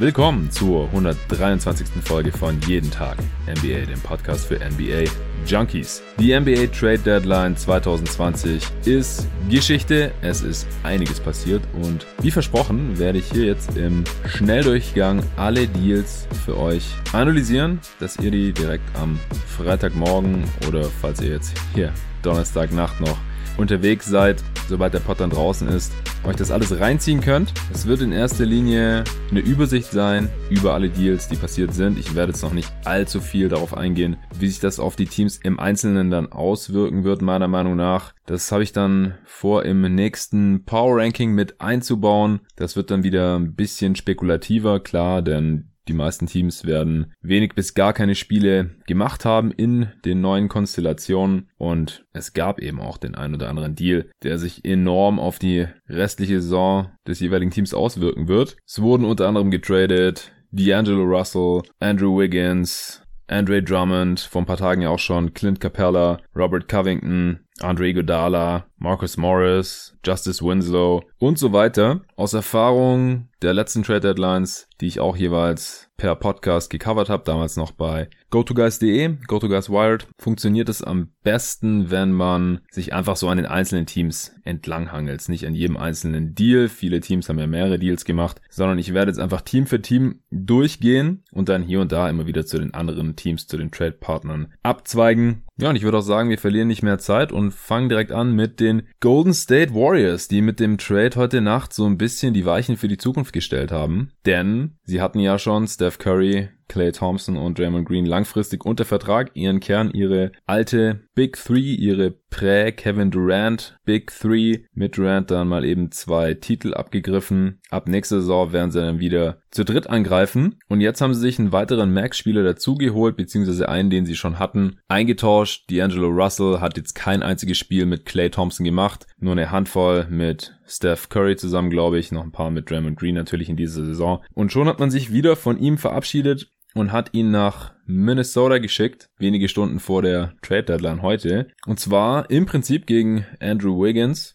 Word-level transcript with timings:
willkommen 0.00 0.50
zur 0.50 0.86
123. 0.86 1.86
Folge 2.02 2.32
von 2.32 2.58
Jeden 2.62 2.90
Tag 2.90 3.18
NBA, 3.46 3.84
dem 3.84 4.00
Podcast 4.02 4.46
für 4.46 4.54
NBA 4.54 5.10
Junkies. 5.46 6.02
Die 6.18 6.32
NBA 6.32 6.68
Trade 6.68 7.00
Deadline 7.00 7.54
2020 7.54 8.62
ist 8.86 9.28
Geschichte. 9.50 10.10
Es 10.22 10.40
ist 10.40 10.66
einiges 10.84 11.20
passiert 11.20 11.62
und 11.82 12.06
wie 12.22 12.30
versprochen 12.30 12.98
werde 12.98 13.18
ich 13.18 13.30
hier 13.30 13.44
jetzt 13.44 13.76
im 13.76 14.04
Schnelldurchgang 14.26 15.22
alle 15.36 15.68
Deals 15.68 16.26
für 16.46 16.56
euch 16.56 16.94
analysieren, 17.12 17.78
dass 17.98 18.16
ihr 18.16 18.30
die 18.30 18.54
direkt 18.54 18.96
am 18.96 19.20
Freitagmorgen 19.58 20.44
oder 20.66 20.84
falls 20.84 21.20
ihr 21.20 21.32
jetzt 21.32 21.52
hier 21.74 21.92
Donnerstagnacht 22.22 23.02
noch 23.02 23.18
unterwegs 23.60 24.06
seid, 24.06 24.42
sobald 24.68 24.94
der 24.94 25.00
Pod 25.00 25.20
dann 25.20 25.30
draußen 25.30 25.68
ist, 25.68 25.92
euch 26.24 26.36
das 26.36 26.50
alles 26.50 26.78
reinziehen 26.78 27.20
könnt. 27.20 27.52
Es 27.72 27.86
wird 27.86 28.00
in 28.00 28.12
erster 28.12 28.44
Linie 28.44 29.04
eine 29.30 29.40
Übersicht 29.40 29.90
sein 29.90 30.28
über 30.50 30.74
alle 30.74 30.88
Deals, 30.88 31.28
die 31.28 31.36
passiert 31.36 31.72
sind. 31.72 31.98
Ich 31.98 32.14
werde 32.14 32.32
jetzt 32.32 32.42
noch 32.42 32.52
nicht 32.52 32.72
allzu 32.84 33.20
viel 33.20 33.48
darauf 33.48 33.76
eingehen, 33.76 34.16
wie 34.38 34.48
sich 34.48 34.60
das 34.60 34.80
auf 34.80 34.96
die 34.96 35.06
Teams 35.06 35.36
im 35.36 35.60
Einzelnen 35.60 36.10
dann 36.10 36.32
auswirken 36.32 37.04
wird, 37.04 37.22
meiner 37.22 37.48
Meinung 37.48 37.76
nach. 37.76 38.12
Das 38.26 38.52
habe 38.52 38.62
ich 38.62 38.72
dann 38.72 39.14
vor 39.24 39.64
im 39.64 39.82
nächsten 39.94 40.64
Power 40.64 40.98
Ranking 40.98 41.32
mit 41.32 41.60
einzubauen. 41.60 42.40
Das 42.56 42.76
wird 42.76 42.90
dann 42.90 43.02
wieder 43.02 43.38
ein 43.38 43.54
bisschen 43.54 43.96
spekulativer, 43.96 44.80
klar, 44.80 45.22
denn 45.22 45.69
die 45.90 45.96
meisten 45.96 46.26
Teams 46.26 46.64
werden 46.64 47.12
wenig 47.20 47.54
bis 47.54 47.74
gar 47.74 47.92
keine 47.92 48.14
Spiele 48.14 48.70
gemacht 48.86 49.24
haben 49.24 49.50
in 49.50 49.88
den 50.04 50.20
neuen 50.20 50.48
Konstellationen 50.48 51.50
und 51.58 52.06
es 52.12 52.32
gab 52.32 52.60
eben 52.60 52.80
auch 52.80 52.96
den 52.96 53.16
ein 53.16 53.34
oder 53.34 53.48
anderen 53.48 53.74
Deal, 53.74 54.08
der 54.22 54.38
sich 54.38 54.64
enorm 54.64 55.18
auf 55.18 55.38
die 55.38 55.66
restliche 55.88 56.40
Saison 56.40 56.90
des 57.06 57.18
jeweiligen 57.20 57.50
Teams 57.50 57.74
auswirken 57.74 58.28
wird. 58.28 58.56
Es 58.64 58.80
wurden 58.80 59.04
unter 59.04 59.26
anderem 59.26 59.50
getradet 59.50 60.32
D'Angelo 60.52 61.04
Russell, 61.04 61.62
Andrew 61.80 62.18
Wiggins, 62.18 63.02
Andre 63.26 63.62
Drummond, 63.62 64.20
vor 64.20 64.42
ein 64.42 64.46
paar 64.46 64.56
Tagen 64.56 64.82
ja 64.82 64.90
auch 64.90 64.98
schon, 64.98 65.34
Clint 65.34 65.60
Capella, 65.60 66.20
Robert 66.34 66.68
Covington, 66.68 67.40
Andre 67.62 67.92
Godala, 67.92 68.66
Marcus 68.78 69.16
Morris, 69.16 69.96
Justice 70.04 70.44
Winslow 70.44 71.02
und 71.18 71.38
so 71.38 71.52
weiter. 71.52 72.00
Aus 72.16 72.32
Erfahrung 72.32 73.28
der 73.42 73.54
letzten 73.54 73.82
Trade 73.82 74.00
Deadlines, 74.00 74.68
die 74.80 74.86
ich 74.86 75.00
auch 75.00 75.16
jeweils 75.16 75.90
per 75.96 76.16
Podcast 76.16 76.70
gecovert 76.70 77.08
habe, 77.08 77.24
damals 77.24 77.56
noch 77.56 77.72
bei 77.72 78.08
GoToGuys.de, 78.30 79.16
GoToGuys 79.26 79.70
Wired, 79.70 80.06
funktioniert 80.16 80.68
es 80.68 80.82
am 80.82 81.08
besten, 81.24 81.90
wenn 81.90 82.12
man 82.12 82.60
sich 82.70 82.92
einfach 82.92 83.16
so 83.16 83.28
an 83.28 83.38
den 83.38 83.46
einzelnen 83.46 83.86
Teams 83.86 84.32
entlanghangelt. 84.44 85.28
Nicht 85.28 85.46
an 85.46 85.54
jedem 85.54 85.76
einzelnen 85.76 86.34
Deal. 86.34 86.68
Viele 86.68 87.00
Teams 87.00 87.28
haben 87.28 87.40
ja 87.40 87.48
mehrere 87.48 87.78
Deals 87.78 88.04
gemacht, 88.04 88.40
sondern 88.48 88.78
ich 88.78 88.94
werde 88.94 89.10
jetzt 89.10 89.20
einfach 89.20 89.40
Team 89.40 89.66
für 89.66 89.82
Team 89.82 90.20
durchgehen 90.30 91.24
und 91.32 91.48
dann 91.48 91.62
hier 91.62 91.80
und 91.80 91.90
da 91.90 92.08
immer 92.08 92.26
wieder 92.26 92.46
zu 92.46 92.58
den 92.58 92.72
anderen 92.72 93.16
Teams, 93.16 93.48
zu 93.48 93.56
den 93.56 93.72
Trade-Partnern 93.72 94.52
abzweigen. 94.62 95.42
Ja, 95.56 95.70
und 95.70 95.76
ich 95.76 95.82
würde 95.82 95.98
auch 95.98 96.02
sagen, 96.02 96.30
wir 96.30 96.38
verlieren 96.38 96.68
nicht 96.68 96.82
mehr 96.82 96.98
Zeit 96.98 97.32
und 97.32 97.52
fangen 97.52 97.88
direkt 97.88 98.12
an 98.12 98.34
mit 98.34 98.60
den 98.60 98.82
Golden 99.00 99.34
State 99.34 99.74
Warriors, 99.74 100.28
die 100.28 100.40
mit 100.40 100.60
dem 100.60 100.78
Trade 100.78 101.16
heute 101.16 101.40
Nacht 101.40 101.74
so 101.74 101.84
ein 101.84 101.98
bisschen 101.98 102.32
die 102.32 102.46
Weichen 102.46 102.76
für 102.76 102.88
die 102.88 102.96
Zukunft 102.96 103.32
gestellt 103.32 103.72
haben. 103.72 104.12
Denn 104.24 104.76
sie 104.84 105.02
hatten 105.02 105.18
ja 105.18 105.38
schon 105.38 105.66
Steph 105.66 105.98
Curry, 105.98 106.48
Clay 106.70 106.92
Thompson 106.92 107.36
und 107.36 107.58
Draymond 107.58 107.86
Green 107.86 108.06
langfristig 108.06 108.64
unter 108.64 108.84
Vertrag, 108.84 109.32
ihren 109.34 109.58
Kern, 109.58 109.90
ihre 109.90 110.30
alte 110.46 111.00
Big 111.16 111.36
Three, 111.36 111.74
ihre 111.74 112.12
Prä-Kevin 112.12 113.10
Durant 113.10 113.76
Big 113.84 114.12
Three 114.16 114.60
mit 114.72 114.96
Durant 114.96 115.32
dann 115.32 115.48
mal 115.48 115.64
eben 115.64 115.90
zwei 115.90 116.34
Titel 116.34 116.72
abgegriffen. 116.72 117.58
Ab 117.70 117.88
nächster 117.88 118.20
Saison 118.20 118.52
werden 118.52 118.70
sie 118.70 118.80
dann 118.80 119.00
wieder 119.00 119.42
zu 119.50 119.64
dritt 119.64 119.88
angreifen. 119.88 120.60
Und 120.68 120.80
jetzt 120.80 121.00
haben 121.00 121.12
sie 121.12 121.20
sich 121.20 121.40
einen 121.40 121.50
weiteren 121.50 121.92
Max-Spieler 121.92 122.44
dazugeholt, 122.44 123.16
beziehungsweise 123.16 123.68
einen, 123.68 123.90
den 123.90 124.06
sie 124.06 124.14
schon 124.14 124.38
hatten, 124.38 124.78
eingetauscht. 124.86 125.68
D'Angelo 125.68 126.06
Russell 126.06 126.60
hat 126.60 126.76
jetzt 126.76 126.94
kein 126.94 127.24
einziges 127.24 127.58
Spiel 127.58 127.84
mit 127.84 128.06
Clay 128.06 128.30
Thompson 128.30 128.64
gemacht, 128.64 129.08
nur 129.18 129.32
eine 129.32 129.50
Handvoll 129.50 130.06
mit 130.08 130.56
Steph 130.68 131.08
Curry 131.08 131.34
zusammen, 131.34 131.70
glaube 131.70 131.98
ich, 131.98 132.12
noch 132.12 132.22
ein 132.22 132.30
paar 132.30 132.52
mit 132.52 132.70
Draymond 132.70 132.96
Green 132.96 133.16
natürlich 133.16 133.48
in 133.48 133.56
dieser 133.56 133.84
Saison. 133.84 134.22
Und 134.34 134.52
schon 134.52 134.68
hat 134.68 134.78
man 134.78 134.92
sich 134.92 135.12
wieder 135.12 135.34
von 135.34 135.58
ihm 135.58 135.76
verabschiedet 135.78 136.48
und 136.74 136.92
hat 136.92 137.10
ihn 137.12 137.30
nach 137.30 137.72
Minnesota 137.86 138.58
geschickt, 138.58 139.08
wenige 139.18 139.48
Stunden 139.48 139.80
vor 139.80 140.02
der 140.02 140.34
Trade 140.42 140.64
Deadline 140.64 141.02
heute. 141.02 141.48
Und 141.66 141.80
zwar 141.80 142.30
im 142.30 142.46
Prinzip 142.46 142.86
gegen 142.86 143.26
Andrew 143.40 143.82
Wiggins 143.82 144.34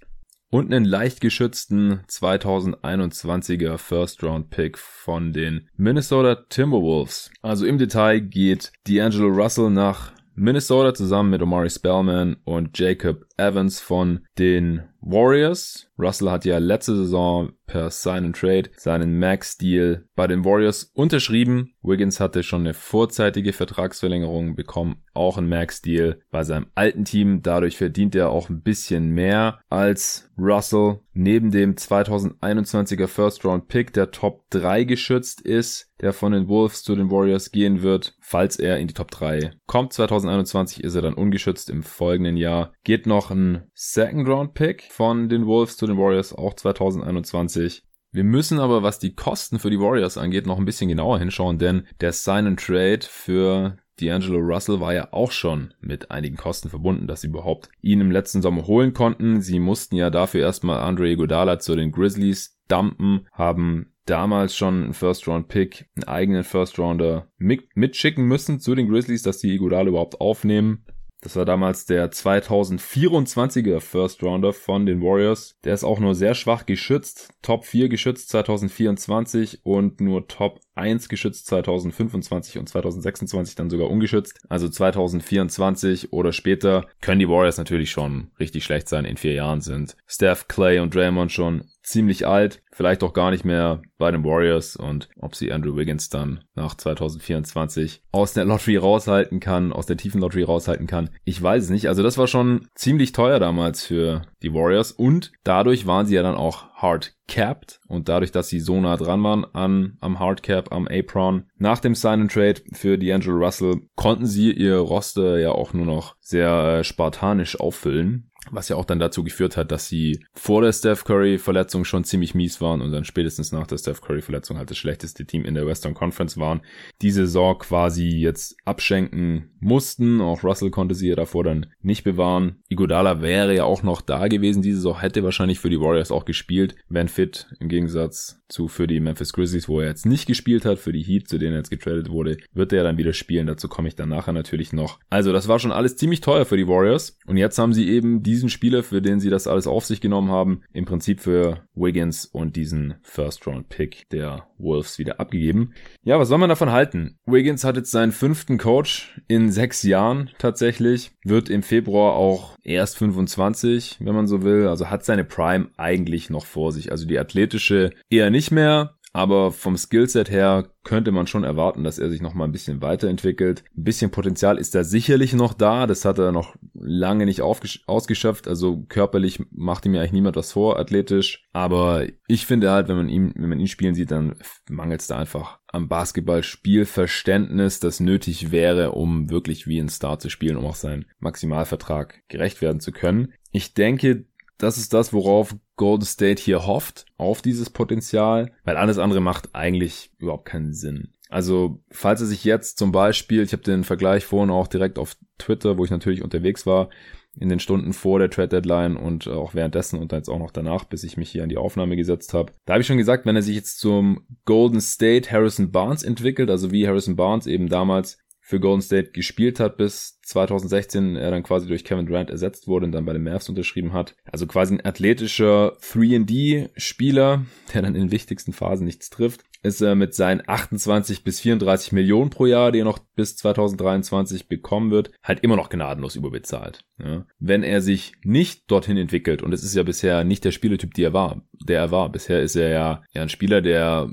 und 0.50 0.74
einen 0.74 0.86
leicht 0.86 1.22
geschützten 1.22 2.02
2021er 2.10 3.78
First 3.78 4.24
Round 4.24 4.50
Pick 4.50 4.78
von 4.78 5.34
den 5.34 5.70
Minnesota 5.76 6.36
Timberwolves. 6.50 7.32
Also 7.42 7.66
im 7.66 7.78
Detail 7.78 8.22
geht 8.22 8.72
D'Angelo 8.88 9.28
Russell 9.28 9.70
nach 9.70 10.12
Minnesota 10.36 10.94
zusammen 10.94 11.30
mit 11.30 11.42
Omari 11.42 11.70
Spellman 11.70 12.38
und 12.44 12.78
Jacob 12.78 13.25
Evans 13.38 13.80
von 13.82 14.26
den 14.38 14.84
Warriors. 15.02 15.88
Russell 15.98 16.32
hat 16.32 16.46
ja 16.46 16.58
letzte 16.58 16.96
Saison 16.96 17.54
per 17.68 17.90
Sign 17.90 18.26
and 18.26 18.36
Trade 18.36 18.70
seinen 18.76 19.18
Max-Deal 19.20 20.06
bei 20.16 20.28
den 20.28 20.44
Warriors 20.44 20.92
unterschrieben. 20.94 21.74
Wiggins 21.82 22.20
hatte 22.20 22.44
schon 22.44 22.62
eine 22.62 22.74
vorzeitige 22.74 23.54
Vertragsverlängerung 23.54 24.56
bekommen, 24.56 25.04
auch 25.14 25.38
ein 25.38 25.48
Max-Deal 25.48 26.20
bei 26.32 26.44
seinem 26.44 26.68
alten 26.76 27.06
Team. 27.06 27.42
Dadurch 27.44 27.78
verdient 27.78 28.16
er 28.16 28.30
auch 28.30 28.50
ein 28.50 28.62
bisschen 28.62 29.10
mehr 29.10 29.60
als 29.70 30.30
Russell. 30.38 31.00
Neben 31.14 31.52
dem 31.52 31.76
2021er 31.76 33.08
First 33.08 33.46
Round 33.46 33.68
Pick, 33.68 33.94
der 33.94 34.12
Top 34.12 34.50
3 34.50 34.84
geschützt 34.84 35.40
ist, 35.42 35.94
der 36.02 36.12
von 36.12 36.34
den 36.34 36.50
Wolves 36.50 36.84
zu 36.84 36.94
den 36.94 37.10
Warriors 37.10 37.52
gehen 37.52 37.82
wird, 37.84 38.18
falls 38.20 38.58
er 38.58 38.80
in 38.80 38.88
die 38.88 38.94
Top 38.94 39.12
3 39.12 39.52
kommt. 39.66 39.94
2021 39.94 40.84
ist 40.84 40.96
er 40.96 41.02
dann 41.02 41.14
ungeschützt. 41.14 41.70
Im 41.70 41.84
folgenden 41.84 42.36
Jahr 42.36 42.74
geht 42.84 43.06
noch 43.06 43.25
ein 43.32 43.70
Second 43.74 44.28
Round 44.28 44.54
Pick 44.54 44.84
von 44.92 45.30
den 45.30 45.46
Wolves 45.46 45.78
zu 45.78 45.88
den 45.88 45.98
Warriors, 45.98 46.34
auch 46.34 46.54
2021. 46.54 47.84
Wir 48.12 48.24
müssen 48.24 48.60
aber, 48.60 48.82
was 48.82 49.00
die 49.00 49.14
Kosten 49.14 49.60
für 49.60 49.70
die 49.70 49.80
Warriors 49.80 50.18
angeht, 50.18 50.48
noch 50.48 50.58
ein 50.58 50.66
bisschen 50.66 50.88
genauer 50.88 51.20
hinschauen, 51.20 51.58
denn 51.58 51.86
der 52.00 52.14
Sign 52.14 52.48
and 52.48 52.60
Trade 52.60 53.02
für 53.02 53.78
D'Angelo 54.00 54.40
Russell 54.40 54.80
war 54.80 54.94
ja 54.94 55.12
auch 55.12 55.32
schon 55.32 55.74
mit 55.80 56.12
einigen 56.12 56.38
Kosten 56.38 56.70
verbunden, 56.70 57.08
dass 57.08 57.22
sie 57.22 57.28
überhaupt 57.28 57.70
ihn 57.82 58.02
im 58.02 58.12
letzten 58.12 58.42
Sommer 58.42 58.68
holen 58.68 58.94
konnten. 58.94 59.42
Sie 59.42 59.60
mussten 59.60 59.96
ja 59.96 60.10
dafür 60.10 60.42
erstmal 60.42 60.80
Andre 60.80 61.16
Godala 61.16 61.60
zu 61.60 61.76
den 61.76 61.92
Grizzlies 61.92 62.58
dumpen, 62.68 63.28
haben 63.32 63.94
damals 64.06 64.56
schon 64.56 64.84
einen 64.84 64.94
First-Round-Pick, 64.94 65.90
einen 65.96 66.04
eigenen 66.06 66.44
First-Rounder 66.44 67.28
mitschicken 67.38 68.26
müssen 68.26 68.60
zu 68.60 68.76
den 68.76 68.90
Grizzlies, 68.90 69.24
dass 69.24 69.40
die 69.40 69.54
Iguodala 69.54 69.90
überhaupt 69.90 70.22
aufnehmen. 70.22 70.86
Das 71.26 71.36
war 71.36 71.44
damals 71.44 71.88
der 71.88 72.12
2024er 72.12 73.80
First 73.80 74.22
Rounder 74.22 74.54
von 74.54 74.86
den 74.86 75.02
Warriors. 75.02 75.58
Der 75.64 75.74
ist 75.74 75.84
auch 75.84 75.98
nur 76.00 76.14
sehr 76.14 76.36
schwach 76.36 76.68
geschützt. 76.68 77.34
Top 77.42 77.66
4 77.66 77.90
geschützt 77.90 78.30
2024 78.30 79.66
und 79.66 80.02
nur 80.02 80.28
Top 80.28 80.60
1 80.76 81.10
geschützt 81.10 81.48
2025 81.48 82.58
und 82.58 82.70
2026 82.70 83.56
dann 83.56 83.70
sogar 83.70 83.90
ungeschützt. 83.90 84.40
Also 84.50 84.70
2024 84.70 86.14
oder 86.14 86.34
später 86.34 86.86
können 87.02 87.20
die 87.20 87.30
Warriors 87.30 87.58
natürlich 87.58 87.92
schon 87.92 88.32
richtig 88.40 88.64
schlecht 88.64 88.88
sein. 88.88 89.06
In 89.06 89.18
vier 89.18 89.34
Jahren 89.34 89.62
sind 89.62 89.96
Steph, 90.06 90.48
Clay 90.48 90.80
und 90.80 90.94
Draymond 90.94 91.32
schon 91.32 91.66
ziemlich 91.86 92.28
alt, 92.28 92.62
vielleicht 92.72 93.04
auch 93.04 93.14
gar 93.14 93.32
nicht 93.32 93.46
mehr 93.46 93.82
bei 93.98 94.12
den 94.12 94.24
Warriors 94.24 94.76
und 94.76 95.08
ob 95.20 95.36
sie 95.36 95.52
Andrew 95.52 95.76
Wiggins 95.78 96.10
dann 96.10 96.44
nach 96.56 96.76
2024 96.76 98.02
aus 98.12 98.34
der 98.34 98.46
Lottery 98.46 98.78
raushalten 98.78 99.40
kann, 99.40 99.72
aus 99.72 99.86
der 99.86 99.98
tiefen 99.98 100.20
Lottery 100.20 100.44
raushalten 100.44 100.88
kann. 100.88 101.12
Ich 101.24 101.42
weiß 101.42 101.64
es 101.64 101.70
nicht. 101.70 101.88
Also 101.88 102.04
das 102.04 102.18
war 102.18 102.28
schon 102.28 102.68
ziemlich 102.74 103.12
teuer 103.12 103.40
damals 103.40 103.86
für 103.86 104.24
die 104.42 104.54
Warriors 104.54 104.92
und 104.92 105.32
dadurch 105.44 105.86
waren 105.86 106.08
sie 106.08 106.16
ja 106.16 106.24
dann 106.24 106.36
auch 106.36 106.75
hard 106.76 107.14
capped 107.28 107.80
und 107.88 108.10
dadurch, 108.10 108.32
dass 108.32 108.50
sie 108.50 108.60
so 108.60 108.80
nah 108.80 108.98
dran 108.98 109.24
waren 109.24 109.46
an, 109.54 109.98
am 110.02 110.20
Hard 110.20 110.44
Cap, 110.44 110.72
am 110.72 110.88
Apron, 110.88 111.46
nach 111.58 111.80
dem 111.80 111.96
Sign 111.96 112.22
and 112.22 112.32
Trade 112.32 112.62
für 112.74 112.96
D'Angelo 112.96 113.44
Russell, 113.44 113.82
konnten 113.96 114.26
sie 114.26 114.52
ihr 114.52 114.78
Roster 114.78 115.40
ja 115.40 115.52
auch 115.52 115.74
nur 115.74 115.86
noch 115.86 116.16
sehr 116.20 116.50
äh, 116.80 116.84
spartanisch 116.84 117.60
auffüllen 117.60 118.30
was 118.52 118.70
ja 118.70 118.76
auch 118.76 118.86
dann 118.86 119.00
dazu 119.00 119.24
geführt 119.24 119.58
hat, 119.58 119.72
dass 119.72 119.88
sie 119.88 120.26
vor 120.34 120.62
der 120.62 120.74
Steph 120.74 121.04
Curry 121.04 121.38
Verletzung 121.38 121.86
schon 121.86 122.04
ziemlich 122.04 122.36
mies 122.36 122.62
waren 122.62 122.82
und 122.82 122.92
dann 122.92 123.06
spätestens 123.06 123.52
nach 123.52 123.68
der 123.68 123.78
Steph 123.78 124.02
Curry 124.02 124.22
Verletzung 124.22 124.58
halt 124.58 124.70
das 124.70 124.78
schlechteste 124.78 125.26
Team 125.26 125.46
in 125.46 125.56
der 125.56 125.66
Western 125.66 125.94
Conference 125.94 126.38
waren. 126.38 126.62
Die 127.02 127.12
Saison 127.12 127.58
quasi 127.58 128.08
jetzt 128.08 128.56
abschenken 128.66 129.50
mussten. 129.60 130.22
Auch 130.22 130.44
Russell 130.44 130.70
konnte 130.70 130.96
sie 130.96 131.10
ja 131.10 131.16
davor 131.16 131.44
dann 131.44 131.68
nicht 131.82 132.04
bewahren. 132.04 132.58
Igodala 132.70 133.22
wäre 133.22 133.56
ja 133.56 133.64
auch 133.64 133.84
noch 133.84 134.02
da 134.02 134.28
gewesen. 134.28 134.62
Diese 134.62 134.78
Saison 134.78 135.00
hätte 135.00 135.24
wahrscheinlich 135.24 135.60
für 135.60 135.70
die 135.70 135.80
Warriors 135.80 136.12
auch 136.12 136.26
gespielt, 136.26 136.76
wenn 136.90 137.08
fit, 137.08 137.48
im 137.60 137.70
Gegensatz 137.70 138.42
zu 138.48 138.68
für 138.68 138.88
die 138.88 139.00
Memphis 139.00 139.34
Grizzlies, 139.34 139.68
wo 139.68 139.80
er 139.80 139.88
jetzt 139.88 140.06
nicht 140.06 140.26
gespielt 140.26 140.66
hat, 140.66 140.80
für 140.80 140.92
die 140.92 141.04
Heat, 141.04 141.28
zu 141.28 141.38
denen 141.38 141.54
er 141.54 141.60
jetzt 141.60 141.70
getradet 141.70 142.10
wurde, 142.10 142.38
wird 142.54 142.74
er 142.74 142.84
dann 142.84 142.98
wieder 142.98 143.14
spielen. 143.14 143.48
Dazu 143.48 143.68
komme 143.68 143.88
ich 143.88 143.96
dann 143.96 144.10
nachher 144.10 144.34
natürlich 144.34 144.74
noch. 144.74 145.00
Also, 145.10 145.32
das 145.34 145.48
war 145.48 145.60
schon 145.60 145.72
alles 145.72 145.96
ziemlich 145.96 146.22
teuer 146.22 146.46
für 146.46 146.58
die 146.58 146.68
Warriors. 146.68 147.18
Und 147.26 147.38
jetzt 147.38 147.58
haben 147.58 147.74
sie 147.74 147.90
eben 147.90 148.24
diesen 148.24 148.50
Spieler, 148.50 148.84
für 148.84 149.02
den 149.02 149.20
sie 149.20 149.30
das 149.30 149.48
alles 149.48 149.68
auf 149.68 149.86
sich 149.86 150.02
genommen 150.02 150.32
haben, 150.32 150.62
im 150.74 150.86
Prinzip 150.86 151.20
für 151.20 151.66
Wiggins 151.74 152.26
und 152.26 152.56
diesen 152.56 152.96
First-Round-Pick 153.02 154.10
der 154.10 154.48
Wolves 154.58 155.00
wieder 155.00 155.20
abgegeben. 155.20 155.74
Ja, 156.04 156.20
was 156.20 156.30
soll 156.30 156.38
man 156.38 156.50
davon 156.50 156.72
halten? 156.72 157.18
Wiggins 157.26 157.64
hat 157.64 157.76
jetzt 157.76 157.92
seinen 157.92 158.12
fünften 158.12 158.58
Coach 158.58 159.20
in 159.28 159.52
sechs 159.52 159.84
Jahren 159.84 160.30
tatsächlich, 160.38 161.12
wird 161.24 161.50
im 161.50 161.64
Februar 161.64 162.14
auch 162.14 162.58
erst 162.64 162.98
25, 162.98 163.98
wenn 164.00 164.16
man 164.16 164.28
so 164.28 164.44
will, 164.44 164.68
also 164.68 164.90
hat 164.90 165.06
seine 165.06 165.24
Prime 165.24 165.70
eigentlich 165.78 166.30
noch 166.30 166.46
vor 166.46 166.72
sich. 166.72 166.92
Also 166.92 167.06
die 167.06 167.20
athletische 167.20 167.92
eher 168.10 168.30
nicht 168.36 168.52
mehr, 168.52 168.98
aber 169.16 169.54
vom 169.54 169.78
Skillset 169.78 170.30
her 170.30 170.68
könnte 170.84 171.14
man 171.14 171.26
schon 171.26 171.46
erwarten, 171.46 171.86
dass 171.86 172.00
er 172.00 172.10
sich 172.10 172.22
noch 172.22 172.34
mal 172.34 172.44
ein 172.44 172.52
bisschen 172.52 172.82
weiterentwickelt. 172.82 173.64
Ein 173.78 173.86
bisschen 173.86 174.12
Potenzial 174.12 174.58
ist 174.58 174.76
da 174.76 174.84
sicherlich 174.84 175.32
noch 175.32 175.54
da. 175.54 175.88
Das 175.88 176.04
hat 176.04 176.20
er 176.20 176.34
noch 176.34 176.54
lange 176.74 177.26
nicht 177.26 177.42
ausgeschöpft. 177.42 178.46
Also 178.46 178.84
körperlich 178.90 179.42
macht 179.52 179.86
ihm 179.86 179.94
ja 179.94 180.02
eigentlich 180.02 180.12
niemand 180.12 180.36
was 180.36 180.52
vor, 180.52 180.78
athletisch. 180.78 181.48
Aber 181.54 182.06
ich 182.28 182.46
finde 182.46 182.72
halt, 182.72 182.90
wenn 182.90 182.98
man 182.98 183.08
ihn, 183.08 183.32
wenn 183.38 183.48
man 183.48 183.62
ihn 183.62 183.68
spielen 183.68 183.96
sieht, 183.96 184.12
dann 184.12 184.36
mangelt 184.70 185.00
es 185.00 185.08
da 185.08 185.18
einfach 185.18 185.60
am 185.68 185.88
Basketballspielverständnis, 185.88 187.80
das 187.80 188.02
nötig 188.02 188.52
wäre, 188.52 188.92
um 188.92 189.30
wirklich 189.30 189.66
wie 189.66 189.80
ein 189.80 189.88
Star 189.88 190.20
zu 190.20 190.28
spielen, 190.30 190.58
um 190.58 190.66
auch 190.66 190.76
seinen 190.76 191.06
Maximalvertrag 191.20 192.22
gerecht 192.28 192.62
werden 192.62 192.82
zu 192.82 192.92
können. 192.92 193.32
Ich 193.54 193.76
denke, 193.76 194.26
das 194.58 194.78
ist 194.78 194.94
das, 194.94 195.14
worauf 195.14 195.56
Golden 195.76 196.06
State 196.06 196.42
hier 196.42 196.66
hofft, 196.66 197.06
auf 197.18 197.42
dieses 197.42 197.70
Potenzial, 197.70 198.52
weil 198.64 198.78
alles 198.78 198.98
andere 198.98 199.22
macht 199.22 199.54
eigentlich 199.54 200.12
überhaupt 200.18 200.46
keinen 200.46 200.74
Sinn. 200.74 201.10
Also, 201.30 201.82
falls 201.92 202.22
er 202.22 202.28
sich 202.28 202.44
jetzt 202.44 202.78
zum 202.78 202.92
Beispiel, 202.92 203.42
ich 203.44 203.52
habe 203.52 203.64
den 203.64 203.84
Vergleich 203.84 204.26
vorhin 204.26 204.52
auch 204.52 204.68
direkt 204.68 205.00
auf 205.00 205.18
Twitter, 205.38 205.78
wo 205.78 205.84
ich 205.84 205.92
natürlich 205.92 206.24
unterwegs 206.24 206.66
war, 206.66 206.90
in 207.38 207.50
den 207.50 207.60
Stunden 207.60 207.94
vor 207.94 208.20
der 208.20 208.30
Trade 208.30 208.48
Deadline 208.48 208.96
und 208.96 209.28
auch 209.28 209.54
währenddessen 209.54 210.00
und 210.00 210.12
jetzt 210.12 210.30
auch 210.30 210.40
noch 210.40 210.52
danach, 210.52 210.86
bis 210.86 211.04
ich 211.04 211.18
mich 211.18 211.30
hier 211.30 211.44
an 211.44 211.50
die 211.50 211.58
Aufnahme 211.58 211.98
gesetzt 211.98 212.34
habe. 212.34 212.54
Da 212.66 212.74
habe 212.74 212.82
ich 212.82 212.88
schon 212.88 212.98
gesagt, 212.98 213.26
wenn 213.26 213.36
er 213.36 213.42
sich 213.42 213.56
jetzt 213.56 213.80
zum 213.80 214.26
Golden 214.46 214.80
State 214.80 215.32
Harrison 215.32 215.72
Barnes 215.72 216.04
entwickelt, 216.04 216.50
also 216.50 216.72
wie 216.72 216.88
Harrison 216.88 217.16
Barnes 217.16 217.48
eben 217.48 217.68
damals 217.68 218.18
für 218.48 218.60
Golden 218.60 218.84
State 218.84 219.10
gespielt 219.10 219.60
hat, 219.60 219.76
bis 219.76 220.20
2016 220.22 221.16
er 221.16 221.32
dann 221.32 221.42
quasi 221.42 221.68
durch 221.68 221.84
Kevin 221.84 222.06
Durant 222.06 222.30
ersetzt 222.30 222.68
wurde 222.68 222.86
und 222.86 222.92
dann 222.92 223.04
bei 223.04 223.14
den 223.14 223.24
Mavs 223.24 223.50
unterschrieben 223.50 223.92
hat. 223.92 224.16
Also 224.32 224.46
quasi 224.46 224.76
ein 224.76 224.86
athletischer 224.86 225.76
3D-Spieler, 225.82 227.44
der 227.74 227.82
dann 227.82 227.96
in 227.96 228.12
wichtigsten 228.12 228.54
Phasen 228.54 228.86
nichts 228.86 229.10
trifft, 229.10 229.42
ist 229.64 229.82
er 229.82 229.96
mit 229.96 230.14
seinen 230.14 230.44
28 230.46 231.24
bis 231.24 231.40
34 231.40 231.92
Millionen 231.92 232.30
pro 232.30 232.46
Jahr, 232.46 232.72
die 232.72 232.82
er 232.82 232.86
noch 232.86 233.00
bis 233.16 233.36
2023 233.36 234.48
bekommen 234.48 234.92
wird, 234.92 235.10
halt 235.24 235.40
immer 235.40 235.56
noch 235.56 235.70
gnadenlos 235.70 236.16
überbezahlt. 236.16 236.86
Ja. 237.04 237.26
Wenn 237.40 237.64
er 237.64 237.82
sich 237.82 238.14
nicht 238.24 238.70
dorthin 238.70 238.98
entwickelt, 238.98 239.42
und 239.42 239.54
es 239.54 239.64
ist 239.64 239.74
ja 239.74 239.82
bisher 239.82 240.24
nicht 240.24 240.46
der 240.46 240.52
Spielertyp, 240.52 240.94
der 240.94 241.10
er 241.10 241.14
war, 241.14 241.42
der 241.68 241.80
er 241.80 241.90
war. 241.90 242.12
Bisher 242.12 242.44
ist 242.44 242.56
er 242.56 242.70
ja, 242.70 243.04
ja 243.12 243.24
ein 243.24 243.30
Spieler, 243.30 243.64
der 243.64 244.08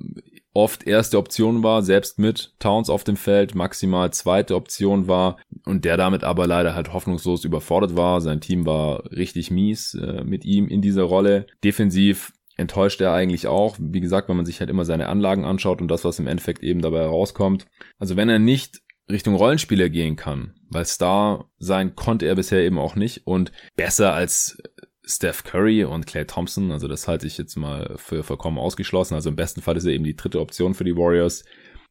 oft 0.55 0.87
erste 0.87 1.19
Option 1.19 1.63
war, 1.63 1.83
selbst 1.83 2.19
mit 2.19 2.55
Towns 2.59 2.91
auf 2.91 3.05
dem 3.05 3.17
Feld, 3.17 3.55
maximal 3.55 4.13
zweite 4.13 4.55
Option 4.55 5.09
war 5.09 5.39
und 5.65 5.85
der 5.85 5.97
damit 5.97 6.25
aber 6.25 6.47
leider 6.47 6.75
halt 6.75 6.93
hoffnungslos 6.93 7.45
überfordert 7.45 7.97
war. 7.97 8.21
Sein 8.21 8.41
Team 8.41 8.67
war 8.67 9.11
richtig 9.11 9.51
mies 9.51 9.95
äh, 9.95 10.25
mit 10.25 10.45
ihm 10.45 10.69
in 10.69 10.83
dieser 10.83 11.05
Rolle. 11.05 11.47
Defensiv 11.65 12.33
enttäuscht 12.57 13.01
er 13.01 13.13
eigentlich 13.13 13.47
auch. 13.47 13.77
Wie 13.79 14.01
gesagt, 14.01 14.29
wenn 14.29 14.37
man 14.37 14.47
sich 14.47 14.61
halt 14.61 14.71
immer 14.71 14.85
seine 14.85 15.09
Anlagen 15.09 15.45
anschaut 15.45 15.81
und 15.81 15.89
das, 15.89 16.05
was 16.05 16.19
im 16.19 16.27
Endeffekt 16.27 16.63
eben 16.63 16.83
dabei 16.83 17.01
herauskommt. 17.01 17.67
Also 17.99 18.17
wenn 18.17 18.29
er 18.29 18.39
nicht 18.39 18.83
Richtung 19.11 19.35
Rollenspieler 19.35 19.89
gehen 19.89 20.17
kann, 20.17 20.55
weil 20.69 20.85
Star 20.85 21.51
sein 21.59 21.97
konnte 21.97 22.27
er 22.27 22.35
bisher 22.35 22.61
eben 22.61 22.79
auch 22.79 22.95
nicht 22.95 23.27
und 23.27 23.53
besser 23.75 24.15
als 24.15 24.63
Steph 25.05 25.45
Curry 25.45 25.85
und 25.85 26.07
Clay 26.07 26.27
Thompson, 26.27 26.71
also 26.71 26.89
das 26.89 27.09
halte 27.09 27.27
ich 27.27 27.39
jetzt 27.39 27.57
mal 27.57 27.95
für 27.97 28.23
vollkommen 28.23 28.59
ausgeschlossen. 28.59 29.15
Also 29.15 29.31
im 29.31 29.37
besten 29.37 29.61
Fall 29.61 29.77
ist 29.77 29.85
er 29.85 29.93
eben 29.93 30.05
die 30.05 30.17
dritte 30.17 30.41
Option 30.41 30.75
für 30.75 30.85
die 30.85 30.97
Warriors. 30.97 31.45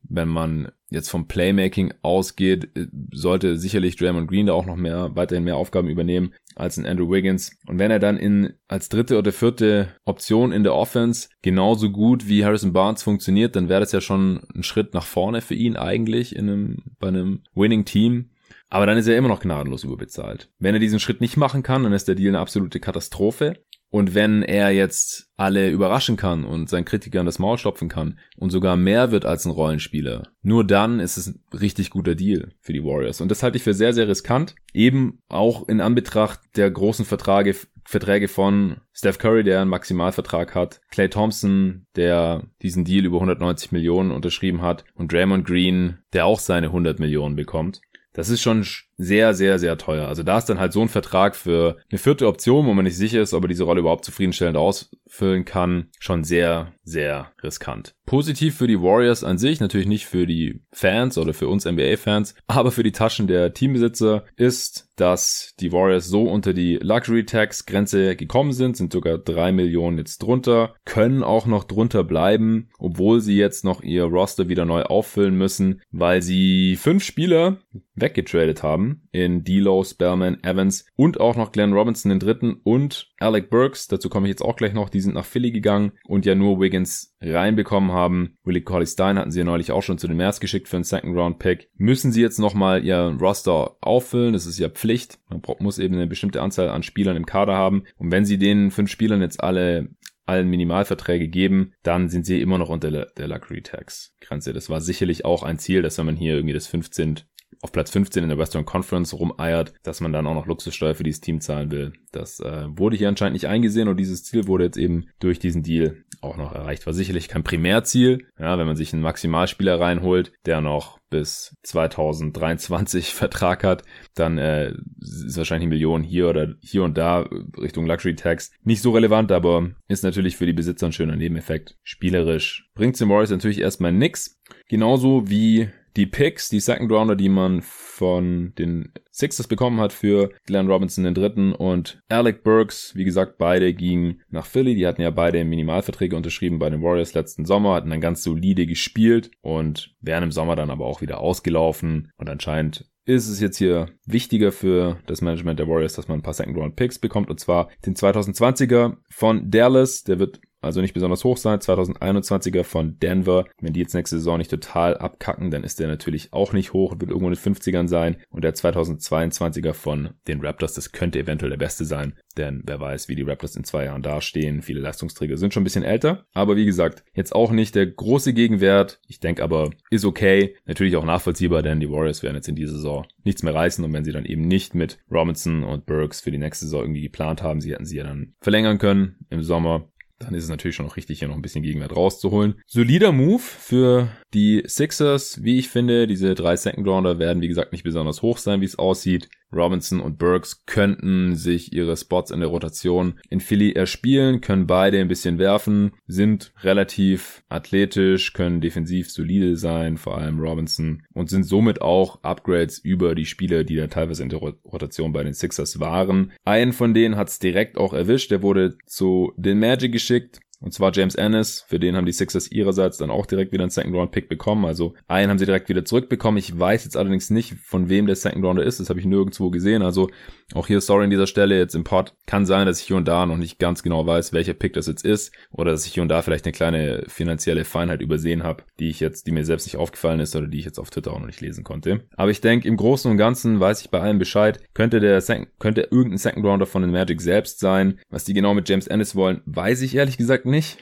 Wenn 0.04 0.30
man 0.30 0.72
jetzt 0.90 1.10
vom 1.10 1.28
Playmaking 1.28 1.94
ausgeht, 2.02 2.70
sollte 3.14 3.58
sicherlich 3.58 3.98
Draymond 3.98 4.30
Green 4.30 4.48
da 4.48 4.54
auch 4.54 4.66
noch 4.66 4.76
mehr, 4.76 5.16
weiterhin 5.16 5.44
mehr 5.44 5.58
Aufgaben 5.58 5.90
übernehmen 5.90 6.34
als 6.56 6.78
ein 6.78 6.86
Andrew 6.86 7.10
Wiggins. 7.10 7.58
Und 7.68 7.80
wenn 7.80 7.92
er 7.92 8.00
dann 8.00 8.18
in, 8.18 8.54
als 8.68 8.90
dritte 8.90 9.18
oder 9.18 9.32
vierte 9.32 9.96
Option 10.04 10.52
in 10.52 10.64
der 10.64 10.74
Offense 10.74 11.30
genauso 11.42 11.92
gut 11.92 12.28
wie 12.28 12.44
Harrison 12.44 12.74
Barnes 12.74 13.04
funktioniert, 13.04 13.56
dann 13.56 13.70
wäre 13.70 13.80
das 13.80 13.92
ja 13.92 14.02
schon 14.02 14.42
ein 14.56 14.64
Schritt 14.64 14.94
nach 14.94 15.06
vorne 15.06 15.42
für 15.42 15.56
ihn 15.56 15.76
eigentlich 15.76 16.36
in 16.36 16.50
einem, 16.50 16.78
bei 17.00 17.10
einem 17.10 17.44
Winning 17.54 17.86
Team. 17.86 18.31
Aber 18.72 18.86
dann 18.86 18.98
ist 18.98 19.08
er 19.08 19.18
immer 19.18 19.28
noch 19.28 19.42
gnadenlos 19.42 19.84
überbezahlt. 19.84 20.50
Wenn 20.58 20.74
er 20.74 20.80
diesen 20.80 21.02
Schritt 21.02 21.20
nicht 21.20 21.36
machen 21.36 21.62
kann, 21.62 21.84
dann 21.84 21.92
ist 21.92 22.08
der 22.08 22.16
Deal 22.16 22.30
eine 22.30 22.40
absolute 22.40 22.80
Katastrophe. 22.80 23.58
Und 23.90 24.16
wenn 24.16 24.44
er 24.44 24.72
jetzt 24.72 25.28
alle 25.36 25.70
überraschen 25.70 26.16
kann 26.16 26.46
und 26.46 26.70
seinen 26.70 26.86
Kritikern 26.86 27.26
das 27.26 27.40
Maul 27.40 27.58
stopfen 27.58 27.90
kann 27.90 28.18
und 28.38 28.50
sogar 28.50 28.78
mehr 28.78 29.12
wird 29.12 29.26
als 29.26 29.44
ein 29.44 29.52
Rollenspieler, 29.52 30.30
nur 30.42 30.66
dann 30.66 31.02
ist 31.02 31.18
es 31.18 31.28
ein 31.28 31.44
richtig 31.54 31.90
guter 31.90 32.16
Deal 32.16 32.54
für 32.62 32.72
die 32.72 32.86
Warriors. 32.86 33.20
Und 33.20 33.30
das 33.30 33.44
halte 33.44 33.58
ich 33.58 33.64
für 33.64 33.74
sehr, 33.74 33.92
sehr 33.92 34.08
riskant. 34.08 34.56
Eben 34.74 35.20
auch 35.28 35.68
in 35.68 35.82
Anbetracht 35.82 36.40
der 36.56 36.72
großen 36.72 37.04
Verträge, 37.04 37.54
Verträge 37.84 38.30
von 38.30 38.78
Steph 38.94 39.18
Curry, 39.18 39.44
der 39.44 39.60
einen 39.60 39.70
Maximalvertrag 39.70 40.56
hat, 40.56 40.80
Clay 40.90 41.10
Thompson, 41.10 41.88
der 41.98 42.48
diesen 42.62 42.86
Deal 42.86 43.04
über 43.04 43.18
190 43.18 43.74
Millionen 43.74 44.12
unterschrieben 44.12 44.62
hat 44.62 44.86
und 44.96 45.12
Draymond 45.12 45.46
Green, 45.46 45.98
der 46.14 46.26
auch 46.26 46.40
seine 46.40 46.68
100 46.68 47.00
Millionen 47.00 47.36
bekommt. 47.36 47.82
Das 48.14 48.30
ist 48.30 48.42
schon 48.42 48.66
sehr, 49.02 49.34
sehr, 49.34 49.60
sehr 49.60 49.78
teuer. 49.78 50.08
Also 50.08 50.24
da 50.24 50.38
ist 50.38 50.46
dann 50.46 50.60
halt 50.60 50.74
so 50.74 50.82
ein 50.82 50.90
Vertrag 50.90 51.36
für 51.36 51.78
eine 51.90 51.98
vierte 51.98 52.28
Option, 52.28 52.66
wo 52.66 52.74
man 52.74 52.86
nicht 52.86 52.98
sicher 52.98 53.22
ist, 53.22 53.34
ob 53.34 53.44
er 53.44 53.48
diese 53.48 53.64
Rolle 53.64 53.80
überhaupt 53.80 54.06
zufriedenstellend 54.06 54.58
ausfüllen 54.58 55.44
kann, 55.44 55.90
schon 56.00 56.24
sehr, 56.24 56.74
sehr 56.84 57.32
riskant. 57.44 57.94
Positiv 58.06 58.58
für 58.58 58.68
die 58.68 58.82
Warriors 58.82 59.24
an 59.24 59.38
sich, 59.38 59.60
natürlich 59.60 59.88
nicht 59.88 60.06
für 60.06 60.28
die 60.28 60.62
Fans 60.72 61.18
oder 61.18 61.34
für 61.34 61.48
uns 61.48 61.66
NBA-Fans, 61.66 62.36
aber 62.48 62.72
für 62.72 62.84
die 62.84 62.92
Taschen 62.92 63.28
der 63.28 63.54
Teambesitzer 63.54 64.26
ist, 64.36 64.90
dass 64.98 65.54
die 65.60 65.72
Warriors 65.72 66.08
so 66.08 66.24
unter 66.24 66.54
die 66.54 66.76
Luxury 66.76 67.26
Tax 67.26 67.66
Grenze 67.66 68.16
gekommen 68.16 68.52
sind, 68.52 68.78
sind 68.78 68.94
sogar 68.94 69.18
drei 69.18 69.52
Millionen 69.52 69.98
jetzt 69.98 70.20
drunter, 70.20 70.76
können 70.86 71.24
auch 71.24 71.48
noch 71.48 71.64
drunter 71.64 72.04
bleiben, 72.04 72.70
obwohl 72.78 73.22
sie 73.22 73.38
jetzt 73.38 73.64
noch 73.64 73.82
ihr 73.82 74.04
Roster 74.04 74.50
wieder 74.50 74.66
neu 74.66 74.84
auffüllen 74.84 75.36
müssen, 75.36 75.82
weil 75.92 76.22
sie 76.22 76.76
fünf 76.76 77.04
Spieler 77.04 77.58
weggetradet 77.96 78.62
haben 78.64 78.91
in 79.12 79.44
D'Lo, 79.44 79.88
Spellman, 79.90 80.44
Evans 80.44 80.86
und 80.96 81.20
auch 81.20 81.36
noch 81.36 81.52
Glenn 81.52 81.74
Robinson 81.74 82.10
den 82.10 82.20
dritten 82.20 82.56
und 82.64 83.10
Alec 83.20 83.50
Burks, 83.50 83.88
dazu 83.88 84.10
komme 84.10 84.28
ich 84.28 84.32
jetzt 84.32 84.42
auch 84.42 84.56
gleich 84.56 84.74
noch, 84.74 84.90
die 84.90 85.02
sind 85.02 85.16
nach 85.16 85.26
Philly 85.26 85.52
gegangen 85.52 85.92
und 86.06 86.26
ja 86.26 86.36
nur 86.36 86.60
Wiggins 86.60 87.16
reinbekommen 87.22 87.92
haben. 87.92 88.38
Willie 88.44 88.62
Colley 88.62 88.88
Stein 88.88 89.18
hatten 89.18 89.32
sie 89.32 89.40
ja 89.40 89.46
neulich 89.46 89.72
auch 89.72 89.84
schon 89.84 89.98
zu 89.98 90.08
den 90.08 90.18
Mavs 90.18 90.40
geschickt 90.40 90.68
für 90.68 90.78
einen 90.78 90.84
Second 90.84 91.16
Round 91.16 91.40
Pick. 91.40 91.70
Müssen 91.76 92.12
sie 92.12 92.22
jetzt 92.22 92.40
nochmal 92.40 92.84
ihr 92.84 93.16
Roster 93.20 93.78
auffüllen, 93.82 94.34
das 94.34 94.46
ist 94.46 94.60
ja 94.60 94.70
Pflicht. 94.70 95.20
Man 95.30 95.42
muss 95.60 95.80
eben 95.80 95.96
eine 95.96 96.08
bestimmte 96.08 96.42
Anzahl 96.42 96.70
an 96.70 96.84
Spielern 96.84 97.18
im 97.18 97.26
Kader 97.26 97.56
haben 97.56 97.84
und 97.98 98.12
wenn 98.12 98.26
sie 98.26 98.38
den 98.38 98.72
fünf 98.72 98.90
Spielern 98.90 99.22
jetzt 99.22 99.44
alle 99.44 99.90
allen 100.26 100.50
Minimalverträge 100.50 101.28
geben, 101.28 101.74
dann 101.84 102.10
sind 102.10 102.26
sie 102.26 102.42
immer 102.42 102.58
noch 102.58 102.70
unter 102.70 102.90
der 102.90 103.28
Luxury 103.28 103.62
Tax 103.62 104.16
Grenze. 104.22 104.54
Das 104.54 104.70
war 104.70 104.82
sicherlich 104.82 105.26
auch 105.26 105.44
ein 105.44 105.60
Ziel, 105.60 105.82
dass 105.82 105.98
wenn 105.98 106.06
man 106.06 106.16
hier 106.16 106.36
irgendwie 106.36 106.54
das 106.54 106.68
15 106.68 107.22
auf 107.62 107.72
Platz 107.72 107.92
15 107.92 108.24
in 108.24 108.30
der 108.30 108.38
Western 108.38 108.66
Conference 108.66 109.14
rumeiert, 109.14 109.74
dass 109.84 110.02
man 110.02 110.14
dann 110.14 110.28
auch 110.28 110.34
noch 110.34 110.48
Luxussteuer 110.48 110.96
für 110.96 111.04
dieses 111.04 111.22
Team 111.22 111.42
zahlen 111.42 111.72
will. 111.72 111.94
Das 112.12 112.40
äh, 112.40 112.66
wurde 112.68 112.98
hier 112.98 113.10
anscheinend 113.10 113.34
nicht 113.34 113.48
eingesehen 113.48 113.88
und 113.88 113.98
dieses 113.98 114.24
Ziel 114.24 114.48
wurde 114.48 114.66
jetzt 114.66 114.78
eben 114.78 115.08
durch 115.20 115.40
diesen 115.40 115.64
Deal 115.64 116.04
auch 116.22 116.38
noch 116.38 116.54
erreicht. 116.54 116.86
War 116.86 116.94
sicherlich 116.94 117.28
kein 117.28 117.44
Primärziel, 117.44 118.28
ja, 118.40 118.58
wenn 118.58 118.68
man 118.68 118.76
sich 118.76 118.94
einen 118.94 119.02
Maximalspieler 119.02 119.80
reinholt, 119.80 120.32
der 120.46 120.62
noch 120.62 121.00
bis 121.10 121.56
2023 121.64 123.14
Vertrag 123.14 123.64
hat, 123.64 123.84
dann 124.16 124.38
äh, 124.38 124.74
ist 125.00 125.38
wahrscheinlich 125.38 125.68
eine 125.68 125.76
Million 125.76 126.04
hier 126.04 126.30
oder 126.30 126.56
hier 126.62 126.84
und 126.84 126.98
da 126.98 127.28
Richtung 127.60 127.86
Luxury 127.86 128.16
Tax 128.16 128.52
nicht 128.64 128.82
so 128.82 128.92
relevant, 128.92 129.32
aber 129.32 129.72
ist 129.88 130.04
natürlich 130.04 130.38
für 130.38 130.46
die 130.46 130.54
Besitzer 130.54 130.88
ein 130.88 130.94
schöner 130.94 131.16
Nebeneffekt. 131.16 131.78
Spielerisch 131.84 132.70
bringt 132.74 133.00
den 133.00 133.08
Morris 133.08 133.30
natürlich 133.30 133.60
erstmal 133.60 133.92
nix. 133.92 134.40
Genauso 134.68 135.30
wie 135.30 135.70
die 135.96 136.06
Picks, 136.06 136.50
die 136.50 136.60
Second 136.60 136.92
Rounder, 136.92 137.16
die 137.16 137.30
man 137.30 137.62
von 137.62 138.54
den 138.58 138.92
Sixers 139.12 139.48
bekommen 139.48 139.80
hat 139.80 139.94
für 139.94 140.32
Glenn 140.46 140.70
Robinson 140.70 141.04
den 141.04 141.14
dritten 141.14 141.54
und 141.54 142.02
Alec 142.10 142.44
Burks, 142.44 142.96
wie 142.96 143.04
gesagt, 143.04 143.38
beide 143.38 143.74
gingen 143.74 144.22
nach 144.30 144.46
Philly. 144.46 144.76
Die 144.76 144.88
hatten 144.88 145.02
ja 145.02 145.12
beide 145.12 145.44
Minimalverträge 145.44 146.16
unterschrieben 146.16 146.60
bei 146.60 146.70
den 146.70 146.82
Warriors 146.82 147.14
letzten 147.14 147.46
Sommer, 147.46 147.76
hatten 147.76 147.90
dann 147.90 148.02
ganz 148.02 148.24
solide 148.24 148.66
gespielt 148.66 149.32
und 149.42 149.94
wären 150.00 150.24
im 150.24 150.32
Sommer 150.32 150.56
dann 150.56 150.70
aber 150.70 150.86
auch 150.86 151.02
wieder 151.02 151.20
ausgelaufen 151.20 152.12
und 152.18 152.30
anscheinend 152.30 152.86
ist 153.06 153.28
es 153.28 153.40
jetzt 153.40 153.58
hier 153.58 153.90
wichtiger 154.06 154.52
für 154.52 155.00
das 155.08 155.22
Management 155.22 155.60
der 155.60 155.68
Warriors, 155.68 155.94
dass 155.94 156.08
man 156.08 156.20
ein 156.20 156.24
paar 156.24 156.36
Second-Round-Picks 156.36 157.00
bekommt. 157.00 157.30
Und 157.30 157.40
zwar 157.40 157.70
den 157.86 157.96
2020er 157.96 158.98
von 159.10 159.50
Dallas. 159.50 160.04
Der 160.04 160.20
wird 160.20 160.40
also 160.62 160.82
nicht 160.82 160.94
besonders 160.94 161.24
hoch 161.24 161.38
sein. 161.38 161.60
2021er 161.60 162.64
von 162.64 163.00
Denver. 163.00 163.46
Wenn 163.60 163.74
die 163.74 163.80
jetzt 163.80 163.96
nächste 163.96 164.18
Saison 164.18 164.38
nicht 164.38 164.52
total 164.52 164.98
abkacken, 164.98 165.52
dann 165.52 165.64
ist 165.64 165.80
der 165.80 165.88
natürlich 165.88 166.34
auch 166.34 166.54
nicht 166.54 166.74
hoch, 166.74 166.94
wird 167.00 167.10
irgendwo 167.10 167.28
in 167.28 167.34
den 167.34 167.56
50ern 167.56 167.88
sein. 167.88 168.18
Und 168.30 168.44
der 168.44 168.54
2022er 168.54 169.74
von 169.74 170.12
den 170.28 170.42
Raptors, 170.42 170.74
das 170.74 170.92
könnte 170.92 171.20
eventuell 171.20 171.50
der 171.50 171.58
beste 171.58 171.86
sein. 171.86 172.14
Denn 172.38 172.62
wer 172.66 172.80
weiß, 172.80 173.10
wie 173.10 173.16
die 173.16 173.24
Raptors 173.24 173.56
in 173.56 173.64
zwei 173.64 173.86
Jahren 173.86 174.02
dastehen. 174.02 174.62
Viele 174.62 174.80
Leistungsträger 174.80 175.38
sind 175.38 175.54
schon 175.54 175.62
ein 175.62 175.66
bisschen 175.66 175.84
älter. 175.84 176.26
Aber 176.34 176.56
wie 176.56 176.66
gesagt, 176.66 177.04
jetzt 177.14 177.34
auch 177.36 177.52
nicht 177.52 177.76
der 177.76 177.88
große 177.88 178.34
Gegenwert. 178.34 179.00
Ich 179.08 179.20
denke 179.20 179.44
aber, 179.44 179.72
ist 179.90 180.06
okay. 180.06 180.56
Natürlich 180.66 180.96
auch 180.96 181.06
nachvollziehbar, 181.06 181.64
denn 181.64 181.80
die 181.80 181.90
Warriors 181.90 182.24
werden 182.24 182.36
jetzt 182.36 182.48
in 182.48 182.56
dieser 182.56 182.74
Saison 182.74 183.06
nichts 183.24 183.44
mehr 183.44 183.56
reißen. 183.56 183.84
Und 183.84 183.94
wenn 183.94 184.06
sie 184.06 184.12
dann 184.12 184.26
eben 184.26 184.44
nicht 184.44 184.76
mit 184.76 185.00
Robinson 185.12 185.64
und 185.64 185.86
Burks 185.86 186.22
für 186.22 186.32
die 186.32 186.38
nächste 186.38 186.66
Saison 186.66 186.82
irgendwie 186.82 187.02
geplant 187.02 187.42
haben, 187.42 187.62
sie 187.62 187.74
hätten 187.74 187.86
sie 187.86 187.98
ja 187.98 188.04
dann 188.04 188.34
verlängern 188.40 188.78
können 188.78 189.18
im 189.30 189.42
Sommer 189.42 189.91
dann 190.26 190.34
ist 190.34 190.44
es 190.44 190.50
natürlich 190.50 190.76
schon 190.76 190.86
noch 190.86 190.98
richtig, 190.98 191.20
hier 191.20 191.28
noch 191.28 191.36
ein 191.36 191.42
bisschen 191.42 191.64
Gegenwert 191.64 191.96
rauszuholen. 191.96 192.62
Solider 192.68 193.12
Move 193.12 193.42
für 193.42 194.10
die 194.34 194.64
Sixers, 194.66 195.44
wie 195.44 195.60
ich 195.60 195.70
finde. 195.70 196.08
Diese 196.08 196.36
drei 196.36 196.56
Second 196.56 196.88
Rounder 196.88 197.20
werden, 197.20 197.42
wie 197.42 197.48
gesagt, 197.48 197.72
nicht 197.72 197.84
besonders 197.84 198.22
hoch 198.22 198.38
sein, 198.38 198.62
wie 198.62 198.66
es 198.66 198.80
aussieht. 198.80 199.30
Robinson 199.54 200.00
und 200.00 200.18
Burks 200.18 200.66
könnten 200.66 201.36
sich 201.36 201.74
ihre 201.74 201.98
Spots 201.98 202.32
in 202.32 202.40
der 202.40 202.50
Rotation 202.50 203.20
in 203.30 203.42
Philly 203.42 203.74
erspielen, 203.74 204.40
können 204.42 204.68
beide 204.68 205.00
ein 205.00 205.08
bisschen 205.08 205.40
werfen, 205.40 205.92
sind 206.08 206.54
relativ 206.62 207.44
athletisch, 207.50 208.34
können 208.34 208.62
defensiv 208.62 209.12
solide 209.12 209.58
sein, 209.58 209.98
vor 209.98 210.18
allem 210.18 210.40
Robinson, 210.40 211.04
und 211.14 211.30
sind 211.30 211.44
somit 211.44 211.82
auch 211.82 212.24
Upgrades 212.24 212.78
über 212.80 213.14
die 213.14 213.26
Spieler, 213.26 213.64
die 213.64 213.76
da 213.76 213.88
teilweise 213.88 214.24
in 214.24 214.30
der 214.30 214.40
Rotation 214.40 215.12
bei 215.12 215.24
den 215.24 215.34
Sixers 215.34 215.80
waren. 215.80 216.32
Einen 216.46 216.74
von 216.74 216.94
denen 216.94 217.18
hat's 217.18 217.40
direkt 217.40 217.78
auch 217.78 217.94
erwischt, 217.94 218.32
der 218.32 218.42
wurde 218.42 218.78
zu 218.86 219.34
den 219.36 219.60
Magic 219.60 219.92
geschickt, 219.92 220.40
und 220.62 220.74
zwar 220.74 220.92
James 220.94 221.16
Ennis, 221.16 221.66
für 221.68 221.80
den 221.80 221.96
haben 221.96 222.06
die 222.06 222.12
Sixers 222.12 222.52
ihrerseits 222.52 222.98
dann 222.98 223.10
auch 223.10 223.26
direkt 223.26 223.52
wieder 223.52 223.64
einen 223.64 223.72
Second 223.72 223.96
Round 223.96 224.12
Pick 224.12 224.30
bekommen. 224.30 224.66
Also 224.66 224.94
einen 225.08 225.32
haben 225.32 225.40
sie 225.40 225.46
direkt 225.46 225.70
wieder 225.70 225.84
zurückbekommen. 225.86 226.38
Ich 226.38 226.58
weiß 226.58 226.84
jetzt 226.84 226.96
allerdings 226.96 227.32
nicht, 227.32 227.56
von 227.56 227.90
wem 227.90 228.06
der 228.06 228.16
Second 228.16 228.46
Rounder 228.46 228.64
ist. 228.64 228.80
Das 228.80 228.90
habe 228.90 229.00
ich 229.00 229.06
nirgendwo 229.08 229.50
gesehen. 229.50 229.82
Also 229.82 230.10
auch 230.54 230.68
hier 230.68 230.80
sorry 230.80 231.06
an 231.06 231.10
dieser 231.10 231.26
Stelle 231.26 231.58
jetzt 231.58 231.74
im 231.74 231.84
Pod. 231.84 232.14
Kann 232.28 232.46
sein, 232.46 232.68
dass 232.68 232.80
ich 232.80 232.86
hier 232.86 232.96
und 232.96 233.08
da 233.08 233.26
noch 233.26 233.38
nicht 233.38 233.58
ganz 233.58 233.82
genau 233.82 234.06
weiß, 234.06 234.34
welcher 234.34 234.54
Pick 234.54 234.74
das 234.74 234.86
jetzt 234.86 235.04
ist. 235.04 235.34
Oder 235.52 235.72
dass 235.72 235.86
ich 235.88 235.94
hier 235.94 236.04
und 236.04 236.10
da 236.10 236.22
vielleicht 236.22 236.46
eine 236.46 236.52
kleine 236.52 237.06
finanzielle 237.08 237.66
Feinheit 237.66 238.02
übersehen 238.02 238.44
habe, 238.44 238.64
die 238.80 238.90
ich 238.90 239.00
jetzt, 239.00 239.26
die 239.26 239.32
mir 239.32 239.46
selbst 239.46 239.66
nicht 239.66 239.78
aufgefallen 239.78 240.20
ist 240.20 240.36
oder 240.36 240.48
die 240.48 240.60
ich 240.60 240.66
jetzt 240.66 240.80
auf 240.80 240.92
Twitter 240.92 241.12
auch 241.12 241.20
noch 241.20 241.26
nicht 241.26 241.42
lesen 241.42 241.64
konnte. 241.64 242.02
Aber 242.16 242.30
ich 242.30 242.42
denke, 242.42 242.68
im 242.68 242.78
Großen 242.78 243.10
und 243.10 243.18
Ganzen 243.18 243.60
weiß 243.60 243.82
ich 243.82 243.90
bei 243.90 244.00
allem 244.00 244.20
Bescheid. 244.20 244.60
Könnte 244.76 245.00
der 245.00 245.22
Second, 245.22 245.48
könnte 245.58 245.88
irgendein 245.90 246.20
Second 246.20 246.46
Rounder 246.46 246.68
von 246.68 246.84
den 246.84 246.92
Magic 246.92 247.20
selbst 247.22 247.60
sein. 247.60 248.00
Was 248.10 248.26
die 248.26 248.34
genau 248.34 248.54
mit 248.54 248.70
James 248.70 248.88
Ennis 248.88 249.16
wollen, 249.16 249.42
weiß 249.46 249.82
ich 249.82 249.96
ehrlich 249.96 250.18
gesagt 250.18 250.46
nicht. 250.52 250.78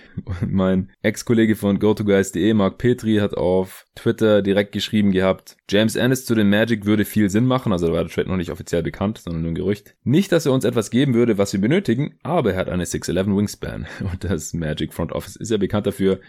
mein 0.46 0.92
Ex-Kollege 1.02 1.56
von 1.56 1.80
GoToGuys.de, 1.80 2.54
Mark 2.54 2.78
Petri, 2.78 3.18
hat 3.18 3.36
auf 3.36 3.86
Twitter 3.96 4.42
direkt 4.42 4.72
geschrieben 4.72 5.12
gehabt, 5.12 5.58
James 5.70 5.96
Ennis 5.96 6.26
zu 6.26 6.36
den 6.36 6.50
Magic 6.50 6.86
würde 6.86 7.06
viel 7.06 7.30
Sinn 7.30 7.46
machen, 7.46 7.72
also 7.72 7.88
da 7.88 7.94
war 7.94 8.04
der 8.04 8.12
Trade 8.12 8.30
noch 8.30 8.38
nicht 8.38 8.52
offiziell 8.52 8.84
bekannt, 8.84 9.20
sondern 9.20 9.44
nur 9.44 9.52
ein 9.52 9.56
Gerücht. 9.56 9.96
Nicht, 10.04 10.32
dass 10.32 10.46
er 10.46 10.52
uns 10.52 10.66
etwas 10.66 10.90
geben 10.90 11.14
würde, 11.14 11.38
was 11.38 11.54
wir 11.54 11.62
benötigen, 11.62 12.18
aber 12.24 12.54
er 12.54 12.60
hat 12.60 12.70
eine 12.70 12.86
6'11 12.86 13.38
Wingspan 13.38 13.88
und 14.12 14.24
das 14.24 14.54
Magic 14.54 14.94
Front 14.94 15.12
Office 15.12 15.36
ist 15.36 15.52
ja 15.52 15.58
bekannt 15.58 15.88
dafür, 15.88 16.20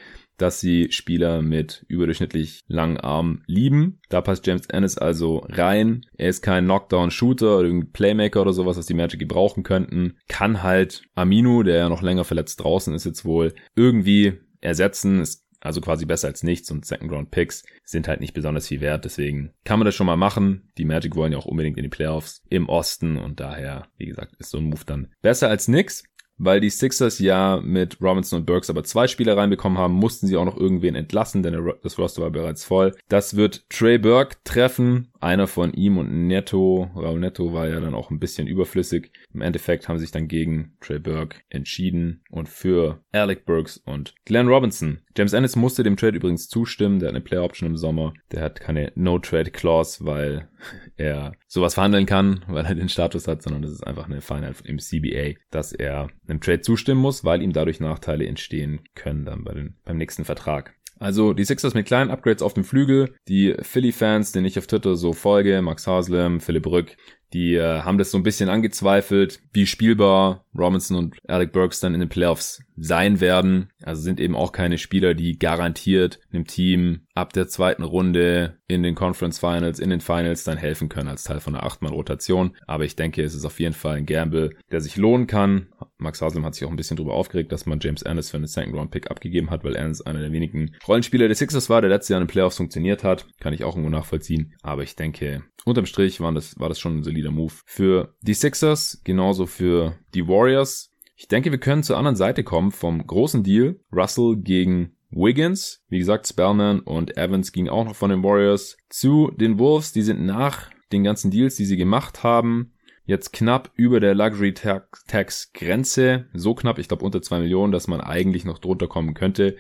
dass 0.41 0.61
sie 0.61 0.91
Spieler 0.91 1.43
mit 1.43 1.85
überdurchschnittlich 1.89 2.61
langen 2.67 2.99
Armen 2.99 3.43
lieben. 3.47 4.01
Da 4.09 4.21
passt 4.21 4.47
James 4.47 4.67
Ennis 4.67 4.99
also 4.99 5.39
rein. 5.49 6.07
Er 6.17 6.29
ist 6.29 6.43
kein 6.43 6.65
Knockdown-Shooter 6.65 7.59
oder 7.59 7.67
irgendein 7.67 7.93
Playmaker 7.93 8.43
oder 8.43 8.53
sowas, 8.53 8.77
was 8.77 8.87
die 8.87 8.95
Magic 8.95 9.21
gebrauchen 9.21 9.63
könnten. 9.63 10.17
Kann 10.29 10.63
halt 10.63 11.03
Aminu, 11.15 11.63
der 11.63 11.77
ja 11.77 11.89
noch 11.89 12.03
länger 12.03 12.25
verletzt 12.25 12.61
draußen 12.61 12.95
ist 12.95 13.05
jetzt 13.05 13.25
wohl, 13.25 13.55
irgendwie 13.77 14.35
ersetzen. 14.61 15.21
Ist 15.21 15.47
also 15.61 15.81
quasi 15.81 16.07
besser 16.07 16.29
als 16.29 16.43
nichts 16.43 16.71
und 16.71 16.87
Second 16.87 17.13
Round 17.13 17.31
Picks 17.31 17.65
sind 17.85 18.09
halt 18.09 18.21
nicht 18.21 18.33
besonders 18.33 18.69
viel 18.69 18.81
wert. 18.81 19.05
Deswegen 19.05 19.53
kann 19.65 19.79
man 19.79 19.87
das 19.87 19.95
schon 19.95 20.07
mal 20.07 20.17
machen. 20.17 20.71
Die 20.79 20.85
Magic 20.85 21.15
wollen 21.17 21.33
ja 21.33 21.39
auch 21.39 21.47
unbedingt 21.47 21.77
in 21.77 21.83
die 21.83 21.91
Playoffs 21.91 22.43
im 22.49 22.69
Osten 22.69 23.17
und 23.19 23.41
daher, 23.41 23.89
wie 23.99 24.07
gesagt, 24.07 24.35
ist 24.39 24.51
so 24.51 24.59
ein 24.59 24.65
Move 24.65 24.85
dann 24.87 25.13
besser 25.21 25.49
als 25.49 25.69
nix 25.69 26.05
weil 26.41 26.61
die 26.61 26.71
Sixers 26.71 27.19
ja 27.19 27.61
mit 27.63 27.99
Robinson 28.01 28.41
und 28.41 28.47
Burks 28.47 28.71
aber 28.71 28.83
zwei 28.83 29.07
Spieler 29.07 29.37
reinbekommen 29.37 29.79
haben, 29.79 29.93
mussten 29.95 30.27
sie 30.27 30.39
auch 30.39 30.47
noch 30.47 30.57
irgendwen 30.57 30.95
entlassen, 30.95 31.43
denn 31.43 31.73
das 31.83 31.99
Roster 31.99 32.23
war 32.23 32.31
bereits 32.31 32.65
voll. 32.65 32.97
Das 33.09 33.37
wird 33.37 33.69
Trey 33.69 33.99
Burke 33.99 34.37
treffen, 34.43 35.10
einer 35.21 35.47
von 35.47 35.73
ihm 35.73 35.99
und 35.99 36.27
Netto. 36.27 36.91
Raul 36.95 37.21
Netto 37.21 37.53
war 37.53 37.69
ja 37.69 37.81
dann 37.81 37.95
auch 37.95 38.11
ein 38.11 38.19
bisschen 38.19 38.47
überflüssig. 38.47 39.13
Im 39.33 39.43
Endeffekt 39.43 39.89
haben 39.89 39.99
sie 39.99 40.05
sich 40.05 40.13
dann 40.13 40.29
gegen 40.29 40.77
Trey 40.81 40.99
Burke 40.99 41.39
entschieden 41.49 42.23
und 42.31 42.49
für 42.49 43.05
Alec 43.13 43.45
Burks 43.45 43.77
und 43.77 44.15
Glenn 44.25 44.49
Robinson. 44.49 45.01
James 45.17 45.33
Ennis 45.33 45.57
musste 45.57 45.83
dem 45.83 45.97
Trade 45.97 46.17
übrigens 46.17 46.49
zustimmen, 46.49 47.01
der 47.01 47.09
hat 47.09 47.15
eine 47.15 47.25
Player 47.25 47.45
Option 47.45 47.69
im 47.69 47.77
Sommer. 47.77 48.15
Der 48.33 48.43
hat 48.43 48.61
keine 48.61 48.93
No-Trade-Clause, 48.95 50.05
weil 50.05 50.49
er 50.97 51.33
sowas 51.47 51.75
verhandeln 51.75 52.07
kann, 52.07 52.45
weil 52.49 52.65
er 52.65 52.75
den 52.75 52.89
Status 52.89 53.27
hat, 53.27 53.43
sondern 53.43 53.63
das 53.63 53.73
ist 53.73 53.87
einfach 53.87 54.07
eine 54.07 54.21
Feinheit 54.21 54.57
im 54.65 54.79
CBA, 54.79 55.39
dass 55.51 55.73
er 55.73 56.09
einem 56.29 56.41
Trade 56.41 56.61
zustimmen 56.61 57.01
muss, 57.01 57.25
weil 57.25 57.43
ihm 57.43 57.53
dadurch 57.53 57.81
Nachteile 57.81 58.27
entstehen 58.27 58.81
können 58.95 59.25
dann 59.25 59.45
bei 59.45 59.55
den, 59.55 59.77
beim 59.85 59.97
nächsten 59.97 60.25
Vertrag. 60.25 60.75
Also 61.01 61.33
die 61.33 61.45
Sixers 61.45 61.73
mit 61.73 61.87
kleinen 61.87 62.11
Upgrades 62.11 62.43
auf 62.43 62.53
dem 62.53 62.63
Flügel, 62.63 63.15
die 63.27 63.57
Philly-Fans, 63.59 64.33
denen 64.33 64.45
ich 64.45 64.59
auf 64.59 64.67
Twitter 64.67 64.97
so 64.97 65.15
folge, 65.15 65.63
Max 65.63 65.87
Haslem, 65.87 66.41
Philipp 66.41 66.67
Rück, 66.67 66.97
die 67.33 67.55
äh, 67.55 67.83
haben 67.83 67.99
das 67.99 68.11
so 68.11 68.19
ein 68.19 68.23
bisschen 68.23 68.49
angezweifelt, 68.49 69.41
wie 69.53 69.67
spielbar 69.67 70.45
Robinson 70.57 70.97
und 70.97 71.17
Alec 71.29 71.53
Burks 71.53 71.81
dann 71.81 71.95
in 71.95 72.01
den 72.01 72.09
Playoffs 72.09 72.63
sein 72.77 73.21
werden. 73.21 73.71
Also 73.83 74.03
sind 74.03 74.21
eben 74.21 74.35
auch 74.35 74.53
keine 74.53 74.79
Spieler, 74.79 75.15
die 75.15 75.39
garantiert 75.39 76.21
einem 76.33 76.47
Team 76.47 77.07
ab 77.15 77.33
der 77.33 77.49
zweiten 77.49 77.83
Runde 77.83 78.59
in 78.67 78.83
den 78.83 78.95
Conference 78.95 79.39
Finals, 79.39 79.79
in 79.79 79.91
den 79.91 80.01
Finals 80.01 80.45
dann 80.45 80.57
helfen 80.57 80.89
können 80.89 81.09
als 81.09 81.25
Teil 81.25 81.41
von 81.41 81.53
der 81.53 81.65
Achtmann-Rotation. 81.65 82.57
Aber 82.67 82.85
ich 82.85 82.97
denke, 82.97 83.23
es 83.23 83.35
ist 83.35 83.45
auf 83.45 83.61
jeden 83.61 83.75
Fall 83.75 83.97
ein 83.97 84.07
Gamble, 84.07 84.57
der 84.71 84.81
sich 84.81 84.97
lohnen 84.97 85.27
kann. 85.27 85.69
Max 85.99 86.23
Haslem 86.23 86.45
hat 86.45 86.55
sich 86.55 86.65
auch 86.65 86.71
ein 86.71 86.77
bisschen 86.77 86.97
darüber 86.97 87.15
aufgeregt, 87.15 87.53
dass 87.53 87.67
man 87.67 87.81
James 87.81 88.03
Ennis 88.03 88.31
für 88.31 88.39
einen 88.39 88.47
Second 88.47 88.75
Round 88.75 88.91
Pick 88.91 89.11
abgegeben 89.11 89.51
hat, 89.51 89.65
weil 89.65 89.77
Ennis 89.77 90.01
einer 90.01 90.21
der 90.21 90.33
wenigen 90.33 90.75
Rollenspieler 90.87 91.27
der 91.27 91.37
Sixers 91.37 91.69
war, 91.69 91.83
der 91.83 91.91
letztes 91.91 92.09
Jahr 92.09 92.21
in 92.21 92.27
den 92.27 92.33
Playoffs 92.33 92.57
funktioniert 92.57 93.05
hat. 93.05 93.27
Kann 93.41 93.53
ich 93.53 93.65
auch 93.65 93.77
irgendwo 93.77 93.91
nachvollziehen. 93.91 94.55
Aber 94.63 94.83
ich 94.83 94.97
denke, 94.97 95.43
unterm 95.65 95.87
Strich 95.87 96.21
war 96.21 96.33
das, 96.33 96.59
war 96.59 96.69
das 96.69 96.81
schon 96.81 96.99
ein 96.99 97.03
solider 97.03 97.31
Move 97.31 97.53
für 97.65 98.15
die 98.23 98.35
Sixers, 98.35 99.01
genauso 99.05 99.47
für 99.47 99.99
die 100.15 100.27
Warriors. 100.27 100.91
Ich 101.17 101.29
denke, 101.29 101.51
wir 101.51 101.59
können 101.59 101.83
zur 101.83 101.99
anderen 101.99 102.17
Seite 102.17 102.45
kommen 102.45 102.71
vom 102.71 103.07
großen 103.07 103.43
Deal. 103.43 103.79
Russell 103.93 104.37
gegen 104.37 104.97
Wiggins. 105.11 105.83
Wie 105.89 105.99
gesagt, 105.99 106.27
Spellman 106.27 106.81
und 106.81 107.17
Evans 107.17 107.53
gingen 107.53 107.69
auch 107.69 107.85
noch 107.85 107.97
von 107.97 108.11
den 108.11 108.23
Warriors 108.23 108.77
zu 108.89 109.31
den 109.33 109.59
Wolves. 109.59 109.93
Die 109.93 110.03
sind 110.03 110.25
nach 110.25 110.71
den 110.93 111.05
ganzen 111.05 111.31
Deals, 111.31 111.57
die 111.57 111.67
sie 111.67 111.77
gemacht 111.77 112.23
haben, 112.23 112.73
jetzt 113.05 113.33
knapp 113.33 113.71
über 113.75 114.01
der 114.01 114.15
Luxury 114.15 114.55
Tax 114.55 115.53
Grenze. 115.53 116.27
So 116.33 116.55
knapp, 116.55 116.79
ich 116.79 116.89
glaube 116.89 117.05
unter 117.05 117.23
zwei 117.23 117.41
Millionen, 117.41 117.73
dass 117.73 117.89
man 117.89 118.01
eigentlich 118.01 118.45
noch 118.45 118.59
drunter 118.59 118.89
kommen 118.89 119.15
könnte. 119.15 119.57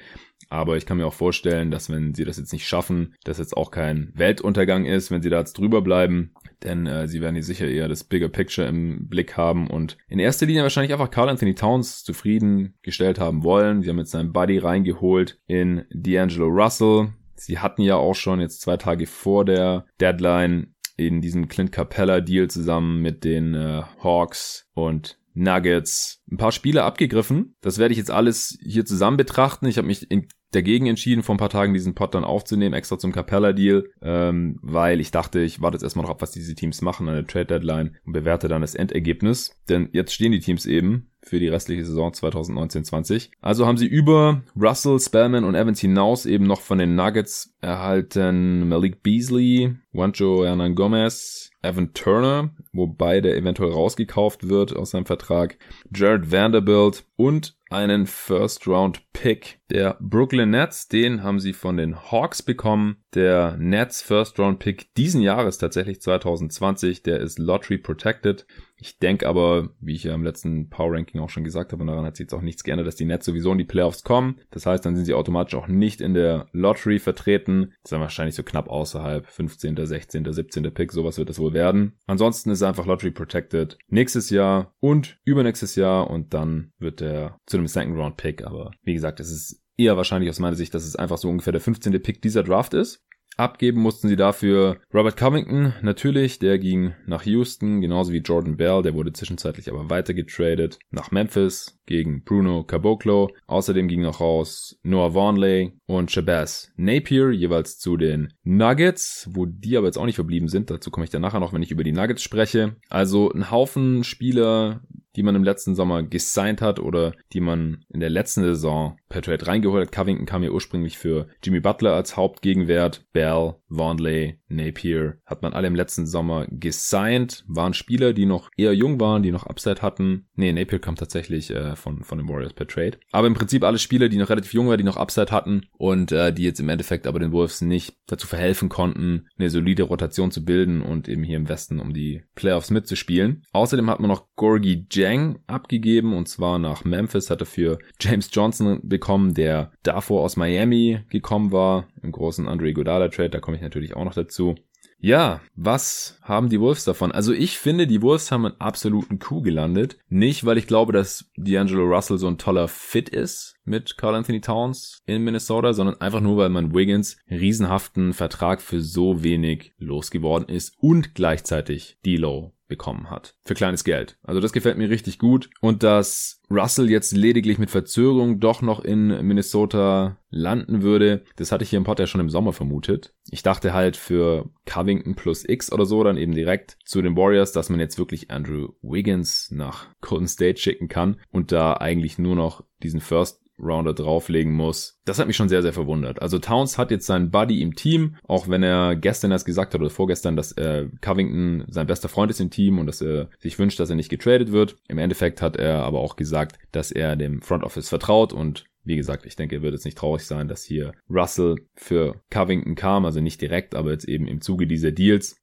Aber 0.50 0.76
ich 0.76 0.84
kann 0.84 0.96
mir 0.96 1.06
auch 1.06 1.14
vorstellen, 1.14 1.70
dass 1.70 1.90
wenn 1.90 2.12
sie 2.12 2.24
das 2.24 2.36
jetzt 2.36 2.52
nicht 2.52 2.66
schaffen, 2.66 3.14
dass 3.22 3.38
jetzt 3.38 3.56
auch 3.56 3.70
kein 3.70 4.12
Weltuntergang 4.14 4.84
ist, 4.84 5.12
wenn 5.12 5.22
sie 5.22 5.30
da 5.30 5.38
jetzt 5.38 5.56
drüber 5.56 5.80
bleiben. 5.80 6.34
Denn 6.64 6.86
äh, 6.86 7.06
sie 7.06 7.20
werden 7.20 7.36
hier 7.36 7.44
sicher 7.44 7.68
eher 7.68 7.88
das 7.88 8.02
Bigger 8.02 8.28
Picture 8.28 8.66
im 8.66 9.08
Blick 9.08 9.36
haben 9.36 9.70
und 9.70 9.96
in 10.08 10.18
erster 10.18 10.46
Linie 10.46 10.64
wahrscheinlich 10.64 10.92
einfach 10.92 11.10
Carl 11.10 11.28
Anthony 11.28 11.54
Towns 11.54 12.02
zufriedengestellt 12.02 13.20
haben 13.20 13.44
wollen. 13.44 13.82
Sie 13.82 13.88
haben 13.88 13.98
jetzt 13.98 14.10
seinen 14.10 14.32
Buddy 14.32 14.58
reingeholt 14.58 15.38
in 15.46 15.84
D'Angelo 15.92 16.46
Russell. 16.46 17.14
Sie 17.36 17.60
hatten 17.60 17.82
ja 17.82 17.94
auch 17.94 18.14
schon 18.14 18.40
jetzt 18.40 18.60
zwei 18.60 18.76
Tage 18.76 19.06
vor 19.06 19.44
der 19.44 19.86
Deadline 20.00 20.74
in 20.96 21.20
diesem 21.20 21.48
Clint 21.48 21.70
Capella 21.70 22.20
Deal 22.20 22.48
zusammen 22.48 23.00
mit 23.00 23.22
den 23.24 23.54
äh, 23.54 23.82
Hawks 24.02 24.68
und 24.74 25.18
Nuggets 25.32 26.20
ein 26.30 26.36
paar 26.36 26.52
Spiele 26.52 26.82
abgegriffen. 26.82 27.54
Das 27.60 27.78
werde 27.78 27.92
ich 27.92 27.98
jetzt 27.98 28.10
alles 28.10 28.58
hier 28.62 28.84
zusammen 28.84 29.16
betrachten. 29.16 29.66
Ich 29.66 29.78
habe 29.78 29.86
mich 29.86 30.10
in 30.10 30.26
dagegen 30.52 30.86
entschieden, 30.86 31.22
vor 31.22 31.34
ein 31.34 31.38
paar 31.38 31.50
Tagen 31.50 31.74
diesen 31.74 31.94
Pod 31.94 32.14
dann 32.14 32.24
aufzunehmen, 32.24 32.74
extra 32.74 32.98
zum 32.98 33.12
Capella-Deal, 33.12 33.90
ähm, 34.02 34.58
weil 34.62 35.00
ich 35.00 35.10
dachte, 35.10 35.40
ich 35.40 35.60
warte 35.60 35.76
jetzt 35.76 35.84
erstmal 35.84 36.04
noch 36.04 36.10
ab, 36.10 36.22
was 36.22 36.32
diese 36.32 36.54
Teams 36.54 36.82
machen 36.82 37.08
an 37.08 37.14
der 37.14 37.26
Trade-Deadline 37.26 37.96
und 38.04 38.12
bewerte 38.12 38.48
dann 38.48 38.62
das 38.62 38.74
Endergebnis. 38.74 39.56
Denn 39.68 39.88
jetzt 39.92 40.12
stehen 40.12 40.32
die 40.32 40.40
Teams 40.40 40.66
eben 40.66 41.09
für 41.22 41.38
die 41.38 41.48
restliche 41.48 41.84
Saison 41.84 42.12
2019-20. 42.12 43.30
Also 43.40 43.66
haben 43.66 43.76
sie 43.76 43.86
über 43.86 44.42
Russell, 44.58 44.98
Spellman 44.98 45.44
und 45.44 45.54
Evans 45.54 45.80
hinaus 45.80 46.26
eben 46.26 46.44
noch 46.44 46.60
von 46.60 46.78
den 46.78 46.94
Nuggets 46.94 47.54
erhalten 47.60 48.68
Malik 48.68 49.02
Beasley, 49.02 49.76
Juancho 49.92 50.44
Hernan 50.44 50.74
Gomez, 50.74 51.50
Evan 51.62 51.92
Turner, 51.92 52.50
wobei 52.72 53.20
der 53.20 53.36
eventuell 53.36 53.70
rausgekauft 53.70 54.48
wird 54.48 54.74
aus 54.74 54.90
seinem 54.90 55.04
Vertrag, 55.04 55.58
Jared 55.94 56.32
Vanderbilt 56.32 57.04
und 57.16 57.56
einen 57.68 58.06
First 58.06 58.66
Round 58.66 59.12
Pick 59.12 59.60
der 59.70 59.96
Brooklyn 60.00 60.50
Nets. 60.50 60.88
Den 60.88 61.22
haben 61.22 61.38
sie 61.38 61.52
von 61.52 61.76
den 61.76 62.10
Hawks 62.10 62.42
bekommen. 62.42 62.96
Der 63.14 63.56
Nets 63.58 64.02
First 64.02 64.38
Round 64.38 64.58
Pick 64.58 64.94
diesen 64.94 65.20
Jahres 65.20 65.58
tatsächlich 65.58 66.00
2020. 66.00 67.02
Der 67.02 67.20
ist 67.20 67.38
Lottery 67.38 67.78
Protected. 67.78 68.46
Ich 68.76 68.98
denke 68.98 69.28
aber, 69.28 69.70
wie 69.80 69.94
ich 69.94 70.04
ja 70.04 70.14
im 70.14 70.22
letzten 70.22 70.70
Power 70.70 70.94
Ranking 70.94 71.20
auch 71.20 71.28
schon 71.28 71.44
gesagt 71.44 71.72
habe, 71.72 71.82
und 71.82 71.88
daran 71.88 72.06
hat 72.06 72.16
sich 72.16 72.24
jetzt 72.24 72.34
auch 72.34 72.40
nichts 72.40 72.64
geändert, 72.64 72.86
dass 72.86 72.96
die 72.96 73.04
Nets 73.04 73.26
sowieso 73.26 73.52
in 73.52 73.58
die 73.58 73.64
Playoffs 73.64 74.04
kommen. 74.04 74.40
Das 74.50 74.64
heißt, 74.64 74.84
dann 74.84 74.96
sind 74.96 75.04
sie 75.04 75.14
automatisch 75.14 75.54
auch 75.54 75.68
nicht 75.68 76.00
in 76.00 76.14
der 76.14 76.46
Lottery 76.52 76.98
vertreten. 76.98 77.72
Das 77.82 77.84
ist 77.84 77.92
dann 77.92 78.00
wahrscheinlich 78.00 78.34
so 78.34 78.42
knapp 78.42 78.68
außerhalb. 78.68 79.26
15., 79.26 79.86
16., 79.86 80.32
17. 80.32 80.74
Pick, 80.74 80.92
sowas 80.92 81.18
wird 81.18 81.28
das 81.28 81.38
wohl 81.38 81.52
werden. 81.52 81.98
Ansonsten 82.06 82.50
ist 82.50 82.62
er 82.62 82.68
einfach 82.68 82.86
Lottery 82.86 83.10
Protected 83.10 83.76
nächstes 83.88 84.30
Jahr 84.30 84.74
und 84.80 85.18
übernächstes 85.24 85.76
Jahr 85.76 86.08
und 86.08 86.32
dann 86.32 86.72
wird 86.78 87.02
er 87.02 87.38
zu 87.46 87.58
einem 87.58 87.66
Second 87.66 87.98
Round 87.98 88.16
Pick. 88.16 88.46
Aber 88.46 88.70
wie 88.82 88.94
gesagt, 88.94 89.20
es 89.20 89.30
ist 89.30 89.59
eher 89.80 89.96
wahrscheinlich 89.96 90.30
aus 90.30 90.38
meiner 90.38 90.56
Sicht, 90.56 90.74
dass 90.74 90.84
es 90.84 90.96
einfach 90.96 91.18
so 91.18 91.28
ungefähr 91.28 91.52
der 91.52 91.60
15. 91.60 92.00
Pick 92.02 92.22
dieser 92.22 92.42
Draft 92.42 92.74
ist. 92.74 93.02
Abgeben 93.36 93.80
mussten 93.80 94.08
sie 94.08 94.16
dafür 94.16 94.80
Robert 94.92 95.16
Covington, 95.16 95.72
natürlich, 95.80 96.38
der 96.40 96.58
ging 96.58 96.92
nach 97.06 97.24
Houston, 97.24 97.80
genauso 97.80 98.12
wie 98.12 98.18
Jordan 98.18 98.58
Bell, 98.58 98.82
der 98.82 98.92
wurde 98.92 99.14
zwischenzeitlich 99.14 99.70
aber 99.70 99.88
weiter 99.88 100.12
getradet 100.12 100.78
nach 100.90 101.10
Memphis 101.10 101.80
gegen 101.86 102.22
Bruno 102.22 102.64
Caboclo. 102.64 103.30
Außerdem 103.46 103.88
ging 103.88 104.02
noch 104.02 104.20
raus 104.20 104.78
Noah 104.82 105.14
Vaughnley 105.14 105.72
und 105.86 106.10
Shabazz 106.10 106.72
Napier, 106.76 107.30
jeweils 107.30 107.78
zu 107.78 107.96
den 107.96 108.34
Nuggets, 108.42 109.28
wo 109.32 109.46
die 109.46 109.76
aber 109.76 109.86
jetzt 109.86 109.96
auch 109.96 110.06
nicht 110.06 110.16
verblieben 110.16 110.48
sind. 110.48 110.70
Dazu 110.70 110.90
komme 110.90 111.04
ich 111.04 111.10
dann 111.10 111.22
nachher 111.22 111.40
noch, 111.40 111.54
wenn 111.54 111.62
ich 111.62 111.70
über 111.70 111.84
die 111.84 111.92
Nuggets 111.92 112.22
spreche. 112.22 112.76
Also 112.90 113.32
ein 113.32 113.50
Haufen 113.50 114.04
Spieler, 114.04 114.82
die 115.16 115.22
man 115.22 115.34
im 115.34 115.44
letzten 115.44 115.74
Sommer 115.74 116.02
gesigned 116.02 116.62
hat 116.62 116.78
oder 116.80 117.12
die 117.32 117.40
man 117.40 117.84
in 117.88 118.00
der 118.00 118.10
letzten 118.10 118.42
Saison 118.42 118.96
per 119.08 119.22
Trade 119.22 119.46
reingeholt 119.46 119.86
hat. 119.86 119.92
Covington 119.92 120.26
kam 120.26 120.42
ja 120.42 120.50
ursprünglich 120.50 120.98
für 120.98 121.28
Jimmy 121.42 121.60
Butler 121.60 121.94
als 121.94 122.16
Hauptgegenwert. 122.16 123.04
Bell, 123.12 123.54
Vaughnley, 123.68 124.39
Napier 124.50 125.18
hat 125.24 125.42
man 125.42 125.52
alle 125.52 125.68
im 125.68 125.74
letzten 125.74 126.06
Sommer 126.06 126.46
gesigned. 126.50 127.44
Waren 127.46 127.74
Spieler, 127.74 128.12
die 128.12 128.26
noch 128.26 128.50
eher 128.56 128.74
jung 128.74 129.00
waren, 129.00 129.22
die 129.22 129.30
noch 129.30 129.46
Upside 129.46 129.82
hatten. 129.82 130.26
Nee, 130.34 130.52
Napier 130.52 130.78
kam 130.78 130.96
tatsächlich 130.96 131.50
äh, 131.50 131.76
von, 131.76 132.02
von 132.02 132.18
den 132.18 132.28
Warriors 132.28 132.52
per 132.52 132.66
Trade. 132.66 132.98
Aber 133.12 133.26
im 133.26 133.34
Prinzip 133.34 133.64
alle 133.64 133.78
Spieler, 133.78 134.08
die 134.08 134.18
noch 134.18 134.30
relativ 134.30 134.52
jung 134.52 134.68
waren, 134.68 134.78
die 134.78 134.84
noch 134.84 134.96
Upside 134.96 135.30
hatten 135.30 135.62
und 135.78 136.12
äh, 136.12 136.32
die 136.32 136.44
jetzt 136.44 136.60
im 136.60 136.68
Endeffekt 136.68 137.06
aber 137.06 137.18
den 137.18 137.32
Wolves 137.32 137.60
nicht 137.60 137.94
dazu 138.06 138.26
verhelfen 138.26 138.68
konnten, 138.68 139.28
eine 139.38 139.50
solide 139.50 139.84
Rotation 139.84 140.30
zu 140.30 140.44
bilden 140.44 140.82
und 140.82 141.08
eben 141.08 141.22
hier 141.22 141.36
im 141.36 141.48
Westen 141.48 141.80
um 141.80 141.94
die 141.94 142.22
Playoffs 142.34 142.70
mitzuspielen. 142.70 143.44
Außerdem 143.52 143.88
hat 143.88 144.00
man 144.00 144.08
noch 144.08 144.26
Gorgie 144.36 144.86
Jang 144.90 145.38
abgegeben 145.46 146.14
und 146.14 146.28
zwar 146.28 146.58
nach 146.58 146.84
Memphis 146.84 147.30
hat 147.30 147.40
er 147.40 147.46
für 147.46 147.78
James 148.00 148.30
Johnson 148.32 148.80
bekommen, 148.82 149.34
der 149.34 149.72
davor 149.82 150.22
aus 150.22 150.36
Miami 150.36 151.00
gekommen 151.10 151.52
war, 151.52 151.88
im 152.02 152.12
großen 152.12 152.48
Andre 152.48 152.72
Godala 152.72 153.08
Trade, 153.08 153.30
da 153.30 153.40
komme 153.40 153.56
ich 153.56 153.62
natürlich 153.62 153.96
auch 153.96 154.04
noch 154.04 154.14
dazu. 154.14 154.54
Ja, 155.02 155.40
was 155.56 156.18
haben 156.20 156.50
die 156.50 156.60
Wolves 156.60 156.84
davon? 156.84 157.10
Also 157.10 157.32
ich 157.32 157.58
finde, 157.58 157.86
die 157.86 158.02
Wolves 158.02 158.30
haben 158.30 158.44
einen 158.44 158.60
absoluten 158.60 159.18
Coup 159.18 159.42
gelandet. 159.42 159.96
Nicht, 160.10 160.44
weil 160.44 160.58
ich 160.58 160.66
glaube, 160.66 160.92
dass 160.92 161.30
D'Angelo 161.38 161.88
Russell 161.88 162.18
so 162.18 162.26
ein 162.26 162.36
toller 162.36 162.68
Fit 162.68 163.08
ist 163.08 163.56
mit 163.64 163.96
Carl 163.96 164.14
Anthony 164.14 164.42
Towns 164.42 165.02
in 165.06 165.24
Minnesota, 165.24 165.72
sondern 165.72 165.98
einfach 166.02 166.20
nur, 166.20 166.36
weil 166.36 166.50
man 166.50 166.74
Wiggins 166.74 167.16
riesenhaften 167.30 168.12
Vertrag 168.12 168.60
für 168.60 168.82
so 168.82 169.22
wenig 169.22 169.72
losgeworden 169.78 170.48
ist 170.48 170.74
und 170.78 171.14
gleichzeitig 171.14 171.96
D-Low 172.04 172.52
bekommen 172.70 173.10
hat. 173.10 173.34
Für 173.44 173.52
kleines 173.52 173.84
Geld. 173.84 174.16
Also 174.22 174.40
das 174.40 174.52
gefällt 174.52 174.78
mir 174.78 174.88
richtig 174.88 175.18
gut. 175.18 175.50
Und 175.60 175.82
dass 175.82 176.40
Russell 176.50 176.88
jetzt 176.88 177.14
lediglich 177.14 177.58
mit 177.58 177.70
Verzögerung 177.70 178.40
doch 178.40 178.62
noch 178.62 178.80
in 178.80 179.08
Minnesota 179.26 180.16
landen 180.30 180.80
würde, 180.80 181.24
das 181.36 181.52
hatte 181.52 181.64
ich 181.64 181.70
hier 181.70 181.76
im 181.76 181.84
Pod 181.84 181.98
ja 181.98 182.06
schon 182.06 182.20
im 182.20 182.30
Sommer 182.30 182.54
vermutet. 182.54 183.12
Ich 183.30 183.42
dachte 183.42 183.74
halt 183.74 183.96
für 183.96 184.48
Covington 184.64 185.14
plus 185.14 185.46
X 185.46 185.70
oder 185.70 185.84
so 185.84 186.02
dann 186.02 186.16
eben 186.16 186.32
direkt 186.32 186.78
zu 186.84 187.02
den 187.02 187.16
Warriors, 187.16 187.52
dass 187.52 187.68
man 187.68 187.80
jetzt 187.80 187.98
wirklich 187.98 188.30
Andrew 188.30 188.70
Wiggins 188.80 189.50
nach 189.50 189.88
Golden 190.00 190.28
State 190.28 190.58
schicken 190.58 190.88
kann 190.88 191.20
und 191.30 191.52
da 191.52 191.74
eigentlich 191.74 192.18
nur 192.18 192.36
noch 192.36 192.64
diesen 192.82 193.00
First 193.00 193.40
Rounder 193.62 193.94
drauflegen 193.94 194.52
muss. 194.52 194.98
Das 195.04 195.18
hat 195.18 195.26
mich 195.26 195.36
schon 195.36 195.48
sehr, 195.48 195.62
sehr 195.62 195.72
verwundert. 195.72 196.22
Also 196.22 196.38
Towns 196.38 196.78
hat 196.78 196.90
jetzt 196.90 197.06
seinen 197.06 197.30
Buddy 197.30 197.62
im 197.62 197.74
Team, 197.74 198.16
auch 198.26 198.48
wenn 198.48 198.62
er 198.62 198.96
gestern 198.96 199.30
erst 199.30 199.46
gesagt 199.46 199.74
hat 199.74 199.80
oder 199.80 199.90
vorgestern, 199.90 200.36
dass 200.36 200.52
äh, 200.52 200.88
Covington 201.00 201.64
sein 201.68 201.86
bester 201.86 202.08
Freund 202.08 202.30
ist 202.30 202.40
im 202.40 202.50
Team 202.50 202.78
und 202.78 202.86
dass 202.86 203.00
er 203.00 203.28
sich 203.38 203.58
wünscht, 203.58 203.80
dass 203.80 203.90
er 203.90 203.96
nicht 203.96 204.08
getradet 204.10 204.52
wird. 204.52 204.76
Im 204.88 204.98
Endeffekt 204.98 205.42
hat 205.42 205.56
er 205.56 205.82
aber 205.82 206.00
auch 206.00 206.16
gesagt, 206.16 206.58
dass 206.72 206.90
er 206.90 207.16
dem 207.16 207.42
Front 207.42 207.64
Office 207.64 207.88
vertraut 207.88 208.32
und 208.32 208.64
wie 208.82 208.96
gesagt, 208.96 209.26
ich 209.26 209.36
denke, 209.36 209.56
er 209.56 209.62
wird 209.62 209.74
jetzt 209.74 209.84
nicht 209.84 209.98
traurig 209.98 210.22
sein, 210.22 210.48
dass 210.48 210.64
hier 210.64 210.92
Russell 211.08 211.56
für 211.74 212.20
Covington 212.30 212.74
kam, 212.74 213.04
also 213.04 213.20
nicht 213.20 213.40
direkt, 213.40 213.74
aber 213.74 213.90
jetzt 213.90 214.08
eben 214.08 214.26
im 214.26 214.40
Zuge 214.40 214.66
dieser 214.66 214.90
Deals. 214.90 215.36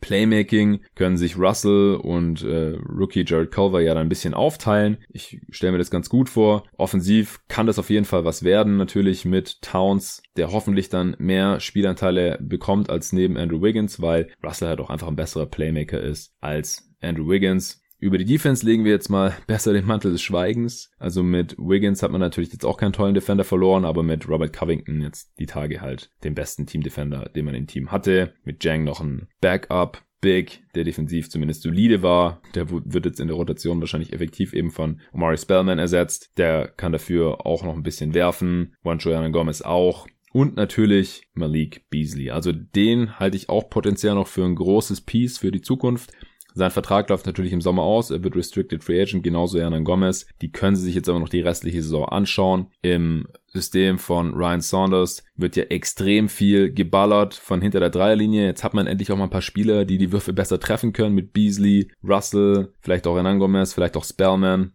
Playmaking 0.00 0.80
können 0.94 1.16
sich 1.16 1.36
Russell 1.36 1.96
und 1.96 2.42
äh, 2.42 2.76
Rookie 2.88 3.24
Jared 3.26 3.50
Culver 3.50 3.80
ja 3.80 3.94
dann 3.94 4.06
ein 4.06 4.08
bisschen 4.08 4.34
aufteilen. 4.34 4.98
Ich 5.10 5.40
stelle 5.50 5.72
mir 5.72 5.78
das 5.78 5.90
ganz 5.90 6.08
gut 6.08 6.28
vor. 6.28 6.64
Offensiv 6.76 7.40
kann 7.48 7.66
das 7.66 7.78
auf 7.78 7.90
jeden 7.90 8.04
Fall 8.04 8.24
was 8.24 8.42
werden, 8.42 8.76
natürlich 8.76 9.24
mit 9.24 9.60
Towns, 9.62 10.22
der 10.36 10.52
hoffentlich 10.52 10.88
dann 10.88 11.16
mehr 11.18 11.60
Spielanteile 11.60 12.38
bekommt 12.40 12.90
als 12.90 13.12
neben 13.12 13.36
Andrew 13.36 13.62
Wiggins, 13.62 14.00
weil 14.00 14.28
Russell 14.42 14.68
halt 14.68 14.80
auch 14.80 14.90
einfach 14.90 15.08
ein 15.08 15.16
besserer 15.16 15.46
Playmaker 15.46 16.00
ist 16.00 16.32
als 16.40 16.90
Andrew 17.00 17.28
Wiggins. 17.28 17.82
Über 18.00 18.16
die 18.16 18.24
Defense 18.24 18.64
legen 18.64 18.84
wir 18.84 18.92
jetzt 18.92 19.08
mal 19.08 19.36
besser 19.46 19.72
den 19.72 19.86
Mantel 19.86 20.12
des 20.12 20.22
Schweigens. 20.22 20.90
Also 20.98 21.22
mit 21.22 21.56
Wiggins 21.58 22.02
hat 22.02 22.12
man 22.12 22.20
natürlich 22.20 22.52
jetzt 22.52 22.64
auch 22.64 22.76
keinen 22.76 22.92
tollen 22.92 23.14
Defender 23.14 23.44
verloren, 23.44 23.84
aber 23.84 24.02
mit 24.02 24.28
Robert 24.28 24.52
Covington 24.52 25.00
jetzt 25.00 25.32
die 25.38 25.46
Tage 25.46 25.80
halt 25.80 26.10
den 26.22 26.34
besten 26.34 26.66
Team-Defender, 26.66 27.30
den 27.34 27.44
man 27.44 27.54
im 27.54 27.66
Team 27.66 27.90
hatte. 27.90 28.34
Mit 28.44 28.62
Jang 28.64 28.84
noch 28.84 29.00
ein 29.00 29.28
Backup. 29.40 30.02
Big, 30.20 30.64
der 30.74 30.82
defensiv 30.82 31.30
zumindest 31.30 31.62
solide 31.62 32.02
war. 32.02 32.42
Der 32.56 32.68
wird 32.70 33.06
jetzt 33.06 33.20
in 33.20 33.28
der 33.28 33.36
Rotation 33.36 33.78
wahrscheinlich 33.78 34.12
effektiv 34.12 34.52
eben 34.52 34.72
von 34.72 35.00
Omari 35.12 35.38
Spellman 35.38 35.78
ersetzt. 35.78 36.32
Der 36.38 36.66
kann 36.66 36.90
dafür 36.90 37.46
auch 37.46 37.62
noch 37.62 37.74
ein 37.74 37.84
bisschen 37.84 38.14
werfen. 38.14 38.74
Juancho 38.82 39.10
Gomez 39.30 39.62
auch. 39.62 40.08
Und 40.32 40.56
natürlich 40.56 41.22
Malik 41.34 41.88
Beasley. 41.88 42.30
Also 42.30 42.52
den 42.52 43.18
halte 43.18 43.36
ich 43.36 43.48
auch 43.48 43.70
potenziell 43.70 44.14
noch 44.14 44.26
für 44.26 44.44
ein 44.44 44.56
großes 44.56 45.02
Piece 45.02 45.38
für 45.38 45.52
die 45.52 45.62
Zukunft. 45.62 46.12
Sein 46.58 46.72
Vertrag 46.72 47.08
läuft 47.08 47.24
natürlich 47.24 47.52
im 47.52 47.60
Sommer 47.60 47.84
aus, 47.84 48.10
er 48.10 48.24
wird 48.24 48.34
Restricted 48.34 48.82
Free 48.82 49.00
Agent, 49.00 49.22
genauso 49.22 49.60
Hernan 49.60 49.84
Gomez. 49.84 50.26
Die 50.42 50.50
können 50.50 50.74
sie 50.74 50.82
sich 50.82 50.96
jetzt 50.96 51.08
aber 51.08 51.20
noch 51.20 51.28
die 51.28 51.40
restliche 51.40 51.80
Saison 51.80 52.06
anschauen. 52.06 52.66
Im 52.82 53.28
System 53.46 53.96
von 53.96 54.34
Ryan 54.34 54.60
Saunders 54.60 55.22
wird 55.36 55.54
ja 55.54 55.62
extrem 55.62 56.28
viel 56.28 56.72
geballert 56.72 57.34
von 57.34 57.62
hinter 57.62 57.78
der 57.78 57.90
Dreierlinie. 57.90 58.44
Jetzt 58.44 58.64
hat 58.64 58.74
man 58.74 58.88
endlich 58.88 59.12
auch 59.12 59.16
mal 59.16 59.24
ein 59.24 59.30
paar 59.30 59.40
Spieler, 59.40 59.84
die 59.84 59.98
die 59.98 60.10
Würfe 60.10 60.32
besser 60.32 60.58
treffen 60.58 60.92
können 60.92 61.14
mit 61.14 61.32
Beasley, 61.32 61.92
Russell, 62.02 62.72
vielleicht 62.80 63.06
auch 63.06 63.14
Hernan 63.14 63.38
Gomez, 63.38 63.72
vielleicht 63.72 63.96
auch 63.96 64.04
Spellman. 64.04 64.72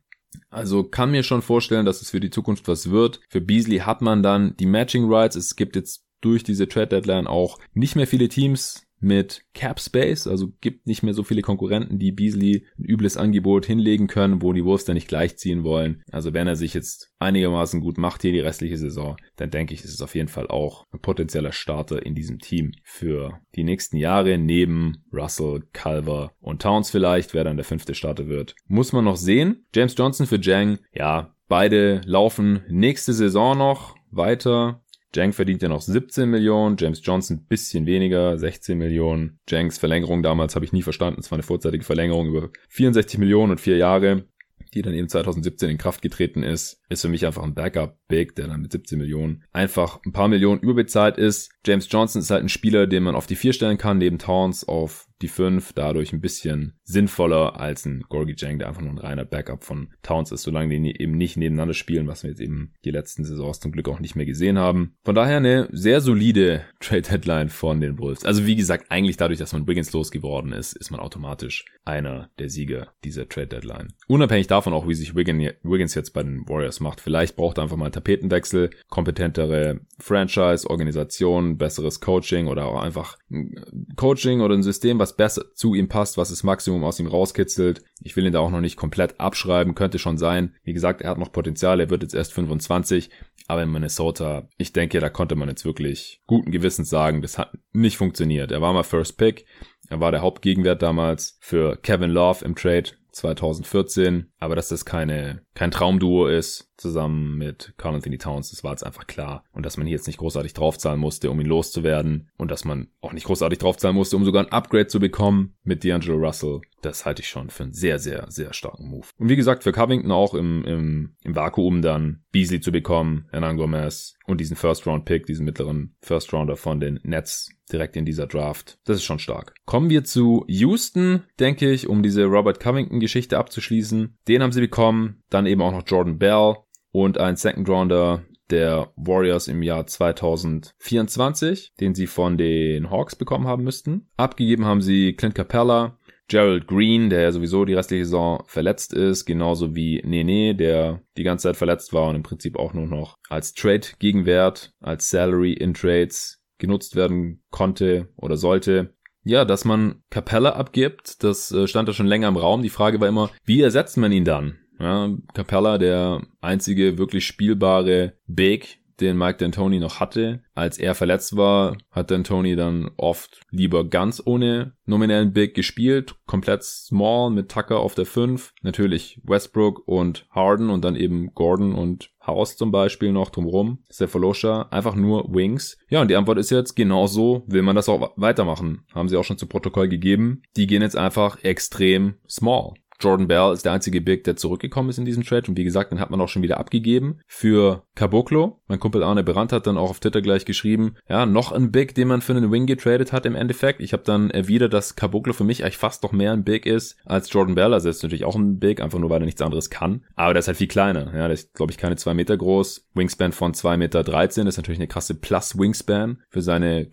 Also 0.49 0.85
kann 0.85 1.11
mir 1.11 1.23
schon 1.23 1.41
vorstellen, 1.41 1.85
dass 1.85 2.01
es 2.01 2.11
für 2.11 2.21
die 2.21 2.29
Zukunft 2.29 2.65
was 2.69 2.91
wird. 2.91 3.19
Für 3.27 3.41
Beasley 3.41 3.79
hat 3.79 4.01
man 4.01 4.23
dann 4.23 4.55
die 4.55 4.67
Matching 4.67 5.11
Rights. 5.11 5.35
Es 5.35 5.57
gibt 5.57 5.75
jetzt 5.75 6.05
durch 6.21 6.45
diese 6.45 6.69
Trade 6.69 6.87
Deadline 6.87 7.27
auch 7.27 7.59
nicht 7.73 7.97
mehr 7.97 8.07
viele 8.07 8.29
Teams, 8.29 8.87
mit 9.03 9.43
Cap 9.53 9.79
Space, 9.79 10.27
also 10.27 10.51
gibt 10.61 10.87
nicht 10.87 11.03
mehr 11.03 11.13
so 11.13 11.23
viele 11.23 11.41
Konkurrenten, 11.41 11.99
die 11.99 12.11
Beasley 12.11 12.65
ein 12.77 12.85
übles 12.85 13.17
Angebot 13.17 13.65
hinlegen 13.65 14.07
können, 14.07 14.41
wo 14.41 14.53
die 14.53 14.65
Wolves 14.65 14.85
dann 14.85 14.95
nicht 14.95 15.07
gleichziehen 15.07 15.63
wollen. 15.63 16.01
Also 16.11 16.33
wenn 16.33 16.47
er 16.47 16.55
sich 16.55 16.73
jetzt 16.73 17.11
einigermaßen 17.19 17.81
gut 17.81 17.97
macht 17.97 18.21
hier 18.21 18.31
die 18.31 18.39
restliche 18.39 18.77
Saison, 18.77 19.17
dann 19.35 19.51
denke 19.51 19.73
ich, 19.73 19.83
ist 19.83 19.93
es 19.93 20.01
auf 20.01 20.15
jeden 20.15 20.29
Fall 20.29 20.47
auch 20.47 20.85
ein 20.91 21.01
potenzieller 21.01 21.51
Starter 21.51 22.05
in 22.05 22.15
diesem 22.15 22.39
Team 22.39 22.71
für 22.83 23.39
die 23.55 23.63
nächsten 23.63 23.97
Jahre 23.97 24.37
neben 24.37 25.03
Russell, 25.11 25.63
Culver 25.73 26.31
und 26.39 26.61
Towns 26.61 26.89
vielleicht, 26.89 27.33
wer 27.33 27.43
dann 27.43 27.57
der 27.57 27.65
fünfte 27.65 27.95
Starter 27.95 28.27
wird. 28.27 28.55
Muss 28.67 28.93
man 28.93 29.05
noch 29.05 29.17
sehen. 29.17 29.65
James 29.75 29.95
Johnson 29.97 30.27
für 30.27 30.39
Jang, 30.39 30.79
ja, 30.93 31.35
beide 31.47 32.01
laufen 32.05 32.61
nächste 32.69 33.13
Saison 33.13 33.57
noch 33.57 33.95
weiter. 34.11 34.82
Jank 35.13 35.35
verdient 35.35 35.61
ja 35.61 35.69
noch 35.69 35.81
17 35.81 36.29
Millionen, 36.29 36.75
James 36.77 37.01
Johnson 37.03 37.45
bisschen 37.45 37.85
weniger, 37.85 38.37
16 38.37 38.77
Millionen. 38.77 39.39
Janks 39.47 39.77
Verlängerung 39.77 40.23
damals 40.23 40.55
habe 40.55 40.65
ich 40.65 40.73
nie 40.73 40.81
verstanden, 40.81 41.19
es 41.19 41.31
war 41.31 41.37
eine 41.37 41.43
vorzeitige 41.43 41.83
Verlängerung 41.83 42.27
über 42.27 42.49
64 42.69 43.19
Millionen 43.19 43.51
und 43.51 43.61
vier 43.61 43.77
Jahre 43.77 44.25
die 44.73 44.81
dann 44.81 44.93
eben 44.93 45.07
2017 45.07 45.69
in 45.69 45.77
Kraft 45.77 46.01
getreten 46.01 46.43
ist, 46.43 46.81
ist 46.89 47.01
für 47.01 47.09
mich 47.09 47.25
einfach 47.25 47.43
ein 47.43 47.53
Backup-Big, 47.53 48.35
der 48.35 48.47
dann 48.47 48.61
mit 48.61 48.71
17 48.71 48.97
Millionen 48.97 49.43
einfach 49.51 49.99
ein 50.05 50.11
paar 50.11 50.27
Millionen 50.27 50.61
überbezahlt 50.61 51.17
ist. 51.17 51.51
James 51.65 51.87
Johnson 51.89 52.21
ist 52.21 52.29
halt 52.29 52.43
ein 52.43 52.49
Spieler, 52.49 52.87
den 52.87 53.03
man 53.03 53.15
auf 53.15 53.27
die 53.27 53.35
4 53.35 53.53
stellen 53.53 53.77
kann, 53.77 53.97
neben 53.97 54.19
Towns 54.19 54.67
auf 54.67 55.07
die 55.21 55.29
5, 55.29 55.73
dadurch 55.73 56.11
ein 56.11 56.21
bisschen 56.21 56.73
sinnvoller 56.83 57.59
als 57.59 57.85
ein 57.85 58.03
Gorgie 58.09 58.35
Jang, 58.37 58.59
der 58.59 58.67
einfach 58.67 58.81
nur 58.81 58.91
ein 58.91 58.97
reiner 58.97 59.23
Backup 59.23 59.63
von 59.63 59.93
Towns 60.03 60.31
ist, 60.31 60.43
solange 60.43 60.77
die 60.77 61.01
eben 61.01 61.17
nicht 61.17 61.37
nebeneinander 61.37 61.73
spielen, 61.73 62.07
was 62.07 62.23
wir 62.23 62.29
jetzt 62.29 62.41
eben 62.41 62.73
die 62.83 62.91
letzten 62.91 63.23
Saisons 63.23 63.61
zum 63.61 63.71
Glück 63.71 63.87
auch 63.87 64.01
nicht 64.01 64.15
mehr 64.15 64.25
gesehen 64.25 64.59
haben. 64.59 64.95
Von 65.05 65.15
daher 65.15 65.37
eine 65.37 65.69
sehr 65.71 66.01
solide 66.01 66.65
Trade-Headline 66.81 67.49
von 67.49 67.79
den 67.79 67.97
Wolves. 67.97 68.25
Also 68.25 68.45
wie 68.45 68.57
gesagt, 68.57 68.91
eigentlich 68.91 69.17
dadurch, 69.17 69.39
dass 69.39 69.53
man 69.53 69.65
Wiggins 69.65 69.93
losgeworden 69.93 70.51
ist, 70.51 70.73
ist 70.73 70.91
man 70.91 70.99
automatisch 70.99 71.65
einer 71.85 72.29
der 72.37 72.49
Sieger 72.49 72.93
dieser 73.03 73.27
Trade-Deadline. 73.27 73.93
Unabhängig 74.07 74.47
davon 74.47 74.73
auch, 74.73 74.87
wie 74.87 74.93
sich 74.93 75.15
Wiggins 75.15 75.95
jetzt 75.95 76.11
bei 76.11 76.23
den 76.23 76.47
Warriors 76.47 76.81
macht. 76.81 76.99
Vielleicht 76.99 77.37
braucht 77.37 77.57
er 77.57 77.63
einfach 77.63 77.77
mal 77.77 77.85
einen 77.85 77.93
Tapetenwechsel, 77.93 78.71
kompetentere 78.89 79.79
Franchise, 79.99 80.69
Organisation, 80.69 81.52
besseres 81.57 81.99
Coaching 81.99 82.47
oder 82.47 82.65
auch 82.65 82.81
einfach 82.81 83.17
ein 83.29 83.53
Coaching 83.95 84.41
oder 84.41 84.55
ein 84.55 84.63
System, 84.63 84.99
was 84.99 85.15
besser 85.15 85.53
zu 85.53 85.73
ihm 85.73 85.87
passt, 85.87 86.17
was 86.17 86.29
das 86.29 86.43
Maximum 86.43 86.83
aus 86.83 86.99
ihm 86.99 87.07
rauskitzelt. 87.07 87.83
Ich 88.01 88.15
will 88.15 88.25
ihn 88.25 88.33
da 88.33 88.39
auch 88.39 88.51
noch 88.51 88.61
nicht 88.61 88.77
komplett 88.77 89.19
abschreiben, 89.19 89.75
könnte 89.75 89.99
schon 89.99 90.17
sein. 90.17 90.55
Wie 90.63 90.73
gesagt, 90.73 91.01
er 91.01 91.11
hat 91.11 91.17
noch 91.17 91.31
Potenzial, 91.31 91.79
er 91.79 91.89
wird 91.89 92.03
jetzt 92.03 92.15
erst 92.15 92.33
25, 92.33 93.09
aber 93.47 93.63
in 93.63 93.71
Minnesota, 93.71 94.47
ich 94.57 94.73
denke, 94.73 94.99
da 94.99 95.09
konnte 95.09 95.35
man 95.35 95.49
jetzt 95.49 95.65
wirklich 95.65 96.21
guten 96.27 96.51
Gewissens 96.51 96.89
sagen, 96.89 97.21
das 97.21 97.37
hat 97.37 97.57
nicht 97.71 97.97
funktioniert. 97.97 98.51
Er 98.51 98.61
war 98.61 98.73
mal 98.73 98.83
First 98.83 99.17
Pick, 99.17 99.45
er 99.89 99.99
war 99.99 100.11
der 100.11 100.21
Hauptgegenwert 100.21 100.81
damals 100.81 101.37
für 101.41 101.77
Kevin 101.77 102.11
Love 102.11 102.43
im 102.45 102.55
Trade 102.55 102.91
2014, 103.11 104.31
aber 104.39 104.55
dass 104.55 104.69
das 104.69 104.85
keine, 104.85 105.43
kein 105.53 105.71
Traumduo 105.71 106.27
ist, 106.27 106.72
zusammen 106.77 107.37
mit 107.37 107.73
Carl 107.77 107.95
Anthony 107.95 108.17
Towns, 108.17 108.51
das 108.51 108.63
war 108.63 108.71
jetzt 108.71 108.85
einfach 108.85 109.07
klar. 109.07 109.43
Und 109.51 109.65
dass 109.65 109.77
man 109.77 109.87
hier 109.87 109.95
jetzt 109.95 110.07
nicht 110.07 110.19
großartig 110.19 110.53
draufzahlen 110.53 110.99
musste, 110.99 111.29
um 111.29 111.39
ihn 111.39 111.47
loszuwerden. 111.47 112.29
Und 112.37 112.51
dass 112.51 112.65
man 112.65 112.87
auch 113.01 113.13
nicht 113.13 113.25
großartig 113.25 113.59
draufzahlen 113.59 113.95
musste, 113.95 114.15
um 114.15 114.25
sogar 114.25 114.43
ein 114.43 114.51
Upgrade 114.51 114.87
zu 114.87 114.99
bekommen 114.99 115.55
mit 115.63 115.83
D'Angelo 115.83 116.15
Russell. 116.15 116.61
Das 116.81 117.05
halte 117.05 117.21
ich 117.21 117.29
schon 117.29 117.49
für 117.49 117.63
einen 117.63 117.73
sehr, 117.73 117.97
sehr, 117.99 118.25
sehr 118.29 118.53
starken 118.53 118.89
Move. 118.89 119.07
Und 119.17 119.29
wie 119.29 119.35
gesagt, 119.35 119.63
für 119.63 119.71
Covington 119.71 120.11
auch 120.11 120.33
im, 120.33 120.65
im, 120.65 121.15
im 121.23 121.35
Vakuum 121.35 121.81
dann 121.81 122.23
Beasley 122.31 122.59
zu 122.59 122.71
bekommen, 122.71 123.27
Hernan 123.31 123.57
Gomez 123.57 124.15
und 124.25 124.41
diesen 124.41 124.57
First-Round-Pick, 124.57 125.25
diesen 125.25 125.45
mittleren 125.45 125.95
First-Rounder 126.01 126.57
von 126.57 126.79
den 126.79 126.99
Nets 127.03 127.51
direkt 127.71 127.95
in 127.95 128.05
dieser 128.05 128.27
Draft. 128.27 128.77
Das 128.83 128.97
ist 128.97 129.03
schon 129.03 129.19
stark. 129.19 129.53
Kommen 129.65 129.89
wir 129.89 130.03
zu 130.03 130.43
Houston, 130.47 131.23
denke 131.39 131.71
ich, 131.71 131.87
um 131.87 132.03
diese 132.03 132.25
Robert 132.25 132.59
Covington-Geschichte 132.59 133.37
abzuschließen. 133.37 134.17
Den 134.27 134.43
haben 134.43 134.51
sie 134.51 134.61
bekommen. 134.61 135.21
Dann 135.29 135.45
eben 135.45 135.61
auch 135.61 135.71
noch 135.71 135.83
Jordan 135.85 136.17
Bell 136.17 136.55
und 136.93 137.17
ein 137.17 137.35
Second 137.35 137.67
Rounder 137.67 138.23
der 138.49 138.93
Warriors 138.95 139.49
im 139.49 139.63
Jahr 139.63 139.85
2024, 139.85 141.73
den 141.79 141.95
sie 141.95 142.07
von 142.07 142.37
den 142.37 142.89
Hawks 142.89 143.15
bekommen 143.15 143.47
haben 143.47 143.63
müssten. 143.63 144.07
Abgegeben 144.15 144.65
haben 144.65 144.81
sie 144.81 145.13
Clint 145.13 145.35
Capella, 145.35 145.97
Gerald 146.27 146.67
Green, 146.67 147.09
der 147.09 147.21
ja 147.21 147.31
sowieso 147.31 147.65
die 147.65 147.73
restliche 147.73 148.05
Saison 148.05 148.43
verletzt 148.47 148.93
ist, 148.93 149.25
genauso 149.25 149.75
wie 149.75 150.01
Nene, 150.05 150.55
der 150.55 151.01
die 151.17 151.23
ganze 151.23 151.49
Zeit 151.49 151.57
verletzt 151.57 151.93
war 151.93 152.09
und 152.09 152.15
im 152.15 152.23
Prinzip 152.23 152.57
auch 152.57 152.73
nur 152.73 152.87
noch 152.87 153.17
als 153.27 153.53
Trade-Gegenwert, 153.53 154.73
als 154.79 155.09
Salary 155.09 155.53
in 155.53 155.73
Trades 155.73 156.41
genutzt 156.59 156.95
werden 156.95 157.43
konnte 157.49 158.09
oder 158.15 158.37
sollte. 158.37 158.93
Ja, 159.25 159.45
dass 159.45 159.65
man 159.65 160.03
Capella 160.09 160.51
abgibt, 160.51 161.23
das 161.23 161.51
äh, 161.51 161.67
stand 161.67 161.87
da 161.87 161.93
schon 161.93 162.07
länger 162.07 162.27
im 162.27 162.37
Raum. 162.37 162.61
Die 162.61 162.69
Frage 162.69 162.99
war 162.99 163.07
immer, 163.07 163.31
wie 163.45 163.61
ersetzt 163.61 163.97
man 163.97 164.11
ihn 164.11 164.25
dann? 164.25 164.59
Ja, 164.83 165.15
Capella, 165.33 165.77
der 165.77 166.21
einzige 166.41 166.97
wirklich 166.97 167.25
spielbare 167.25 168.17
Big, 168.27 168.79
den 168.99 169.17
Mike 169.17 169.43
D'Antoni 169.43 169.79
noch 169.79 170.01
hatte. 170.01 170.41
Als 170.55 170.77
er 170.77 170.93
verletzt 170.93 171.37
war, 171.37 171.77
hat 171.89 172.11
D'Antoni 172.11 172.57
dann 172.57 172.91
oft 172.97 173.39
lieber 173.49 173.87
ganz 173.87 174.21
ohne 174.23 174.73
nominellen 174.85 175.31
Big 175.31 175.55
gespielt, 175.55 176.15
komplett 176.25 176.63
small 176.63 177.31
mit 177.31 177.49
Tucker 177.49 177.79
auf 177.79 177.95
der 177.95 178.05
5, 178.05 178.53
natürlich 178.61 179.21
Westbrook 179.23 179.87
und 179.87 180.27
Harden 180.31 180.69
und 180.69 180.83
dann 180.83 180.97
eben 180.97 181.33
Gordon 181.33 181.73
und 181.73 182.11
House 182.27 182.57
zum 182.57 182.71
Beispiel 182.71 183.13
noch 183.13 183.29
drumrum, 183.29 183.83
Cephalosha, 183.89 184.67
einfach 184.69 184.95
nur 184.95 185.33
Wings. 185.33 185.77
Ja, 185.87 186.01
und 186.01 186.09
die 186.09 186.15
Antwort 186.17 186.39
ist 186.39 186.51
jetzt 186.51 186.75
genauso, 186.75 187.45
will 187.47 187.61
man 187.61 187.77
das 187.77 187.87
auch 187.87 188.11
weitermachen. 188.17 188.85
Haben 188.93 189.07
sie 189.07 189.15
auch 189.15 189.23
schon 189.23 189.37
zu 189.37 189.47
Protokoll 189.47 189.87
gegeben. 189.87 190.41
Die 190.57 190.67
gehen 190.67 190.81
jetzt 190.81 190.97
einfach 190.97 191.41
extrem 191.41 192.15
small. 192.27 192.73
Jordan 192.99 193.27
Bell 193.27 193.53
ist 193.53 193.65
der 193.65 193.73
einzige 193.73 194.01
Big, 194.01 194.23
der 194.23 194.35
zurückgekommen 194.35 194.89
ist 194.89 194.97
in 194.97 195.05
diesem 195.05 195.23
Trade. 195.23 195.47
Und 195.47 195.57
wie 195.57 195.63
gesagt, 195.63 195.91
den 195.91 195.99
hat 195.99 196.09
man 196.09 196.21
auch 196.21 196.29
schon 196.29 196.41
wieder 196.41 196.59
abgegeben 196.59 197.19
für 197.27 197.83
Caboclo. 197.95 198.61
Mein 198.67 198.79
Kumpel 198.79 199.03
Arne 199.03 199.23
Brandt 199.23 199.51
hat 199.51 199.67
dann 199.67 199.77
auch 199.77 199.89
auf 199.89 199.99
Twitter 199.99 200.21
gleich 200.21 200.45
geschrieben, 200.45 200.95
ja, 201.07 201.25
noch 201.25 201.51
ein 201.51 201.71
Big, 201.71 201.95
den 201.95 202.07
man 202.07 202.21
für 202.21 202.33
einen 202.33 202.51
Wing 202.51 202.65
getradet 202.65 203.11
hat 203.11 203.25
im 203.25 203.35
Endeffekt. 203.35 203.81
Ich 203.81 203.93
habe 203.93 204.03
dann 204.03 204.29
erwidert, 204.29 204.73
dass 204.73 204.95
Caboclo 204.95 205.33
für 205.33 205.43
mich 205.43 205.63
eigentlich 205.63 205.77
fast 205.77 206.03
noch 206.03 206.11
mehr 206.11 206.31
ein 206.33 206.43
Big 206.43 206.65
ist 206.65 206.97
als 207.05 207.31
Jordan 207.31 207.55
Bell. 207.55 207.73
Also 207.73 207.89
ist 207.89 208.03
natürlich 208.03 208.25
auch 208.25 208.35
ein 208.35 208.59
Big, 208.59 208.81
einfach 208.81 208.99
nur, 208.99 209.09
weil 209.09 209.21
er 209.21 209.25
nichts 209.25 209.41
anderes 209.41 209.69
kann. 209.69 210.05
Aber 210.15 210.33
der 210.33 210.39
ist 210.39 210.47
halt 210.47 210.57
viel 210.57 210.67
kleiner. 210.67 211.13
Ja, 211.13 211.27
der 211.27 211.31
ist, 211.31 211.53
glaube 211.53 211.71
ich, 211.71 211.77
keine 211.77 211.95
zwei 211.95 212.13
Meter 212.13 212.37
groß. 212.37 212.87
Wingspan 212.93 213.31
von 213.31 213.53
zwei 213.53 213.77
Meter, 213.77 214.03
dreizehn 214.03 214.47
ist 214.47 214.57
natürlich 214.57 214.79
eine 214.79 214.87
krasse 214.87 215.15
Plus-Wingspan 215.15 216.21
für 216.29 216.41
seine 216.41 216.85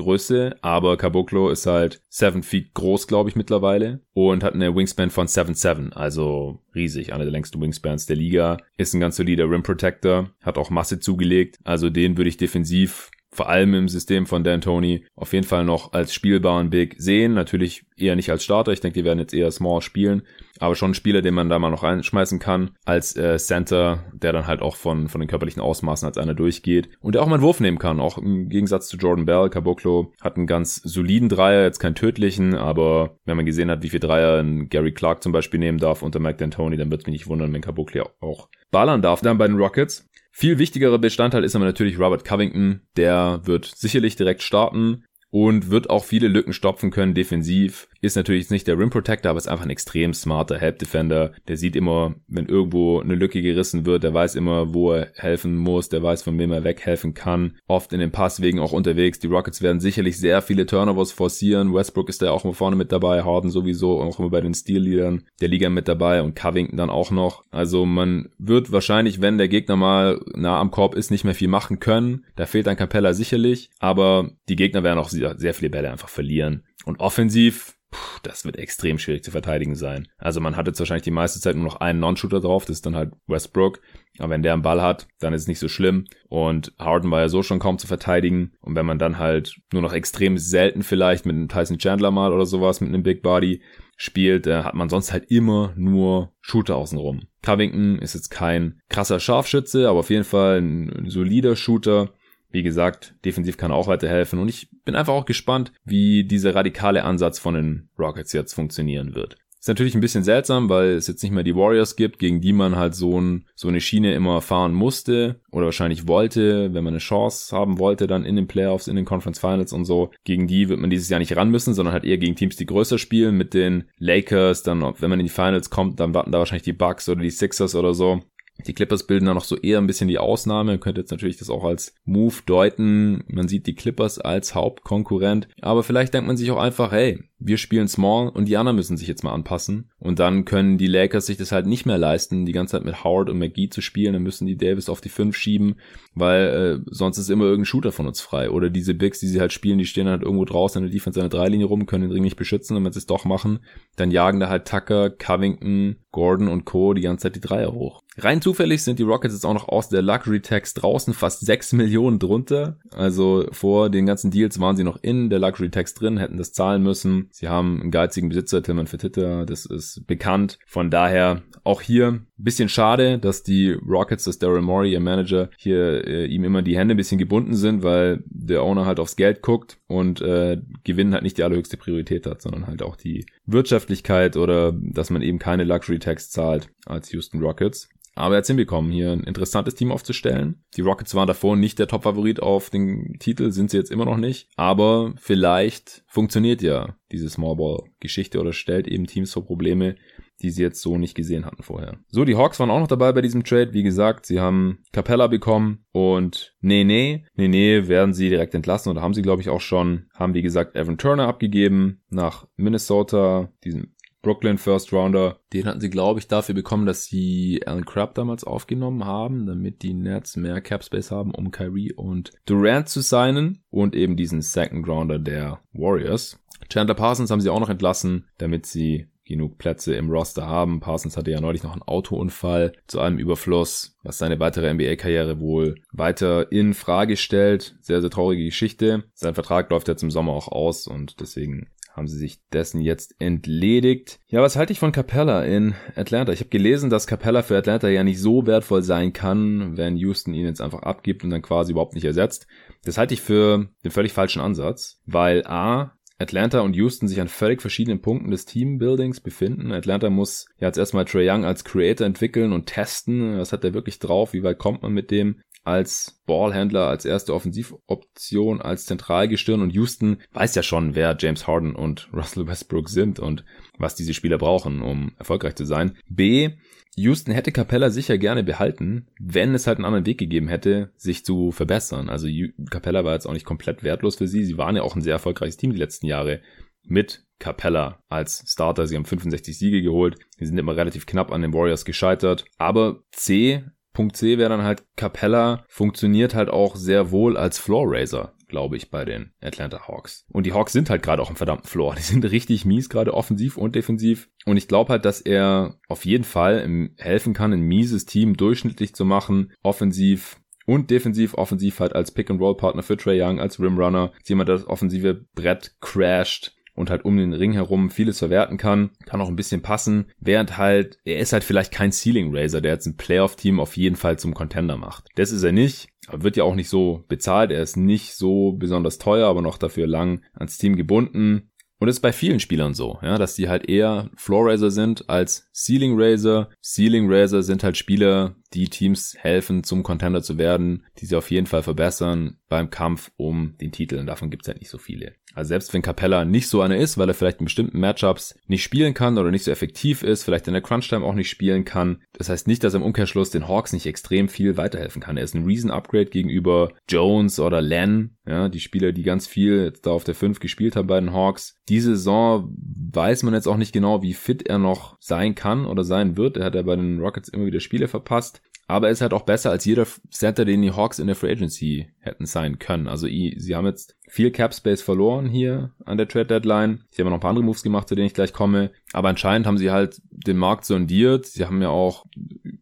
Körpergröße. 0.00 0.56
Aber 0.62 0.96
Caboclo 0.96 1.50
ist 1.50 1.66
halt 1.66 2.02
seven 2.08 2.42
feet 2.42 2.74
groß, 2.74 3.06
glaube 3.06 3.28
ich, 3.30 3.36
mittlerweile. 3.36 4.00
Und 4.12 4.42
hat 4.42 4.54
eine 4.54 4.74
Wingspan 4.74 5.10
von 5.10 5.20
von 5.20 5.26
7'7, 5.26 5.92
also 5.92 6.60
riesig, 6.74 7.12
einer 7.12 7.24
der 7.24 7.32
längsten 7.32 7.60
Wingspans 7.60 8.06
der 8.06 8.16
Liga. 8.16 8.56
Ist 8.78 8.94
ein 8.94 9.00
ganz 9.00 9.16
solider 9.16 9.50
Rim 9.50 9.62
Protector, 9.62 10.30
hat 10.40 10.56
auch 10.56 10.70
Masse 10.70 10.98
zugelegt, 10.98 11.58
also 11.62 11.90
den 11.90 12.16
würde 12.16 12.30
ich 12.30 12.38
defensiv 12.38 13.10
vor 13.32 13.48
allem 13.48 13.74
im 13.74 13.88
System 13.88 14.26
von 14.26 14.44
D'Antoni 14.44 15.04
auf 15.14 15.32
jeden 15.32 15.46
Fall 15.46 15.64
noch 15.64 15.92
als 15.92 16.12
spielbaren 16.12 16.70
Big 16.70 16.96
sehen. 16.98 17.34
Natürlich 17.34 17.84
eher 17.96 18.16
nicht 18.16 18.30
als 18.30 18.42
Starter. 18.42 18.72
Ich 18.72 18.80
denke, 18.80 18.98
die 18.98 19.04
werden 19.04 19.20
jetzt 19.20 19.34
eher 19.34 19.50
Small 19.50 19.82
spielen. 19.82 20.22
Aber 20.58 20.74
schon 20.74 20.90
ein 20.90 20.94
Spieler, 20.94 21.22
den 21.22 21.34
man 21.34 21.48
da 21.48 21.58
mal 21.58 21.70
noch 21.70 21.84
reinschmeißen 21.84 22.38
kann 22.38 22.72
als 22.84 23.16
äh, 23.16 23.38
Center, 23.38 24.04
der 24.12 24.32
dann 24.32 24.46
halt 24.46 24.62
auch 24.62 24.76
von, 24.76 25.08
von 25.08 25.20
den 25.20 25.28
körperlichen 25.28 25.62
Ausmaßen 25.62 26.06
als 26.06 26.18
einer 26.18 26.34
durchgeht. 26.34 26.90
Und 27.00 27.14
der 27.14 27.22
auch 27.22 27.26
mal 27.26 27.36
einen 27.36 27.42
Wurf 27.42 27.60
nehmen 27.60 27.78
kann. 27.78 28.00
Auch 28.00 28.18
im 28.18 28.48
Gegensatz 28.48 28.88
zu 28.88 28.96
Jordan 28.96 29.26
Bell. 29.26 29.48
Caboclo 29.48 30.12
hat 30.20 30.36
einen 30.36 30.46
ganz 30.46 30.76
soliden 30.76 31.28
Dreier, 31.28 31.62
jetzt 31.62 31.78
keinen 31.78 31.94
tödlichen. 31.94 32.54
Aber 32.54 33.16
wenn 33.24 33.36
man 33.36 33.46
gesehen 33.46 33.70
hat, 33.70 33.82
wie 33.82 33.90
viel 33.90 34.00
Dreier 34.00 34.40
ein 34.40 34.68
Gary 34.68 34.92
Clark 34.92 35.22
zum 35.22 35.32
Beispiel 35.32 35.60
nehmen 35.60 35.78
darf 35.78 36.02
unter 36.02 36.18
Mike 36.18 36.44
D'Antoni, 36.44 36.76
dann 36.76 36.90
wird 36.90 37.02
es 37.02 37.06
mich 37.06 37.12
nicht 37.12 37.26
wundern, 37.28 37.52
wenn 37.52 37.62
Caboclo 37.62 38.10
auch 38.20 38.48
ballern 38.70 39.02
darf. 39.02 39.20
Dann 39.20 39.38
bei 39.38 39.46
den 39.46 39.56
Rockets. 39.56 40.09
Viel 40.30 40.58
wichtigerer 40.58 40.98
Bestandteil 40.98 41.44
ist 41.44 41.54
aber 41.54 41.64
natürlich 41.64 41.98
Robert 41.98 42.24
Covington. 42.24 42.82
Der 42.96 43.40
wird 43.44 43.66
sicherlich 43.66 44.16
direkt 44.16 44.42
starten 44.42 45.04
und 45.30 45.70
wird 45.70 45.90
auch 45.90 46.04
viele 46.04 46.28
Lücken 46.28 46.52
stopfen 46.52 46.90
können 46.90 47.14
defensiv. 47.14 47.88
Ist 48.02 48.16
natürlich 48.16 48.48
nicht 48.50 48.66
der 48.66 48.78
Rim 48.78 48.88
Protector, 48.88 49.30
aber 49.30 49.38
ist 49.38 49.48
einfach 49.48 49.64
ein 49.64 49.70
extrem 49.70 50.14
smarter 50.14 50.58
Help 50.58 50.78
Defender. 50.78 51.32
Der 51.48 51.58
sieht 51.58 51.76
immer, 51.76 52.14
wenn 52.28 52.46
irgendwo 52.46 53.00
eine 53.00 53.14
Lücke 53.14 53.42
gerissen 53.42 53.84
wird, 53.84 54.04
der 54.04 54.14
weiß 54.14 54.36
immer, 54.36 54.72
wo 54.72 54.92
er 54.92 55.12
helfen 55.16 55.54
muss, 55.56 55.90
der 55.90 56.02
weiß, 56.02 56.22
von 56.22 56.38
wem 56.38 56.50
er 56.50 56.64
weghelfen 56.64 57.12
kann. 57.12 57.58
Oft 57.66 57.92
in 57.92 58.00
den 58.00 58.10
Passwegen 58.10 58.58
auch 58.58 58.72
unterwegs. 58.72 59.18
Die 59.18 59.26
Rockets 59.26 59.60
werden 59.60 59.80
sicherlich 59.80 60.18
sehr 60.18 60.40
viele 60.40 60.64
Turnovers 60.64 61.12
forcieren. 61.12 61.74
Westbrook 61.74 62.08
ist 62.08 62.22
da 62.22 62.30
auch 62.30 62.44
immer 62.44 62.54
vorne 62.54 62.76
mit 62.76 62.90
dabei, 62.90 63.22
Harden 63.22 63.50
sowieso, 63.50 64.00
auch 64.00 64.18
immer 64.18 64.30
bei 64.30 64.40
den 64.40 64.54
Steal-Leadern 64.54 65.24
der 65.42 65.48
Liga 65.48 65.68
mit 65.68 65.86
dabei 65.86 66.22
und 66.22 66.34
Covington 66.34 66.78
dann 66.78 66.88
auch 66.88 67.10
noch. 67.10 67.44
Also 67.50 67.84
man 67.84 68.30
wird 68.38 68.72
wahrscheinlich, 68.72 69.20
wenn 69.20 69.36
der 69.36 69.48
Gegner 69.48 69.76
mal 69.76 70.20
nah 70.34 70.58
am 70.58 70.70
Korb 70.70 70.94
ist, 70.94 71.10
nicht 71.10 71.24
mehr 71.24 71.34
viel 71.34 71.48
machen 71.48 71.80
können. 71.80 72.24
Da 72.36 72.46
fehlt 72.46 72.66
dann 72.66 72.76
Capella 72.76 73.12
sicherlich, 73.12 73.68
aber 73.78 74.30
die 74.48 74.56
Gegner 74.56 74.82
werden 74.82 74.98
auch 74.98 75.10
sehr, 75.10 75.38
sehr 75.38 75.52
viele 75.52 75.70
Bälle 75.70 75.90
einfach 75.90 76.08
verlieren. 76.08 76.64
Und 76.86 77.00
offensiv 77.00 77.76
Puh, 77.90 78.20
das 78.22 78.44
wird 78.44 78.56
extrem 78.56 78.98
schwierig 78.98 79.24
zu 79.24 79.32
verteidigen 79.32 79.74
sein. 79.74 80.06
Also 80.18 80.40
man 80.40 80.56
hat 80.56 80.66
jetzt 80.66 80.78
wahrscheinlich 80.78 81.02
die 81.02 81.10
meiste 81.10 81.40
Zeit 81.40 81.56
nur 81.56 81.64
noch 81.64 81.80
einen 81.80 81.98
Non-Shooter 81.98 82.40
drauf, 82.40 82.64
das 82.64 82.76
ist 82.76 82.86
dann 82.86 82.94
halt 82.94 83.12
Westbrook. 83.26 83.80
Aber 84.18 84.30
wenn 84.30 84.42
der 84.42 84.52
einen 84.52 84.62
Ball 84.62 84.82
hat, 84.82 85.08
dann 85.18 85.32
ist 85.32 85.42
es 85.42 85.48
nicht 85.48 85.58
so 85.58 85.68
schlimm. 85.68 86.04
Und 86.28 86.72
Harden 86.78 87.10
war 87.10 87.20
ja 87.20 87.28
so 87.28 87.42
schon 87.42 87.58
kaum 87.58 87.78
zu 87.78 87.86
verteidigen. 87.86 88.52
Und 88.60 88.76
wenn 88.76 88.86
man 88.86 88.98
dann 88.98 89.18
halt 89.18 89.60
nur 89.72 89.82
noch 89.82 89.92
extrem 89.92 90.38
selten 90.38 90.82
vielleicht 90.82 91.26
mit 91.26 91.34
einem 91.34 91.48
Tyson 91.48 91.78
Chandler 91.78 92.10
mal 92.10 92.32
oder 92.32 92.46
sowas, 92.46 92.80
mit 92.80 92.90
einem 92.90 93.02
Big 93.02 93.22
Body 93.22 93.62
spielt, 93.96 94.46
äh, 94.46 94.62
hat 94.62 94.74
man 94.74 94.88
sonst 94.88 95.12
halt 95.12 95.30
immer 95.30 95.72
nur 95.76 96.32
Shooter 96.40 96.76
außenrum. 96.76 97.22
Covington 97.42 97.98
ist 97.98 98.14
jetzt 98.14 98.30
kein 98.30 98.80
krasser 98.88 99.20
Scharfschütze, 99.20 99.88
aber 99.88 100.00
auf 100.00 100.10
jeden 100.10 100.24
Fall 100.24 100.58
ein 100.58 101.08
solider 101.08 101.56
Shooter 101.56 102.12
wie 102.50 102.62
gesagt, 102.62 103.14
defensiv 103.24 103.56
kann 103.56 103.72
auch 103.72 103.86
weiterhelfen 103.86 104.38
und 104.38 104.48
ich 104.48 104.68
bin 104.84 104.94
einfach 104.94 105.14
auch 105.14 105.26
gespannt, 105.26 105.72
wie 105.84 106.24
dieser 106.24 106.54
radikale 106.54 107.04
Ansatz 107.04 107.38
von 107.38 107.54
den 107.54 107.88
Rockets 107.98 108.32
jetzt 108.32 108.54
funktionieren 108.54 109.14
wird. 109.14 109.36
Ist 109.60 109.68
natürlich 109.68 109.94
ein 109.94 110.00
bisschen 110.00 110.24
seltsam, 110.24 110.70
weil 110.70 110.92
es 110.92 111.06
jetzt 111.06 111.22
nicht 111.22 111.32
mehr 111.32 111.44
die 111.44 111.54
Warriors 111.54 111.94
gibt, 111.94 112.18
gegen 112.18 112.40
die 112.40 112.54
man 112.54 112.76
halt 112.76 112.94
so, 112.94 113.20
ein, 113.20 113.44
so 113.54 113.68
eine 113.68 113.82
Schiene 113.82 114.14
immer 114.14 114.40
fahren 114.40 114.72
musste 114.72 115.42
oder 115.52 115.66
wahrscheinlich 115.66 116.08
wollte, 116.08 116.72
wenn 116.72 116.82
man 116.82 116.94
eine 116.94 116.98
Chance 116.98 117.54
haben 117.54 117.78
wollte, 117.78 118.06
dann 118.06 118.24
in 118.24 118.36
den 118.36 118.46
Playoffs, 118.46 118.88
in 118.88 118.96
den 118.96 119.04
Conference 119.04 119.38
Finals 119.38 119.74
und 119.74 119.84
so. 119.84 120.12
Gegen 120.24 120.46
die 120.46 120.70
wird 120.70 120.80
man 120.80 120.88
dieses 120.88 121.10
Jahr 121.10 121.20
nicht 121.20 121.36
ran 121.36 121.50
müssen, 121.50 121.74
sondern 121.74 121.92
halt 121.92 122.04
eher 122.04 122.16
gegen 122.16 122.36
Teams, 122.36 122.56
die 122.56 122.64
größer 122.64 122.96
spielen, 122.96 123.36
mit 123.36 123.52
den 123.52 123.84
Lakers, 123.98 124.62
dann, 124.62 124.80
wenn 124.98 125.10
man 125.10 125.20
in 125.20 125.26
die 125.26 125.30
Finals 125.30 125.68
kommt, 125.68 126.00
dann 126.00 126.14
warten 126.14 126.32
da 126.32 126.38
wahrscheinlich 126.38 126.62
die 126.62 126.72
Bucks 126.72 127.06
oder 127.10 127.20
die 127.20 127.28
Sixers 127.28 127.74
oder 127.74 127.92
so. 127.92 128.22
Die 128.66 128.74
Clippers 128.74 129.06
bilden 129.06 129.26
da 129.26 129.34
noch 129.34 129.44
so 129.44 129.56
eher 129.56 129.78
ein 129.78 129.86
bisschen 129.86 130.08
die 130.08 130.18
Ausnahme. 130.18 130.72
Man 130.72 130.80
könnte 130.80 131.00
jetzt 131.00 131.10
natürlich 131.10 131.36
das 131.36 131.50
auch 131.50 131.64
als 131.64 131.94
Move 132.04 132.34
deuten. 132.46 133.24
Man 133.28 133.48
sieht 133.48 133.66
die 133.66 133.74
Clippers 133.74 134.18
als 134.18 134.54
Hauptkonkurrent. 134.54 135.48
Aber 135.60 135.82
vielleicht 135.82 136.14
denkt 136.14 136.26
man 136.26 136.36
sich 136.36 136.50
auch 136.50 136.60
einfach, 136.60 136.92
hey, 136.92 137.22
wir 137.40 137.56
spielen 137.56 137.88
small 137.88 138.28
und 138.28 138.46
die 138.46 138.58
anderen 138.58 138.76
müssen 138.76 138.98
sich 138.98 139.08
jetzt 139.08 139.24
mal 139.24 139.32
anpassen. 139.32 139.90
Und 139.98 140.18
dann 140.18 140.44
können 140.44 140.76
die 140.76 140.86
Lakers 140.86 141.26
sich 141.26 141.38
das 141.38 141.52
halt 141.52 141.66
nicht 141.66 141.86
mehr 141.86 141.96
leisten, 141.96 142.44
die 142.44 142.52
ganze 142.52 142.72
Zeit 142.72 142.84
mit 142.84 143.02
Howard 143.02 143.30
und 143.30 143.38
McGee 143.38 143.70
zu 143.70 143.80
spielen. 143.80 144.12
Dann 144.12 144.22
müssen 144.22 144.46
die 144.46 144.58
Davis 144.58 144.90
auf 144.90 145.00
die 145.00 145.08
5 145.08 145.34
schieben, 145.34 145.76
weil 146.14 146.46
äh, 146.46 146.90
sonst 146.90 147.16
ist 147.16 147.30
immer 147.30 147.44
irgendein 147.44 147.64
Shooter 147.64 147.92
von 147.92 148.06
uns 148.06 148.20
frei. 148.20 148.50
Oder 148.50 148.68
diese 148.68 148.94
Bigs, 148.94 149.20
die 149.20 149.26
sie 149.26 149.40
halt 149.40 149.52
spielen, 149.52 149.78
die 149.78 149.86
stehen 149.86 150.06
halt 150.06 150.22
irgendwo 150.22 150.44
draußen 150.44 150.82
in 150.82 150.88
der 150.88 150.92
Defense 150.92 151.18
seine 151.18 151.30
Dreilinie 151.30 151.66
rum, 151.66 151.86
können 151.86 152.02
den 152.02 152.12
Ring 152.12 152.22
nicht 152.22 152.36
beschützen. 152.36 152.76
Und 152.76 152.84
wenn 152.84 152.92
sie 152.92 152.98
es 152.98 153.06
doch 153.06 153.24
machen, 153.24 153.60
dann 153.96 154.10
jagen 154.10 154.38
da 154.38 154.50
halt 154.50 154.68
Tucker, 154.68 155.08
Covington, 155.08 155.96
Gordon 156.12 156.48
und 156.48 156.66
Co. 156.66 156.92
die 156.92 157.02
ganze 157.02 157.24
Zeit 157.24 157.36
die 157.36 157.40
Dreier 157.40 157.72
hoch. 157.72 158.02
Rein 158.24 158.42
zufällig 158.42 158.82
sind 158.82 158.98
die 158.98 159.04
Rockets 159.04 159.34
jetzt 159.34 159.44
auch 159.44 159.54
noch 159.54 159.68
aus 159.68 159.88
der 159.88 160.02
Luxury 160.02 160.40
Tax 160.40 160.74
draußen, 160.74 161.14
fast 161.14 161.40
6 161.40 161.72
Millionen 161.72 162.18
drunter. 162.18 162.78
Also 162.92 163.46
vor 163.52 163.90
den 163.90 164.06
ganzen 164.06 164.30
Deals 164.30 164.60
waren 164.60 164.76
sie 164.76 164.84
noch 164.84 164.98
in 165.02 165.30
der 165.30 165.38
Luxury 165.38 165.70
Tax 165.70 165.94
drin, 165.94 166.18
hätten 166.18 166.36
das 166.36 166.52
zahlen 166.52 166.82
müssen. 166.82 167.28
Sie 167.30 167.48
haben 167.48 167.80
einen 167.80 167.90
geizigen 167.90 168.28
Besitzer, 168.28 168.62
Tillman 168.62 168.86
Fertitta, 168.86 169.44
das 169.44 169.66
ist 169.66 170.06
bekannt. 170.06 170.58
Von 170.66 170.90
daher 170.90 171.42
auch 171.64 171.80
hier 171.80 172.20
bisschen 172.36 172.68
schade, 172.68 173.18
dass 173.18 173.42
die 173.42 173.72
Rockets, 173.72 174.24
dass 174.24 174.38
Daryl 174.38 174.62
Morey, 174.62 174.92
ihr 174.92 175.00
Manager, 175.00 175.50
hier 175.56 176.06
äh, 176.06 176.26
ihm 176.26 176.44
immer 176.44 176.62
die 176.62 176.76
Hände 176.76 176.94
ein 176.94 176.96
bisschen 176.96 177.18
gebunden 177.18 177.54
sind, 177.54 177.82
weil 177.82 178.22
der 178.26 178.62
Owner 178.62 178.86
halt 178.86 179.00
aufs 179.00 179.16
Geld 179.16 179.42
guckt 179.42 179.79
und 179.90 180.20
äh, 180.20 180.56
Gewinn 180.84 181.12
halt 181.12 181.24
nicht 181.24 181.36
die 181.36 181.42
allerhöchste 181.42 181.76
Priorität 181.76 182.24
hat, 182.24 182.40
sondern 182.40 182.68
halt 182.68 182.80
auch 182.80 182.94
die 182.94 183.26
Wirtschaftlichkeit 183.44 184.36
oder 184.36 184.72
dass 184.72 185.10
man 185.10 185.20
eben 185.20 185.40
keine 185.40 185.64
Luxury 185.64 185.98
Tax 185.98 186.30
zahlt 186.30 186.70
als 186.86 187.10
Houston 187.10 187.40
Rockets. 187.40 187.88
Aber 188.14 188.36
er 188.36 188.38
hat 188.38 188.46
hinbekommen, 188.46 188.92
hier 188.92 189.10
ein 189.10 189.24
interessantes 189.24 189.74
Team 189.74 189.90
aufzustellen. 189.90 190.62
Die 190.76 190.80
Rockets 190.82 191.14
waren 191.14 191.26
davor 191.26 191.56
nicht 191.56 191.78
der 191.78 191.88
Top-Favorit 191.88 192.40
auf 192.40 192.70
den 192.70 193.16
Titel, 193.18 193.50
sind 193.50 193.70
sie 193.70 193.78
jetzt 193.78 193.90
immer 193.90 194.04
noch 194.04 194.16
nicht. 194.16 194.48
Aber 194.56 195.12
vielleicht 195.16 196.04
funktioniert 196.06 196.62
ja 196.62 196.96
diese 197.10 197.28
Smallball-Geschichte 197.28 198.38
oder 198.40 198.52
stellt 198.52 198.86
eben 198.86 199.06
Teams 199.06 199.32
vor 199.32 199.44
Probleme, 199.44 199.96
die 200.42 200.50
sie 200.50 200.62
jetzt 200.62 200.82
so 200.82 200.98
nicht 200.98 201.14
gesehen 201.14 201.46
hatten 201.46 201.62
vorher. 201.62 201.98
So, 202.08 202.24
die 202.24 202.36
Hawks 202.36 202.58
waren 202.60 202.70
auch 202.70 202.80
noch 202.80 202.88
dabei 202.88 203.12
bei 203.12 203.20
diesem 203.20 203.44
Trade. 203.44 203.72
Wie 203.72 203.82
gesagt, 203.82 204.26
sie 204.26 204.40
haben 204.40 204.78
Capella 204.92 205.26
bekommen 205.26 205.84
und 205.92 206.54
Nene. 206.60 207.24
Nene 207.36 207.88
werden 207.88 208.14
sie 208.14 208.28
direkt 208.28 208.54
entlassen 208.54 208.90
oder 208.90 209.02
haben 209.02 209.14
sie, 209.14 209.22
glaube 209.22 209.42
ich, 209.42 209.48
auch 209.48 209.60
schon. 209.60 210.06
Haben, 210.14 210.34
wie 210.34 210.42
gesagt, 210.42 210.76
Evan 210.76 210.98
Turner 210.98 211.28
abgegeben 211.28 212.00
nach 212.10 212.46
Minnesota, 212.56 213.50
diesen 213.64 213.94
Brooklyn 214.22 214.58
First 214.58 214.92
Rounder. 214.92 215.40
Den 215.52 215.66
hatten 215.66 215.80
sie, 215.80 215.90
glaube 215.90 216.20
ich, 216.20 216.28
dafür 216.28 216.54
bekommen, 216.54 216.86
dass 216.86 217.04
sie 217.04 217.62
Alan 217.66 217.84
Crabb 217.84 218.14
damals 218.14 218.44
aufgenommen 218.44 219.04
haben, 219.04 219.46
damit 219.46 219.82
die 219.82 219.94
Nets 219.94 220.36
mehr 220.36 220.60
Cap 220.60 220.84
Space 220.84 221.10
haben, 221.10 221.34
um 221.34 221.50
Kyrie 221.50 221.92
und 221.92 222.32
Durant 222.46 222.88
zu 222.88 223.00
signen 223.00 223.62
und 223.70 223.94
eben 223.94 224.16
diesen 224.16 224.42
Second 224.42 224.86
Rounder 224.86 225.18
der 225.18 225.60
Warriors. 225.72 226.38
Chandler 226.68 226.94
Parsons 226.94 227.30
haben 227.30 227.40
sie 227.40 227.48
auch 227.48 227.60
noch 227.60 227.70
entlassen, 227.70 228.26
damit 228.38 228.66
sie 228.66 229.08
genug 229.30 229.56
Plätze 229.56 229.94
im 229.94 230.10
Roster 230.10 230.46
haben. 230.46 230.80
Parsons 230.80 231.16
hatte 231.16 231.30
ja 231.30 231.40
neulich 231.40 231.62
noch 231.62 231.72
einen 231.72 231.82
Autounfall 231.82 232.72
zu 232.86 233.00
einem 233.00 233.18
Überfluss, 233.18 233.96
was 234.02 234.18
seine 234.18 234.38
weitere 234.38 234.72
NBA-Karriere 234.74 235.40
wohl 235.40 235.76
weiter 235.92 236.52
in 236.52 236.74
Frage 236.74 237.16
stellt. 237.16 237.76
Sehr, 237.80 238.02
sehr 238.02 238.10
traurige 238.10 238.44
Geschichte. 238.44 239.04
Sein 239.14 239.34
Vertrag 239.34 239.70
läuft 239.70 239.88
ja 239.88 239.96
zum 239.96 240.10
Sommer 240.10 240.32
auch 240.32 240.48
aus 240.48 240.86
und 240.86 241.20
deswegen 241.20 241.68
haben 241.92 242.08
sie 242.08 242.18
sich 242.18 242.40
dessen 242.52 242.80
jetzt 242.80 243.14
entledigt. 243.18 244.20
Ja, 244.28 244.40
was 244.42 244.56
halte 244.56 244.72
ich 244.72 244.78
von 244.78 244.92
Capella 244.92 245.44
in 245.44 245.74
Atlanta? 245.96 246.32
Ich 246.32 246.40
habe 246.40 246.50
gelesen, 246.50 246.88
dass 246.88 247.06
Capella 247.06 247.42
für 247.42 247.56
Atlanta 247.56 247.88
ja 247.88 248.04
nicht 248.04 248.20
so 248.20 248.46
wertvoll 248.46 248.82
sein 248.82 249.12
kann, 249.12 249.76
wenn 249.76 249.96
Houston 249.96 250.34
ihn 250.34 250.46
jetzt 250.46 250.60
einfach 250.60 250.82
abgibt 250.82 251.24
und 251.24 251.30
dann 251.30 251.42
quasi 251.42 251.72
überhaupt 251.72 251.94
nicht 251.94 252.04
ersetzt. 252.04 252.46
Das 252.84 252.96
halte 252.96 253.14
ich 253.14 253.20
für 253.20 253.68
den 253.84 253.90
völlig 253.90 254.12
falschen 254.12 254.40
Ansatz, 254.40 255.00
weil 255.04 255.44
A, 255.46 255.92
Atlanta 256.20 256.60
und 256.60 256.76
Houston 256.76 257.08
sich 257.08 257.20
an 257.20 257.28
völlig 257.28 257.62
verschiedenen 257.62 258.02
Punkten 258.02 258.30
des 258.30 258.44
Teambuildings 258.44 259.20
befinden. 259.20 259.72
Atlanta 259.72 260.10
muss 260.10 260.46
ja 260.58 260.68
jetzt 260.68 260.76
erstmal 260.76 261.06
Trey 261.06 261.28
Young 261.28 261.44
als 261.44 261.64
Creator 261.64 262.06
entwickeln 262.06 262.52
und 262.52 262.66
testen. 262.66 263.38
Was 263.38 263.52
hat 263.52 263.64
er 263.64 263.72
wirklich 263.72 263.98
drauf? 263.98 264.34
Wie 264.34 264.42
weit 264.42 264.58
kommt 264.58 264.82
man 264.82 264.92
mit 264.92 265.10
dem? 265.10 265.40
als 265.62 266.20
Ballhändler, 266.26 266.88
als 266.88 267.04
erste 267.04 267.34
Offensivoption, 267.34 268.62
als 268.62 268.86
Zentralgestirn 268.86 269.60
und 269.60 269.70
Houston 269.70 270.22
weiß 270.32 270.54
ja 270.54 270.62
schon, 270.62 270.94
wer 270.94 271.16
James 271.18 271.46
Harden 271.46 271.74
und 271.74 272.08
Russell 272.14 272.46
Westbrook 272.46 272.88
sind 272.88 273.18
und 273.18 273.44
was 273.78 273.94
diese 273.94 274.14
Spieler 274.14 274.38
brauchen, 274.38 274.80
um 274.80 275.12
erfolgreich 275.18 275.56
zu 275.56 275.64
sein. 275.64 275.98
B, 276.08 276.50
Houston 276.96 277.32
hätte 277.32 277.52
Capella 277.52 277.90
sicher 277.90 278.18
gerne 278.18 278.42
behalten, 278.42 279.06
wenn 279.18 279.54
es 279.54 279.66
halt 279.66 279.78
einen 279.78 279.84
anderen 279.84 280.06
Weg 280.06 280.18
gegeben 280.18 280.48
hätte, 280.48 280.92
sich 280.96 281.24
zu 281.24 281.52
verbessern. 281.52 282.08
Also 282.08 282.28
Capella 282.70 283.04
war 283.04 283.14
jetzt 283.14 283.26
auch 283.26 283.32
nicht 283.32 283.46
komplett 283.46 283.82
wertlos 283.82 284.16
für 284.16 284.26
sie. 284.26 284.44
Sie 284.44 284.58
waren 284.58 284.76
ja 284.76 284.82
auch 284.82 284.96
ein 284.96 285.02
sehr 285.02 285.14
erfolgreiches 285.14 285.56
Team 285.56 285.72
die 285.72 285.78
letzten 285.78 286.06
Jahre 286.06 286.40
mit 286.82 287.24
Capella 287.38 288.02
als 288.08 288.44
Starter. 288.46 288.86
Sie 288.86 288.96
haben 288.96 289.04
65 289.04 289.56
Siege 289.56 289.82
geholt. 289.82 290.16
Sie 290.38 290.46
sind 290.46 290.58
immer 290.58 290.76
relativ 290.76 291.06
knapp 291.06 291.30
an 291.32 291.42
den 291.42 291.54
Warriors 291.54 291.84
gescheitert. 291.84 292.44
Aber 292.58 293.02
C, 293.12 293.64
Punkt 293.92 294.16
C 294.16 294.38
wäre 294.38 294.50
dann 294.50 294.62
halt 294.62 294.84
Capella 294.96 295.64
funktioniert 295.68 296.34
halt 296.34 296.48
auch 296.48 296.76
sehr 296.76 297.10
wohl 297.10 297.36
als 297.36 297.58
Floor 297.58 297.86
Raiser 297.88 298.34
glaube 298.50 298.76
ich, 298.76 298.90
bei 298.90 299.04
den 299.04 299.32
Atlanta 299.40 299.88
Hawks. 299.88 300.26
Und 300.30 300.44
die 300.44 300.52
Hawks 300.52 300.72
sind 300.72 300.90
halt 300.90 301.02
gerade 301.02 301.22
auch 301.22 301.30
im 301.30 301.36
verdammten 301.36 301.68
Floor. 301.68 301.94
Die 302.00 302.02
sind 302.02 302.24
richtig 302.24 302.64
mies, 302.64 302.88
gerade 302.88 303.14
offensiv 303.14 303.56
und 303.56 303.74
defensiv. 303.74 304.28
Und 304.44 304.56
ich 304.56 304.68
glaube 304.68 304.92
halt, 304.92 305.04
dass 305.04 305.20
er 305.20 305.76
auf 305.88 306.04
jeden 306.04 306.24
Fall 306.24 306.90
helfen 306.98 307.32
kann, 307.32 307.52
ein 307.52 307.62
mieses 307.62 308.06
Team 308.06 308.36
durchschnittlich 308.36 308.94
zu 308.94 309.04
machen, 309.04 309.52
offensiv 309.62 310.36
und 310.66 310.90
defensiv, 310.90 311.34
offensiv 311.34 311.80
halt 311.80 311.94
als 311.94 312.12
Pick-and-Roll-Partner 312.12 312.82
für 312.82 312.96
Trey 312.96 313.20
Young, 313.20 313.40
als 313.40 313.58
Rimrunner, 313.58 314.12
jemand, 314.24 314.48
der 314.48 314.56
das 314.56 314.66
offensive 314.66 315.24
Brett 315.34 315.74
crasht 315.80 316.54
und 316.80 316.90
halt 316.90 317.04
um 317.04 317.16
den 317.16 317.32
Ring 317.32 317.52
herum 317.52 317.90
vieles 317.90 318.18
verwerten 318.18 318.56
kann, 318.56 318.90
kann 319.06 319.20
auch 319.20 319.28
ein 319.28 319.36
bisschen 319.36 319.62
passen, 319.62 320.06
während 320.18 320.58
halt, 320.58 320.98
er 321.04 321.18
ist 321.18 321.32
halt 321.32 321.44
vielleicht 321.44 321.72
kein 321.72 321.92
Ceiling 321.92 322.34
Raiser, 322.34 322.60
der 322.60 322.72
jetzt 322.72 322.86
ein 322.86 322.96
Playoff-Team 322.96 323.60
auf 323.60 323.76
jeden 323.76 323.96
Fall 323.96 324.18
zum 324.18 324.34
Contender 324.34 324.76
macht. 324.76 325.08
Das 325.14 325.30
ist 325.30 325.44
er 325.44 325.52
nicht, 325.52 325.88
wird 326.10 326.36
ja 326.36 326.44
auch 326.44 326.54
nicht 326.54 326.68
so 326.68 327.04
bezahlt, 327.08 327.52
er 327.52 327.62
ist 327.62 327.76
nicht 327.76 328.14
so 328.14 328.52
besonders 328.52 328.98
teuer, 328.98 329.28
aber 329.28 329.42
noch 329.42 329.58
dafür 329.58 329.86
lang 329.86 330.22
ans 330.34 330.58
Team 330.58 330.74
gebunden. 330.74 331.50
Und 331.80 331.88
es 331.88 331.96
ist 331.96 332.02
bei 332.02 332.12
vielen 332.12 332.40
Spielern 332.40 332.74
so, 332.74 332.98
ja, 333.00 333.16
dass 333.16 333.36
die 333.36 333.48
halt 333.48 333.66
eher 333.66 334.10
Floor 334.14 334.50
Raiser 334.50 334.70
sind 334.70 335.08
als 335.08 335.48
Ceiling 335.54 335.98
Raiser. 335.98 336.50
Ceiling 336.62 337.10
Raiser 337.10 337.42
sind 337.42 337.64
halt 337.64 337.78
Spieler, 337.78 338.36
die 338.52 338.68
Teams 338.68 339.16
helfen, 339.18 339.64
zum 339.64 339.82
Contender 339.82 340.22
zu 340.22 340.36
werden, 340.36 340.84
die 340.98 341.06
sie 341.06 341.16
auf 341.16 341.30
jeden 341.30 341.46
Fall 341.46 341.62
verbessern 341.62 342.36
beim 342.50 342.68
Kampf 342.68 343.10
um 343.16 343.56
den 343.62 343.72
Titel. 343.72 343.96
Und 343.96 344.06
davon 344.08 344.28
gibt 344.28 344.44
es 344.44 344.48
halt 344.48 344.60
nicht 344.60 344.68
so 344.68 344.76
viele. 344.76 345.14
Also 345.34 345.48
selbst 345.48 345.72
wenn 345.72 345.82
Capella 345.82 346.24
nicht 346.24 346.48
so 346.48 346.60
einer 346.60 346.76
ist, 346.76 346.98
weil 346.98 347.08
er 347.08 347.14
vielleicht 347.14 347.38
in 347.38 347.44
bestimmten 347.44 347.78
Matchups 347.78 348.34
nicht 348.46 348.62
spielen 348.62 348.94
kann 348.94 349.16
oder 349.16 349.30
nicht 349.30 349.44
so 349.44 349.50
effektiv 349.50 350.02
ist, 350.02 350.24
vielleicht 350.24 350.46
in 350.48 350.54
der 350.54 350.62
Crunch-Time 350.62 351.04
auch 351.04 351.14
nicht 351.14 351.30
spielen 351.30 351.64
kann, 351.64 352.02
das 352.12 352.28
heißt 352.28 352.48
nicht, 352.48 352.64
dass 352.64 352.74
er 352.74 352.80
im 352.80 352.86
Umkehrschluss 352.86 353.30
den 353.30 353.48
Hawks 353.48 353.72
nicht 353.72 353.86
extrem 353.86 354.28
viel 354.28 354.56
weiterhelfen 354.56 355.00
kann. 355.00 355.16
Er 355.16 355.24
ist 355.24 355.34
ein 355.34 355.44
Reason-Upgrade 355.44 356.06
gegenüber 356.06 356.72
Jones 356.88 357.38
oder 357.38 357.60
Len, 357.60 358.16
ja, 358.26 358.48
die 358.48 358.60
Spieler, 358.60 358.92
die 358.92 359.02
ganz 359.02 359.26
viel 359.26 359.64
jetzt 359.64 359.86
da 359.86 359.90
auf 359.90 360.04
der 360.04 360.14
5 360.14 360.40
gespielt 360.40 360.76
haben 360.76 360.88
bei 360.88 361.00
den 361.00 361.12
Hawks. 361.12 361.56
Diese 361.68 361.96
Saison 361.96 362.54
weiß 362.92 363.22
man 363.22 363.34
jetzt 363.34 363.46
auch 363.46 363.56
nicht 363.56 363.72
genau, 363.72 364.02
wie 364.02 364.14
fit 364.14 364.48
er 364.48 364.58
noch 364.58 364.96
sein 365.00 365.34
kann 365.34 365.66
oder 365.66 365.84
sein 365.84 366.16
wird. 366.16 366.36
Er 366.36 366.46
hat 366.46 366.54
ja 366.54 366.62
bei 366.62 366.76
den 366.76 367.00
Rockets 367.00 367.28
immer 367.28 367.46
wieder 367.46 367.60
Spiele 367.60 367.88
verpasst. 367.88 368.42
Aber 368.70 368.86
er 368.86 368.92
ist 368.92 369.00
halt 369.00 369.12
auch 369.12 369.22
besser 369.22 369.50
als 369.50 369.64
jeder 369.64 369.86
Center, 370.10 370.44
den 370.44 370.62
die 370.62 370.72
Hawks 370.72 370.98
in 370.98 371.06
der 371.06 371.16
Free 371.16 371.32
Agency 371.32 371.88
hätten 372.00 372.26
sein 372.26 372.58
können. 372.58 372.88
Also 372.88 373.06
sie 373.06 373.54
haben 373.54 373.66
jetzt 373.66 373.96
viel 374.08 374.30
Cap 374.30 374.54
Space 374.54 374.82
verloren 374.82 375.26
hier 375.26 375.72
an 375.84 375.98
der 375.98 376.08
Trade 376.08 376.26
Deadline. 376.26 376.84
Sie 376.90 377.02
haben 377.02 377.08
noch 377.08 377.14
ein 377.14 377.20
paar 377.20 377.30
andere 377.30 377.44
Moves 377.44 377.62
gemacht, 377.62 377.88
zu 377.88 377.94
denen 377.94 378.06
ich 378.06 378.14
gleich 378.14 378.32
komme. 378.32 378.70
Aber 378.92 379.08
anscheinend 379.08 379.46
haben 379.46 379.58
sie 379.58 379.70
halt 379.70 380.00
den 380.10 380.36
Markt 380.36 380.64
sondiert. 380.64 381.26
Sie 381.26 381.44
haben 381.44 381.62
ja 381.62 381.68
auch 381.68 382.06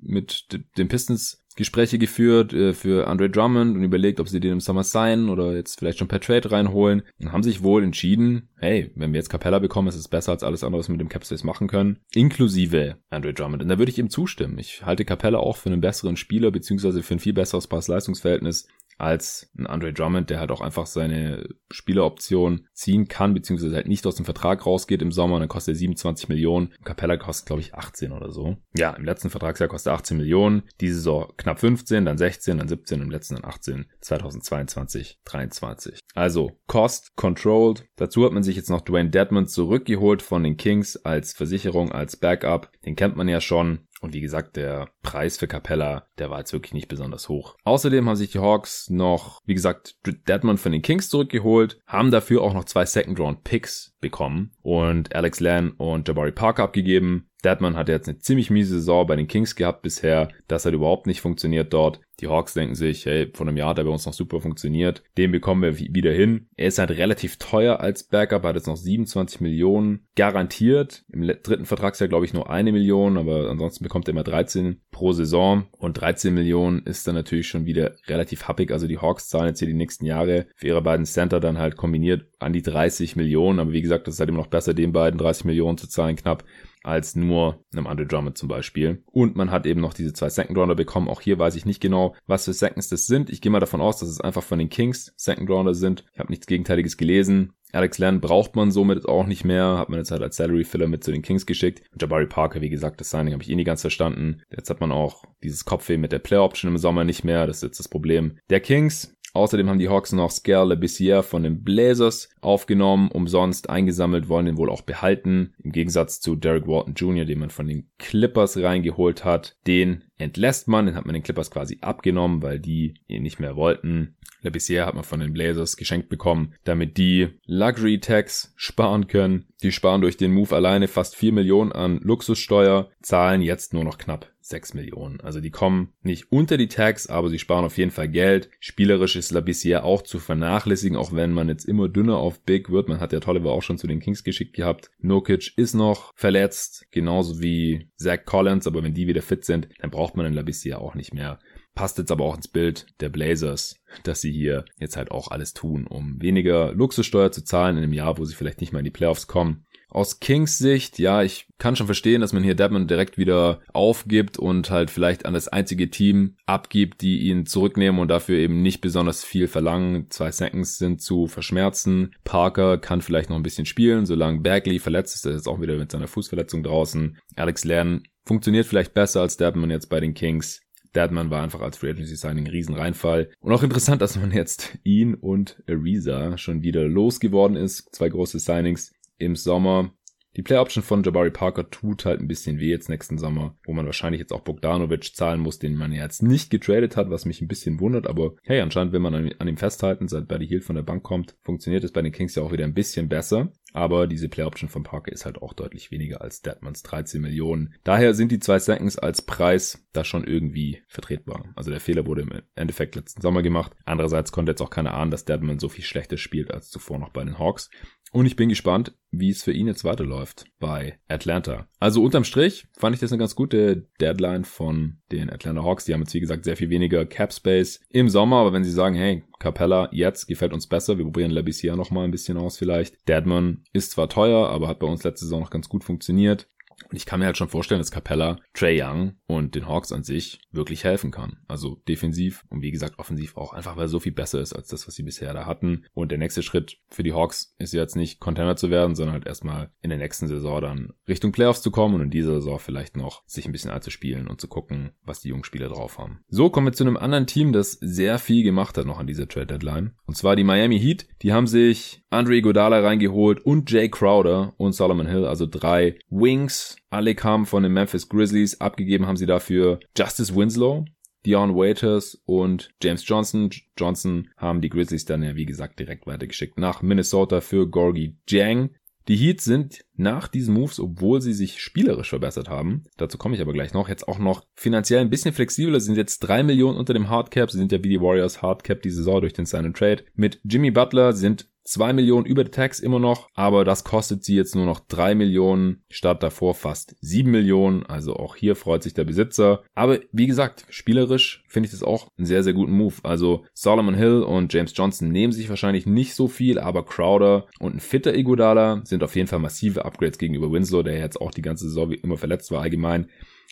mit 0.01 0.49
den 0.77 0.89
Pistons 0.89 1.45
Gespräche 1.59 1.99
geführt 1.99 2.53
äh, 2.53 2.73
für 2.73 3.09
Andre 3.09 3.29
Drummond 3.29 3.77
und 3.77 3.83
überlegt, 3.83 4.21
ob 4.21 4.29
sie 4.29 4.39
den 4.39 4.53
im 4.53 4.61
Sommer 4.61 4.85
signen 4.85 5.29
oder 5.29 5.55
jetzt 5.57 5.79
vielleicht 5.79 5.99
schon 5.99 6.07
per 6.07 6.21
Trade 6.21 6.53
reinholen 6.53 7.03
und 7.21 7.33
haben 7.33 7.43
sich 7.43 7.65
wohl 7.65 7.83
entschieden, 7.83 8.49
hey, 8.59 8.93
wenn 8.95 9.13
wir 9.13 9.19
jetzt 9.19 9.29
Capella 9.29 9.59
bekommen, 9.59 9.89
ist 9.89 9.97
es 9.97 10.07
besser 10.07 10.31
als 10.33 10.45
alles 10.45 10.63
andere, 10.63 10.79
was 10.79 10.89
wir 10.89 10.93
mit 10.93 11.01
dem 11.01 11.09
Capspace 11.09 11.43
machen 11.43 11.67
können, 11.67 11.99
inklusive 12.15 12.97
Andre 13.11 13.35
Drummond. 13.35 13.63
Und 13.63 13.69
da 13.69 13.79
würde 13.79 13.91
ich 13.91 13.99
ihm 13.99 14.09
zustimmen. 14.09 14.57
Ich 14.59 14.87
halte 14.87 15.05
Capella 15.05 15.39
auch 15.39 15.57
für 15.57 15.69
einen 15.69 15.81
besseren 15.81 16.17
Spieler, 16.17 16.53
beziehungsweise 16.53 17.03
für 17.03 17.15
ein 17.15 17.21
viel 17.21 17.35
besseres 17.35 17.67
Pass-Leistungsverhältnis 17.67 18.69
als 18.99 19.51
ein 19.57 19.67
Andre 19.67 19.93
Drummond, 19.93 20.29
der 20.31 20.41
halt 20.41 20.51
auch 20.51 20.61
einfach 20.61 20.87
seine 20.87 21.49
Spieleroption 21.71 22.67
ziehen 22.73 23.09
kann, 23.09 23.35
beziehungsweise 23.35 23.77
halt 23.77 23.89
nicht 23.89 24.07
aus 24.07 24.17
dem 24.17 24.25
Vertrag 24.25 24.67
rausgeht 24.67 25.03
im 25.03 25.13
Sommer, 25.13 25.39
dann 25.39 25.49
kostet 25.49 25.77
er 25.77 25.79
27 25.79 26.29
Millionen. 26.29 26.75
Capella 26.85 27.17
kostet, 27.17 27.47
glaube 27.47 27.63
ich, 27.63 27.75
18 27.75 28.13
oder 28.13 28.31
so. 28.31 28.57
Ja, 28.77 28.91
im 28.91 29.05
letzten 29.05 29.31
Vertragsjahr 29.31 29.69
kostet 29.69 29.93
er 29.93 29.95
18 29.95 30.17
Millionen, 30.17 30.65
diese 30.81 30.97
Saison 30.97 31.33
knapp 31.37 31.61
15, 31.61 32.05
dann 32.05 32.19
16, 32.19 32.59
dann 32.59 32.69
17, 32.69 33.01
im 33.01 33.11
letzten 33.11 33.37
dann 33.37 33.45
18, 33.45 33.87
2022, 34.01 35.21
23. 35.25 36.01
Also, 36.15 36.53
Cost 36.67 37.15
controlled. 37.17 37.85
Dazu 37.97 38.25
hat 38.25 38.33
man 38.33 38.43
sich 38.43 38.57
jetzt 38.57 38.71
noch 38.71 38.81
Dwayne 38.81 39.11
Dedmond 39.11 39.51
zurückgeholt 39.51 40.23
von 40.23 40.43
den 40.43 40.57
Kings 40.57 40.97
als 40.97 41.33
Versicherung, 41.33 41.93
als 41.93 42.17
Backup. 42.17 42.73
Den 42.85 42.97
kennt 42.97 43.17
man 43.17 43.29
ja 43.29 43.41
schon. 43.41 43.87
Und 44.01 44.15
wie 44.15 44.21
gesagt, 44.21 44.57
der 44.57 44.91
Preis 45.03 45.39
für 45.39 45.49
Capella, 45.49 46.07
der 46.19 46.31
war 46.31 46.39
jetzt 46.39 46.53
wirklich 46.53 46.73
nicht 46.73 46.89
besonders 46.89 47.29
hoch. 47.29 47.57
Außerdem 47.65 48.09
haben 48.09 48.17
sich 48.17 48.31
die 48.31 48.39
Hawks 48.39 48.91
noch, 48.91 49.41
wie 49.45 49.55
gesagt, 49.55 49.97
Deadman 50.07 50.59
von 50.59 50.73
den 50.73 50.83
Kings 50.83 51.09
zurückgeholt, 51.09 51.81
haben 51.87 52.11
dafür 52.11 52.43
auch 52.43 52.55
noch 52.55 52.65
zwei 52.65 52.85
Second-Round-Picks 52.85 53.97
bekommen 54.01 54.53
und 54.63 55.15
Alex 55.15 55.41
Len 55.41 55.73
und 55.73 56.07
Jabari 56.07 56.33
Parker 56.33 56.65
abgegeben. 56.65 57.28
Deadman 57.49 57.77
hat 57.77 57.89
jetzt 57.89 58.09
eine 58.09 58.19
ziemlich 58.19 58.51
miese 58.51 58.75
Saison 58.75 59.07
bei 59.07 59.17
den 59.17 59.27
Kings 59.27 59.57
gehabt 59.57 59.81
bisher. 59.81 60.29
Das 60.49 60.67
hat 60.67 60.75
überhaupt 60.75 61.07
nicht 61.07 61.23
funktioniert 61.23 61.73
dort. 61.73 62.01
Die 62.21 62.27
Hawks 62.27 62.53
denken 62.53 62.75
sich, 62.75 63.07
hey, 63.07 63.31
vor 63.33 63.47
einem 63.47 63.57
Jahr 63.57 63.71
hat 63.71 63.79
er 63.79 63.85
bei 63.85 63.91
uns 63.91 64.05
noch 64.05 64.13
super 64.13 64.41
funktioniert. 64.41 65.03
Den 65.17 65.31
bekommen 65.31 65.63
wir 65.63 65.79
wieder 65.79 66.13
hin. 66.13 66.49
Er 66.57 66.67
ist 66.67 66.79
halt 66.79 66.91
relativ 66.91 67.37
teuer 67.39 67.81
als 67.81 68.05
Backup, 68.05 68.43
hat 68.43 68.57
jetzt 68.57 68.67
noch 68.67 68.77
27 68.77 69.41
Millionen 69.41 70.07
garantiert. 70.15 71.05
Im 71.11 71.23
dritten 71.23 71.65
Vertragsjahr 71.65 72.09
glaube 72.09 72.27
ich 72.27 72.35
nur 72.35 72.51
eine 72.51 72.73
Million, 72.73 73.17
aber 73.17 73.49
ansonsten 73.49 73.85
bekommt 73.85 74.09
er 74.09 74.13
immer 74.13 74.25
13 74.25 74.81
pro 74.91 75.13
Saison. 75.13 75.69
Und 75.79 75.95
13 76.01 76.35
Millionen 76.35 76.83
ist 76.83 77.07
dann 77.07 77.15
natürlich 77.15 77.49
schon 77.49 77.65
wieder 77.67 77.95
relativ 78.09 78.47
happig. 78.49 78.73
Also 78.73 78.89
die 78.89 78.99
Hawks 78.99 79.29
zahlen 79.29 79.47
jetzt 79.47 79.61
hier 79.61 79.69
die 79.69 79.75
nächsten 79.75 80.05
Jahre 80.05 80.49
für 80.57 80.67
ihre 80.67 80.83
beiden 80.83 81.07
Center 81.07 81.41
dann 81.41 81.59
halt 81.59 81.77
kombiniert 81.77 82.27
an 82.41 82.53
die 82.53 82.63
30 82.63 83.17
Millionen. 83.17 83.61
Aber 83.61 83.73
wie 83.73 83.83
gesagt, 83.83 84.07
das 84.07 84.15
ist 84.15 84.21
halt 84.21 84.29
immer 84.29 84.41
noch 84.41 84.49
besser, 84.49 84.75
den 84.75 84.93
beiden 84.93 85.19
30 85.19 85.45
Millionen 85.45 85.79
zu 85.79 85.89
zahlen 85.89 86.17
knapp 86.17 86.45
als 86.89 87.15
nur 87.15 87.63
einem 87.73 87.87
Andre 87.87 88.07
Drummond 88.07 88.39
zum 88.39 88.49
Beispiel. 88.49 89.03
Und 89.07 89.37
man 89.37 89.51
hat 89.51 89.67
eben 89.67 89.81
noch 89.81 89.95
diese 89.95 90.13
zwei 90.13 90.31
Second 90.31 90.59
Rounder 90.59 90.75
bekommen. 90.75 91.09
Auch 91.09 91.21
hier 91.21 91.39
weiß 91.39 91.55
ich 91.55 91.67
nicht 91.67 91.81
genau, 91.81 92.17
was 92.27 92.47
für 92.47 92.53
Seconds 92.53 92.89
das 92.89 93.07
sind. 93.07 93.31
Ich 93.31 93.41
gehe 93.41 93.53
mal 93.53 93.61
davon 93.61 93.81
aus, 93.81 93.99
dass 93.99 94.09
es 94.09 94.21
einfach 94.21 94.43
von 94.43 94.59
den 94.59 94.71
Kings 94.71 95.13
Second 95.17 95.51
Rounder 95.51 95.75
sind. 95.75 96.05
Ich 96.13 96.19
habe 96.19 96.33
nichts 96.33 96.47
Gegenteiliges 96.47 96.97
gelesen. 96.97 97.53
Alex 97.73 97.99
Len 97.99 98.21
braucht 98.21 98.57
man 98.57 98.71
somit 98.71 99.07
auch 99.07 99.27
nicht 99.27 99.45
mehr, 99.45 99.77
hat 99.77 99.91
man 99.91 99.99
jetzt 99.99 100.11
halt 100.11 100.23
als 100.23 100.37
Salary 100.37 100.65
Filler 100.65 100.89
mit 100.89 101.05
zu 101.05 101.13
den 101.13 101.21
Kings 101.21 101.45
geschickt. 101.45 101.83
Und 101.93 102.01
Jabari 102.01 102.27
Parker, 102.27 102.63
wie 102.63 102.71
gesagt, 102.71 103.01
das 103.01 103.11
Signing 103.11 103.35
habe 103.35 103.43
ich 103.43 103.51
eh 103.51 103.57
nie 103.57 103.65
ganz 103.65 103.83
verstanden. 103.83 104.41
Jetzt 104.51 104.71
hat 104.71 104.81
man 104.81 104.91
auch 104.91 105.25
dieses 105.43 105.67
Kopfweh 105.67 105.99
mit 105.99 106.13
der 106.13 106.19
Player 106.19 106.43
Option 106.43 106.71
im 106.71 106.79
Sommer 106.79 107.05
nicht 107.05 107.25
mehr, 107.25 107.47
das 107.47 107.59
ist 107.59 107.63
jetzt 107.63 107.79
das 107.79 107.89
Problem 107.89 108.39
der 108.49 108.61
Kings. 108.61 109.15
Außerdem 109.39 109.69
haben 109.69 109.79
die 109.79 109.89
Hawks 109.89 110.13
noch 110.13 110.33
Scare 110.33 110.67
LeBissiere 110.67 111.23
von 111.23 111.45
den 111.45 111.63
Blazers 111.63 112.29
aufgenommen, 112.41 113.09
umsonst 113.09 113.71
eingesammelt, 113.71 114.29
wollen 114.29 114.47
den 114.47 114.57
wohl 114.57 114.69
auch 114.69 114.83
behalten. 114.83 115.55
Im 115.63 115.71
Gegensatz 115.71 116.21
zu 116.21 116.35
Derek 116.35 116.67
Walton 116.67 116.95
Jr., 116.95 117.25
den 117.25 117.39
man 117.39 117.51
von 117.51 117.69
den 117.69 117.89
Clippers 117.99 118.57
reingeholt 118.57 119.25
hat. 119.25 119.57
Den 119.69 120.03
entlässt 120.17 120.67
man, 120.67 120.87
den 120.87 120.97
hat 120.97 121.07
man 121.07 121.15
den 121.15 121.23
Clippers 121.23 121.53
quasi 121.53 121.79
abgenommen, 121.83 122.43
weil 122.43 122.59
die 122.59 122.95
ihn 123.07 123.23
nicht 123.23 123.39
mehr 123.39 123.55
wollten. 123.55 124.17
LeBissiere 124.43 124.87
hat 124.87 124.95
man 124.97 125.05
von 125.05 125.21
den 125.21 125.33
Blazers 125.33 125.77
geschenkt 125.77 126.09
bekommen, 126.09 126.55
damit 126.65 126.97
die 126.97 127.29
Luxury 127.47 128.01
Tax 128.01 128.53
sparen 128.57 129.07
können. 129.07 129.47
Die 129.63 129.71
sparen 129.71 130.01
durch 130.01 130.17
den 130.17 130.33
Move 130.33 130.55
alleine 130.55 130.89
fast 130.89 131.15
4 131.15 131.33
Millionen 131.33 131.71
an 131.71 132.01
Luxussteuer, 132.03 132.91
zahlen 133.03 133.43
jetzt 133.43 133.73
nur 133.73 133.85
noch 133.85 133.99
knapp 133.99 134.33
6 134.49 134.75
Millionen. 134.75 135.21
Also 135.21 135.41
die 135.41 135.51
kommen 135.51 135.93
nicht 136.03 136.33
unter 136.33 136.57
die 136.57 136.69
Tags, 136.69 137.07
aber 137.07 137.29
sie 137.29 137.39
sparen 137.39 137.65
auf 137.65 137.79
jeden 137.79 137.91
Fall 137.91 138.09
Geld. 138.09 138.51
Spielerisch 138.61 139.17
ist 139.17 139.31
Labissiere 139.31 139.85
auch 139.85 140.03
zu 140.03 140.19
vernachlässigen, 140.19 140.97
auch 140.97 141.13
wenn 141.13 141.33
man 141.33 141.49
jetzt 141.49 141.65
immer 141.65 141.89
dünner 141.89 142.17
auf 142.17 142.41
Big 142.41 142.71
wird. 142.71 142.89
Man 142.89 143.01
hat 143.01 143.13
ja 143.13 143.21
Tolliver 143.21 143.53
auch 143.53 143.63
schon 143.63 143.79
zu 143.79 143.87
den 143.87 144.01
Kings 144.01 144.25
geschickt 144.25 144.55
gehabt. 144.55 144.91
Nurkic 144.99 145.53
ist 145.57 145.75
noch 145.75 146.13
verletzt, 146.15 146.87
genauso 146.91 147.41
wie 147.41 147.91
Zach 147.97 148.25
Collins, 148.25 148.67
aber 148.67 148.83
wenn 148.83 148.95
die 148.95 149.07
wieder 149.07 149.23
fit 149.23 149.45
sind, 149.45 149.69
dann 149.81 149.91
braucht 149.91 150.17
man 150.17 150.25
den 150.25 150.35
Labissiere 150.35 150.79
auch 150.79 150.95
nicht 150.95 151.13
mehr. 151.13 151.39
Passt 151.79 151.97
jetzt 151.99 152.11
aber 152.11 152.25
auch 152.25 152.35
ins 152.35 152.49
Bild 152.49 152.87
der 152.99 153.09
Blazers, 153.09 153.81
dass 154.03 154.21
sie 154.21 154.33
hier 154.33 154.65
jetzt 154.81 154.97
halt 154.97 155.13
auch 155.13 155.31
alles 155.31 155.55
tun, 155.55 155.87
um 155.87 156.21
weniger 156.21 156.73
Luxussteuer 156.73 157.31
zu 157.31 157.45
zahlen 157.45 157.77
in 157.77 157.85
einem 157.85 157.93
Jahr, 157.93 158.19
wo 158.19 158.25
sie 158.25 158.35
vielleicht 158.35 158.61
nicht 158.61 158.73
mal 158.73 158.81
in 158.81 158.85
die 158.85 158.91
Playoffs 158.91 159.29
kommen. 159.29 159.65
Aus 159.91 160.21
Kings 160.21 160.59
Sicht, 160.59 160.99
ja, 160.99 161.23
ich 161.23 161.47
kann 161.57 161.75
schon 161.75 161.87
verstehen, 161.87 162.21
dass 162.21 162.35
man 162.35 162.43
hier 162.43 162.55
Deadman 162.55 162.87
direkt 162.87 163.17
wieder 163.17 163.61
aufgibt 163.73 164.39
und 164.39 164.71
halt 164.71 164.91
vielleicht 164.91 165.25
an 165.25 165.33
das 165.33 165.49
einzige 165.49 165.91
Team 165.91 166.37
abgibt, 166.45 167.01
die 167.01 167.21
ihn 167.21 167.47
zurücknehmen 167.47 168.01
und 168.01 168.09
dafür 168.09 168.39
eben 168.39 168.63
nicht 168.63 168.83
besonders 168.83 169.25
viel 169.25 169.49
verlangen. 169.49 170.11
Zwei 170.11 170.31
Seconds 170.31 170.77
sind 170.77 171.01
zu 171.01 171.27
verschmerzen. 171.27 172.15
Parker 172.25 172.77
kann 172.77 173.01
vielleicht 173.01 173.31
noch 173.31 173.37
ein 173.37 173.43
bisschen 173.43 173.67
spielen, 173.67 174.05
solange 174.05 174.41
Bagley 174.41 174.79
verletzt 174.79 175.15
ist. 175.15 175.25
Er 175.25 175.35
ist 175.35 175.49
auch 175.49 175.61
wieder 175.61 175.77
mit 175.77 175.91
seiner 175.91 176.07
Fußverletzung 176.07 176.63
draußen. 176.63 177.19
Alex 177.37 177.65
Lernen 177.65 178.03
funktioniert 178.27 178.67
vielleicht 178.67 178.93
besser 178.93 179.23
als 179.23 179.39
Deadman 179.39 179.71
jetzt 179.71 179.89
bei 179.89 180.01
den 180.01 180.13
Kings. 180.13 180.61
Deadman 180.95 181.31
war 181.31 181.43
einfach 181.43 181.61
als 181.61 181.79
Free 181.79 181.91
Agency 181.91 182.17
Signing 182.17 182.47
ein 182.47 182.51
Riesenreinfall. 182.51 183.31
Und 183.41 183.53
auch 183.53 183.63
interessant, 183.63 184.03
dass 184.03 184.19
man 184.19 184.33
jetzt 184.33 184.79
ihn 184.85 185.15
und 185.15 185.63
Ariza 185.69 186.37
schon 186.39 186.63
wieder 186.63 186.85
losgeworden 186.85 187.57
ist. 187.57 187.95
Zwei 187.95 188.09
große 188.09 188.39
Signings 188.39 188.93
im 189.19 189.37
Sommer. 189.37 189.93
Die 190.37 190.43
Play 190.43 190.59
Option 190.59 190.85
von 190.85 191.03
Jabari 191.03 191.31
Parker 191.31 191.69
tut 191.69 192.05
halt 192.05 192.21
ein 192.21 192.29
bisschen 192.29 192.61
weh 192.61 192.71
jetzt 192.71 192.89
nächsten 192.89 193.19
Sommer, 193.19 193.57
wo 193.65 193.73
man 193.73 193.87
wahrscheinlich 193.87 194.21
jetzt 194.21 194.33
auch 194.33 194.43
Bogdanovic 194.43 195.17
zahlen 195.17 195.41
muss, 195.41 195.59
den 195.59 195.75
man 195.75 195.91
ja 195.91 196.05
jetzt 196.05 196.23
nicht 196.23 196.51
getradet 196.51 196.97
hat, 196.97 197.11
was 197.11 197.25
mich 197.25 197.41
ein 197.41 197.49
bisschen 197.49 197.81
wundert, 197.81 198.07
aber 198.07 198.37
hey, 198.45 198.61
anscheinend 198.61 198.93
will 198.93 199.01
man 199.01 199.15
an, 199.15 199.49
ihm 199.49 199.57
festhalten, 199.57 200.07
seit 200.07 200.29
Buddy 200.29 200.47
Hield 200.47 200.65
von 200.65 200.77
der 200.77 200.83
Bank 200.83 201.03
kommt, 201.03 201.37
funktioniert 201.43 201.83
es 201.83 201.93
bei 201.93 202.03
den 202.03 202.13
Kings 202.13 202.37
ja 202.37 202.45
auch 202.45 202.53
wieder 202.53 202.65
ein 202.65 202.75
bisschen 202.75 203.09
besser. 203.09 203.51
Aber 203.75 204.07
diese 204.07 204.29
Play 204.29 204.45
Option 204.45 204.69
von 204.69 204.83
Parker 204.83 205.13
ist 205.13 205.27
halt 205.27 205.43
auch 205.43 205.53
deutlich 205.53 205.91
weniger 205.91 206.23
als 206.23 206.41
Deadmans 206.41 206.83
13 206.85 207.21
Millionen. 207.21 207.75
Daher 207.85 208.15
sind 208.15 208.33
die 208.33 208.39
zwei 208.39 208.59
Seconds 208.59 208.99
als 208.99 209.23
Preis 209.23 209.87
da 209.93 210.05
schon 210.05 210.25
irgendwie 210.25 210.83
vertretbar. 210.89 211.53
Also 211.55 211.71
der 211.71 211.81
Fehler 211.81 212.07
wurde 212.07 212.23
im 212.23 212.33
Endeffekt 212.55 212.95
letzten 212.97 213.21
Sommer 213.21 213.43
gemacht. 213.43 213.73
Andererseits 213.85 214.33
konnte 214.33 214.53
jetzt 214.53 214.63
auch 214.63 214.71
keiner 214.71 214.95
ahnen, 214.95 215.11
dass 215.11 215.27
Deadman 215.27 215.59
so 215.59 215.69
viel 215.69 215.85
schlechter 215.85 216.17
spielt 216.17 216.51
als 216.51 216.71
zuvor 216.71 216.99
noch 216.99 217.11
bei 217.11 217.25
den 217.25 217.39
Hawks. 217.39 217.71
Und 218.13 218.27
ich 218.27 218.37
bin 218.37 218.49
gespannt, 218.49 218.95
wie 219.11 219.31
es 219.31 219.43
für 219.43 219.53
ihn 219.53 219.67
jetzt 219.67 219.85
weiterläuft 219.85 220.47
bei 220.59 220.99
Atlanta. 221.09 221.69
Also 221.79 222.03
unterm 222.03 222.25
Strich 222.25 222.67
fand 222.79 222.95
ich 222.95 223.01
das 223.01 223.13
eine 223.13 223.19
ganz 223.19 223.35
gute 223.35 223.87
Deadline 224.01 224.45
von 224.45 224.99
den 225.13 225.31
Atlanta 225.31 225.63
Hawks. 225.63 225.85
Die 225.85 225.93
haben 225.93 226.01
jetzt, 226.01 226.15
wie 226.15 226.21
gesagt, 226.21 226.45
sehr 226.45 226.57
viel 226.57 226.71
weniger 226.71 227.05
Cap 227.07 227.33
Space 227.33 227.81
im 227.91 228.09
Sommer. 228.09 228.37
Aber 228.37 228.53
wenn 228.53 228.65
sie 228.65 228.71
sagen, 228.71 228.95
hey, 228.95 229.25
Capella 229.39 229.89
jetzt 229.93 230.27
gefällt 230.27 230.53
uns 230.53 230.67
besser, 230.67 230.99
wir 230.99 231.05
probieren 231.05 231.31
Labissiere 231.31 231.77
noch 231.77 231.91
mal 231.91 232.05
ein 232.05 232.11
bisschen 232.11 232.39
aus 232.39 232.57
vielleicht. 232.57 232.97
Deadman 233.09 233.65
ist 233.73 233.91
zwar 233.91 234.09
teuer, 234.09 234.49
aber 234.49 234.69
hat 234.69 234.79
bei 234.79 234.87
uns 234.87 235.05
letzte 235.05 235.27
Saison 235.27 235.41
noch 235.41 235.51
ganz 235.51 235.69
gut 235.69 235.85
funktioniert. 235.85 236.49
Und 236.91 236.97
ich 236.97 237.07
kann 237.07 237.21
mir 237.21 237.27
halt 237.27 237.37
schon 237.37 237.49
vorstellen, 237.49 237.81
dass 237.81 237.91
Capella 237.91 238.39
Trey 238.55 238.83
Young 238.83 239.15
und 239.27 239.55
den 239.55 239.69
Hawks 239.69 239.93
an 239.93 240.03
sich 240.03 240.41
wirklich 240.51 240.85
helfen 240.85 241.11
kann. 241.11 241.39
Also 241.47 241.83
defensiv 241.87 242.45
und 242.49 242.63
wie 242.63 242.71
gesagt 242.71 242.99
offensiv 242.99 243.37
auch 243.37 243.53
einfach, 243.53 243.77
weil 243.77 243.85
er 243.85 243.89
so 243.89 244.01
viel 244.01 244.13
besser 244.13 244.41
ist 244.41 244.55
als 244.55 244.69
das, 244.69 244.87
was 244.87 244.95
sie 244.95 245.03
bisher 245.03 245.33
da 245.35 245.47
hatten. 245.47 245.85
Und 245.93 246.11
der 246.11 246.19
nächste 246.19 246.43
Schritt 246.43 246.79
für 246.89 247.03
die 247.03 247.13
Hawks 247.13 247.55
ist 247.59 247.75
jetzt 247.75 247.97
nicht 247.97 248.21
Contender 248.21 248.57
zu 248.57 248.71
werden, 248.71 248.95
sondern 248.95 249.15
halt 249.15 249.27
erstmal 249.27 249.71
in 249.83 249.91
der 249.91 249.99
nächsten 249.99 250.29
Saison 250.29 250.61
dann 250.61 250.93
Richtung 251.07 251.33
Playoffs 251.33 251.63
zu 251.63 251.71
kommen 251.71 251.95
und 251.95 252.03
in 252.03 252.11
dieser 252.11 252.35
Saison 252.35 252.59
vielleicht 252.59 252.97
noch 252.97 253.23
sich 253.27 253.47
ein 253.47 253.53
bisschen 253.53 253.71
einzuspielen 253.71 254.27
und 254.27 254.41
zu 254.41 254.49
gucken, 254.49 254.93
was 255.05 255.21
die 255.21 255.29
jungen 255.29 255.45
Spieler 255.45 255.69
drauf 255.69 255.99
haben. 255.99 256.21
So 256.29 256.51
kommen 256.51 256.69
wir 256.69 256.73
zu 256.73 256.85
einem 256.85 256.97
anderen 256.97 257.27
Team, 257.27 257.53
das 257.53 257.73
sehr 257.73 258.19
viel 258.19 258.43
gemacht 258.43 258.79
hat 258.79 258.87
noch 258.87 258.99
an 258.99 259.07
dieser 259.07 259.29
Trade 259.29 259.47
Deadline. 259.47 259.93
Und 260.07 260.17
zwar 260.17 260.37
die 260.37 260.45
Miami 260.45 260.81
Heat. 260.81 261.07
Die 261.23 261.33
haben 261.33 261.47
sich 261.47 262.03
Andre 262.11 262.41
Godala 262.41 262.81
reingeholt 262.81 263.41
und 263.41 263.71
Jay 263.71 263.89
Crowder 263.89 264.55
und 264.57 264.73
Solomon 264.73 265.07
Hill, 265.07 265.27
also 265.27 265.47
drei 265.47 265.99
Wings. 266.09 266.78
Alle 266.91 267.15
kamen 267.15 267.47
von 267.47 267.63
den 267.63 267.73
Memphis 267.73 268.09
Grizzlies. 268.09 268.61
Abgegeben 268.61 269.07
haben 269.07 269.17
sie 269.17 269.27
dafür 269.27 269.81
Justice 269.97 270.35
Winslow, 270.35 270.87
Dion 271.27 271.55
Waiters 271.55 272.21
und 272.25 272.71
James 272.83 273.07
Johnson. 273.07 273.51
Johnson 273.77 274.31
haben 274.37 274.61
die 274.61 274.71
Grizzlies 274.71 275.05
dann 275.05 275.23
ja, 275.23 275.37
wie 275.37 275.47
gesagt, 275.47 275.79
direkt 275.79 276.07
weitergeschickt 276.07 276.59
nach 276.59 276.81
Minnesota 276.83 277.41
für 277.41 277.69
Gorgie 277.69 278.17
Jang. 278.27 278.71
Die 279.09 279.17
Heats 279.17 279.45
sind 279.45 279.87
nach 279.97 280.29
diesen 280.29 280.53
Moves, 280.53 280.79
obwohl 280.79 281.23
sie 281.23 281.33
sich 281.33 281.63
spielerisch 281.63 282.11
verbessert 282.11 282.51
haben, 282.51 282.85
dazu 282.99 283.17
komme 283.17 283.37
ich 283.37 283.41
aber 283.41 283.55
gleich 283.55 283.73
noch, 283.73 283.89
jetzt 283.89 284.07
auch 284.07 284.19
noch 284.19 284.45
finanziell 284.55 285.01
ein 285.01 285.09
bisschen 285.09 285.33
flexibler, 285.33 285.81
sind 285.81 285.97
jetzt 285.97 286.19
drei 286.19 286.43
Millionen 286.43 286.77
unter 286.77 286.93
dem 286.93 287.09
Hardcap, 287.09 287.51
sie 287.51 287.57
sind 287.57 287.73
ja 287.73 287.83
wie 287.83 287.89
die 287.89 288.03
Warriors 288.03 288.43
Hardcap 288.43 288.83
die 288.83 288.91
Saison 288.91 289.23
durch 289.23 289.33
den 289.33 289.47
Sign 289.47 289.73
Trade. 289.73 290.05
Mit 290.15 290.41
Jimmy 290.45 290.71
Butler 290.71 291.15
sind 291.15 291.49
2 291.69 291.93
Millionen 291.93 292.25
über 292.25 292.45
die 292.45 292.51
Tax 292.51 292.81
immer 292.81 292.99
noch, 292.99 293.29
aber 293.35 293.65
das 293.65 293.85
kostet 293.85 294.25
sie 294.25 294.35
jetzt 294.35 294.55
nur 294.55 294.65
noch 294.65 294.81
3 294.81 295.15
Millionen 295.15 295.83
statt 295.91 296.23
davor 296.23 296.55
fast 296.55 296.97
7 297.01 297.31
Millionen. 297.31 297.85
Also 297.85 298.17
auch 298.17 298.37
hier 298.37 298.57
freut 298.57 298.83
sich 298.83 298.95
der 298.95 299.05
Besitzer. 299.05 299.63
Aber 299.75 299.99
wie 300.11 300.27
gesagt, 300.27 300.65
spielerisch 300.71 301.45
finde 301.47 301.67
ich 301.67 301.73
das 301.73 301.83
auch 301.83 302.09
einen 302.17 302.27
sehr, 302.27 302.43
sehr 302.43 302.55
guten 302.55 302.73
Move. 302.73 302.95
Also 303.03 303.45
Solomon 303.53 303.95
Hill 303.95 304.23
und 304.23 304.53
James 304.53 304.73
Johnson 304.75 305.11
nehmen 305.11 305.33
sich 305.33 305.51
wahrscheinlich 305.51 305.85
nicht 305.85 306.15
so 306.15 306.27
viel, 306.27 306.59
aber 306.59 306.87
Crowder 306.87 307.47
und 307.59 307.77
ein 307.77 307.81
fitter 307.81 308.15
Iguodala 308.15 308.81
sind 308.85 309.03
auf 309.03 309.15
jeden 309.15 309.29
Fall 309.29 309.39
massive 309.39 309.85
Upgrades 309.85 310.19
gegenüber 310.19 310.51
Winslow, 310.51 310.83
der 310.83 310.99
jetzt 310.99 311.21
auch 311.21 311.33
die 311.33 311.43
ganze 311.43 311.69
Saison 311.69 311.91
wie 311.91 311.97
immer 311.97 312.17
verletzt 312.17 312.51
war 312.51 312.63
allgemein 312.63 313.09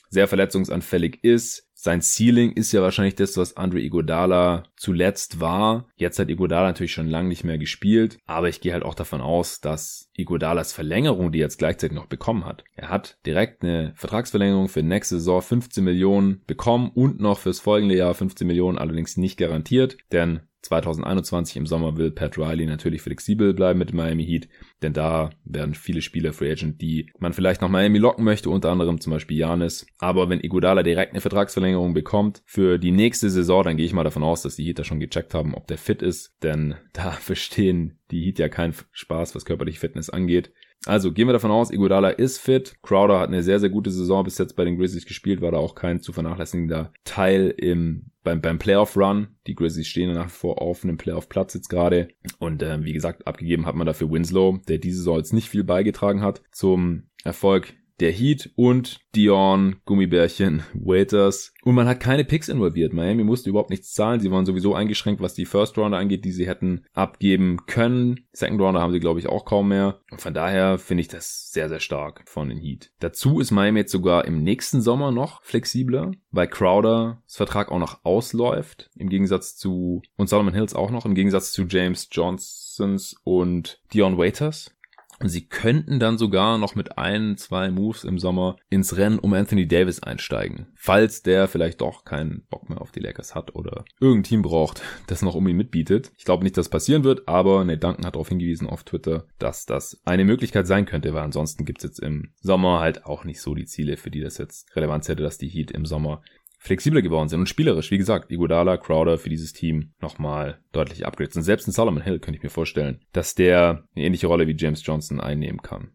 sehr 0.09 0.29
verletzungsanfällig 0.29 1.23
ist. 1.23 1.66
Sein 1.79 2.01
Ceiling 2.01 2.53
ist 2.53 2.73
ja 2.73 2.83
wahrscheinlich 2.83 3.16
das, 3.16 3.37
was 3.37 3.57
Andre 3.57 3.81
Iguodala 3.81 4.64
zuletzt 4.77 5.40
war. 5.40 5.87
Jetzt 5.95 6.19
hat 6.19 6.31
Iguodala 6.31 6.69
natürlich 6.69 6.92
schon 6.92 7.07
lange 7.07 7.29
nicht 7.29 7.45
mehr 7.45 7.59
gespielt, 7.59 8.19
aber 8.27 8.49
ich 8.49 8.61
gehe 8.61 8.73
halt 8.73 8.83
auch 8.83 8.95
davon 8.95 9.21
aus, 9.21 9.61
dass 9.61 10.11
Iguodalas 10.14 10.73
Verlängerung, 10.73 11.33
die 11.33 11.38
er 11.38 11.45
jetzt 11.45 11.59
gleichzeitig 11.59 11.95
noch 11.95 12.07
bekommen 12.07 12.47
hat, 12.47 12.64
er 12.75 12.88
hat 12.88 13.19
direkt 13.27 13.62
eine 13.62 13.92
Vertragsverlängerung 13.95 14.69
für 14.69 14.83
nächste 14.83 15.16
Saison 15.16 15.42
15 15.42 15.85
Millionen 15.85 16.42
bekommen 16.47 16.90
und 16.95 17.21
noch 17.21 17.38
fürs 17.38 17.61
folgende 17.61 17.97
Jahr 17.97 18.14
15 18.14 18.47
Millionen, 18.47 18.79
allerdings 18.79 19.16
nicht 19.16 19.37
garantiert, 19.37 19.99
denn 20.12 20.40
2021 20.67 21.57
im 21.57 21.67
Sommer 21.67 21.97
will 21.97 22.11
Pat 22.11 22.39
Riley 22.39 22.67
natürlich 22.67 23.03
flexibel 23.03 23.55
bleiben 23.55 23.79
mit 23.79 23.93
Miami 23.93 24.25
Heat, 24.25 24.49
denn 24.83 24.93
da 24.93 25.31
werden 25.45 25.75
viele 25.75 26.03
Spieler 26.03 26.33
Free 26.33 26.51
Agent, 26.51 26.81
die 26.81 27.11
man 27.19 27.33
vielleicht 27.33 27.61
nach 27.61 27.69
Miami 27.69 27.99
locken 27.99 28.25
möchte, 28.25 28.51
unter 28.51 28.71
anderem 28.71 29.01
zum 29.01 29.13
Beispiel 29.13 29.39
Janis. 29.39 29.87
Aber 29.99 30.29
wenn 30.29 30.41
Iguodala 30.41 30.83
direkt 30.83 31.13
eine 31.13 31.21
Vertragsverlängerung 31.21 31.95
bekommt 31.95 32.43
für 32.45 32.79
die 32.79 32.93
nächste 32.93 33.31
Saison, 33.31 33.64
dann 33.64 33.77
gehe 33.77 33.87
ich 33.87 33.93
mal 33.93 34.05
davon 34.05 34.23
aus, 34.23 34.43
dass 34.43 34.57
die 34.57 34.64
Heat 34.64 34.79
da 34.79 34.85
schon 34.85 35.01
gecheckt 35.01 35.35
haben, 35.35 35.55
ob 35.55 35.67
der 35.67 35.79
fit 35.79 36.03
ist, 36.03 36.37
denn 36.43 36.75
da 36.93 37.12
verstehen 37.12 37.99
die 38.11 38.23
Heat 38.23 38.39
ja 38.39 38.49
keinen 38.49 38.75
Spaß, 38.93 39.35
was 39.35 39.45
körperliche 39.45 39.81
Fitness 39.81 40.11
angeht. 40.11 40.53
Also 40.87 41.12
gehen 41.12 41.28
wir 41.28 41.32
davon 41.32 41.51
aus, 41.51 41.70
Iguodala 41.70 42.11
ist 42.11 42.39
fit. 42.39 42.76
Crowder 42.82 43.18
hat 43.18 43.28
eine 43.28 43.43
sehr, 43.43 43.59
sehr 43.59 43.70
gute 43.70 43.91
Saison 43.91 44.24
bis 44.24 44.39
jetzt 44.39 44.55
bei 44.55 44.64
den 44.64 44.78
Grizzlies 44.78 45.05
gespielt, 45.05 45.41
war 45.41 45.51
da 45.51 45.59
auch 45.59 45.74
kein 45.74 46.01
zu 46.01 46.12
vernachlässigender 46.12 46.93
Teil 47.05 47.53
im 47.57 48.07
beim, 48.22 48.41
beim 48.41 48.59
Playoff-Run. 48.59 49.28
Die 49.47 49.55
Grizzlies 49.55 49.87
stehen 49.87 50.12
nach 50.12 50.26
wie 50.26 50.30
vor 50.30 50.61
auf 50.61 50.84
einem 50.84 50.97
Playoff-Platz 50.97 51.55
jetzt 51.55 51.68
gerade. 51.68 52.09
Und 52.39 52.62
ähm, 52.62 52.84
wie 52.84 52.93
gesagt, 52.93 53.26
abgegeben 53.26 53.66
hat 53.66 53.76
man 53.76 53.87
dafür 53.87 54.11
Winslow, 54.11 54.59
der 54.68 54.78
diese 54.78 54.99
Saison 54.99 55.18
jetzt 55.18 55.32
nicht 55.32 55.49
viel 55.49 55.64
beigetragen 55.64 56.22
hat 56.22 56.43
zum 56.51 57.05
Erfolg 57.24 57.74
der 58.01 58.12
Heat 58.12 58.51
und 58.57 59.01
Dion, 59.14 59.76
Gummibärchen, 59.84 60.62
Waiters. 60.74 61.53
Und 61.62 61.74
man 61.74 61.88
hat 61.88 62.01
keine 62.01 62.24
Picks 62.24 62.49
involviert. 62.49 62.92
Miami 62.92 63.24
musste 63.24 63.51
überhaupt 63.51 63.70
nichts 63.70 63.92
zahlen. 63.92 64.20
Sie 64.20 64.30
waren 64.30 64.47
sowieso 64.47 64.74
eingeschränkt, 64.74 65.20
was 65.20 65.34
die 65.34 65.47
First 65.47 65.78
Rounder 65.78 65.99
angeht, 65.99 66.24
die 66.24 66.32
sie 66.32 66.47
hätten 66.47 66.84
abgeben 66.92 67.66
können. 67.66 68.26
Second 68.32 68.61
Rounder 68.61 68.80
haben 68.80 68.92
sie, 68.92 69.01
glaube 69.01 69.20
ich, 69.20 69.28
auch 69.28 69.44
kaum 69.44 69.68
mehr. 69.68 70.01
Und 70.11 70.20
von 70.20 70.34
daher 70.34 70.78
finde 70.78 71.01
ich 71.01 71.09
das 71.09 71.51
sehr, 71.51 71.68
sehr 71.68 71.80
stark 71.80 72.22
von 72.26 72.49
den 72.49 72.59
Heat. 72.59 72.92
Dazu 73.01 73.40
ist 73.40 73.51
Miami 73.51 73.80
jetzt 73.80 73.92
sogar 73.92 74.26
im 74.26 74.42
nächsten 74.42 74.80
Sommer 74.80 75.11
noch 75.11 75.42
flexibler, 75.42 76.12
weil 76.30 76.49
Crowder 76.49 77.22
das 77.24 77.36
Vertrag 77.36 77.72
auch 77.72 77.78
noch 77.78 78.05
ausläuft. 78.05 78.90
Im 78.97 79.09
Gegensatz 79.09 79.57
zu, 79.57 80.03
und 80.16 80.28
Solomon 80.28 80.55
Hills 80.55 80.74
auch 80.74 80.90
noch, 80.90 81.07
im 81.07 81.14
Gegensatz 81.14 81.53
zu 81.53 81.64
James 81.64 82.09
Johnsons 82.12 83.16
und 83.24 83.80
Dion 83.92 84.18
Waiters. 84.18 84.76
Und 85.21 85.29
sie 85.29 85.49
könnten 85.49 85.99
dann 85.99 86.19
sogar 86.19 86.59
noch 86.59 86.75
mit 86.75 86.99
ein, 86.99 87.37
zwei 87.39 87.71
Moves 87.71 88.05
im 88.05 88.19
Sommer 88.19 88.57
ins 88.69 88.97
Rennen 88.97 89.19
um 89.19 89.33
Anthony 89.33 89.67
Davis 89.67 90.03
einsteigen. 90.03 90.67
Falls 90.75 91.23
der 91.23 91.49
vielleicht 91.49 91.81
doch 91.81 92.05
keinen 92.05 92.45
Bock 92.51 92.69
mehr 92.69 92.81
auf 92.81 92.93
die 92.93 93.01
Lakers 93.01 93.35
hat 93.35 93.55
oder 93.55 93.85
irgendein 93.99 94.25
Team 94.25 94.43
braucht, 94.43 94.83
das 95.07 95.23
noch 95.23 95.35
um 95.35 95.49
ihn 95.49 95.57
mitbietet. 95.57 96.12
Ich 96.19 96.25
glaube 96.25 96.45
nicht, 96.45 96.57
dass 96.57 96.67
das 96.67 96.71
passieren 96.71 97.05
wird, 97.05 97.29
aber 97.29 97.64
Nate 97.64 97.79
Duncan 97.79 98.05
hat 98.05 98.17
darauf 98.17 98.29
hingewiesen 98.29 98.69
auf 98.69 98.83
Twitter, 98.83 99.27
dass 99.39 99.67
das 99.67 100.01
eine 100.05 100.25
Möglichkeit 100.25 100.67
sein 100.67 100.85
könnte, 100.85 101.14
weil 101.14 101.23
ansonsten 101.23 101.64
gibt's 101.64 101.85
jetzt 101.85 102.01
im 102.01 102.33
Sommer 102.41 102.81
halt 102.81 103.07
auch 103.07 103.25
nicht 103.25 103.41
so 103.41 103.55
die 103.55 103.67
Ziele, 103.67 103.97
für 103.97 104.11
die 104.11 104.21
das 104.21 104.39
jetzt 104.39 104.75
Relevanz 104.75 105.09
hätte, 105.09 105.23
dass 105.23 105.39
die 105.39 105.49
Heat 105.49 105.71
im 105.71 105.87
Sommer 105.87 106.23
flexibler 106.67 107.03
geworden 107.03 107.29
sind 107.29 107.41
und 107.41 107.49
spielerisch, 107.49 107.91
wie 107.91 107.99
gesagt, 107.99 108.31
Iguodala, 108.31 108.77
Crowder 108.77 109.19
für 109.19 109.29
dieses 109.29 109.53
Team 109.53 109.93
nochmal 110.01 110.59
deutlich 110.73 111.07
upgrades. 111.07 111.37
Und 111.37 111.43
selbst 111.43 111.69
ein 111.69 111.73
Solomon 111.73 112.03
Hill 112.03 112.19
könnte 112.19 112.39
ich 112.39 112.43
mir 112.43 112.51
vorstellen, 112.51 113.01
dass 113.12 113.35
der 113.35 113.85
eine 113.95 114.05
ähnliche 114.05 114.27
Rolle 114.27 114.47
wie 114.47 114.57
James 114.57 114.85
Johnson 114.85 115.21
einnehmen 115.21 115.62
kann. 115.62 115.93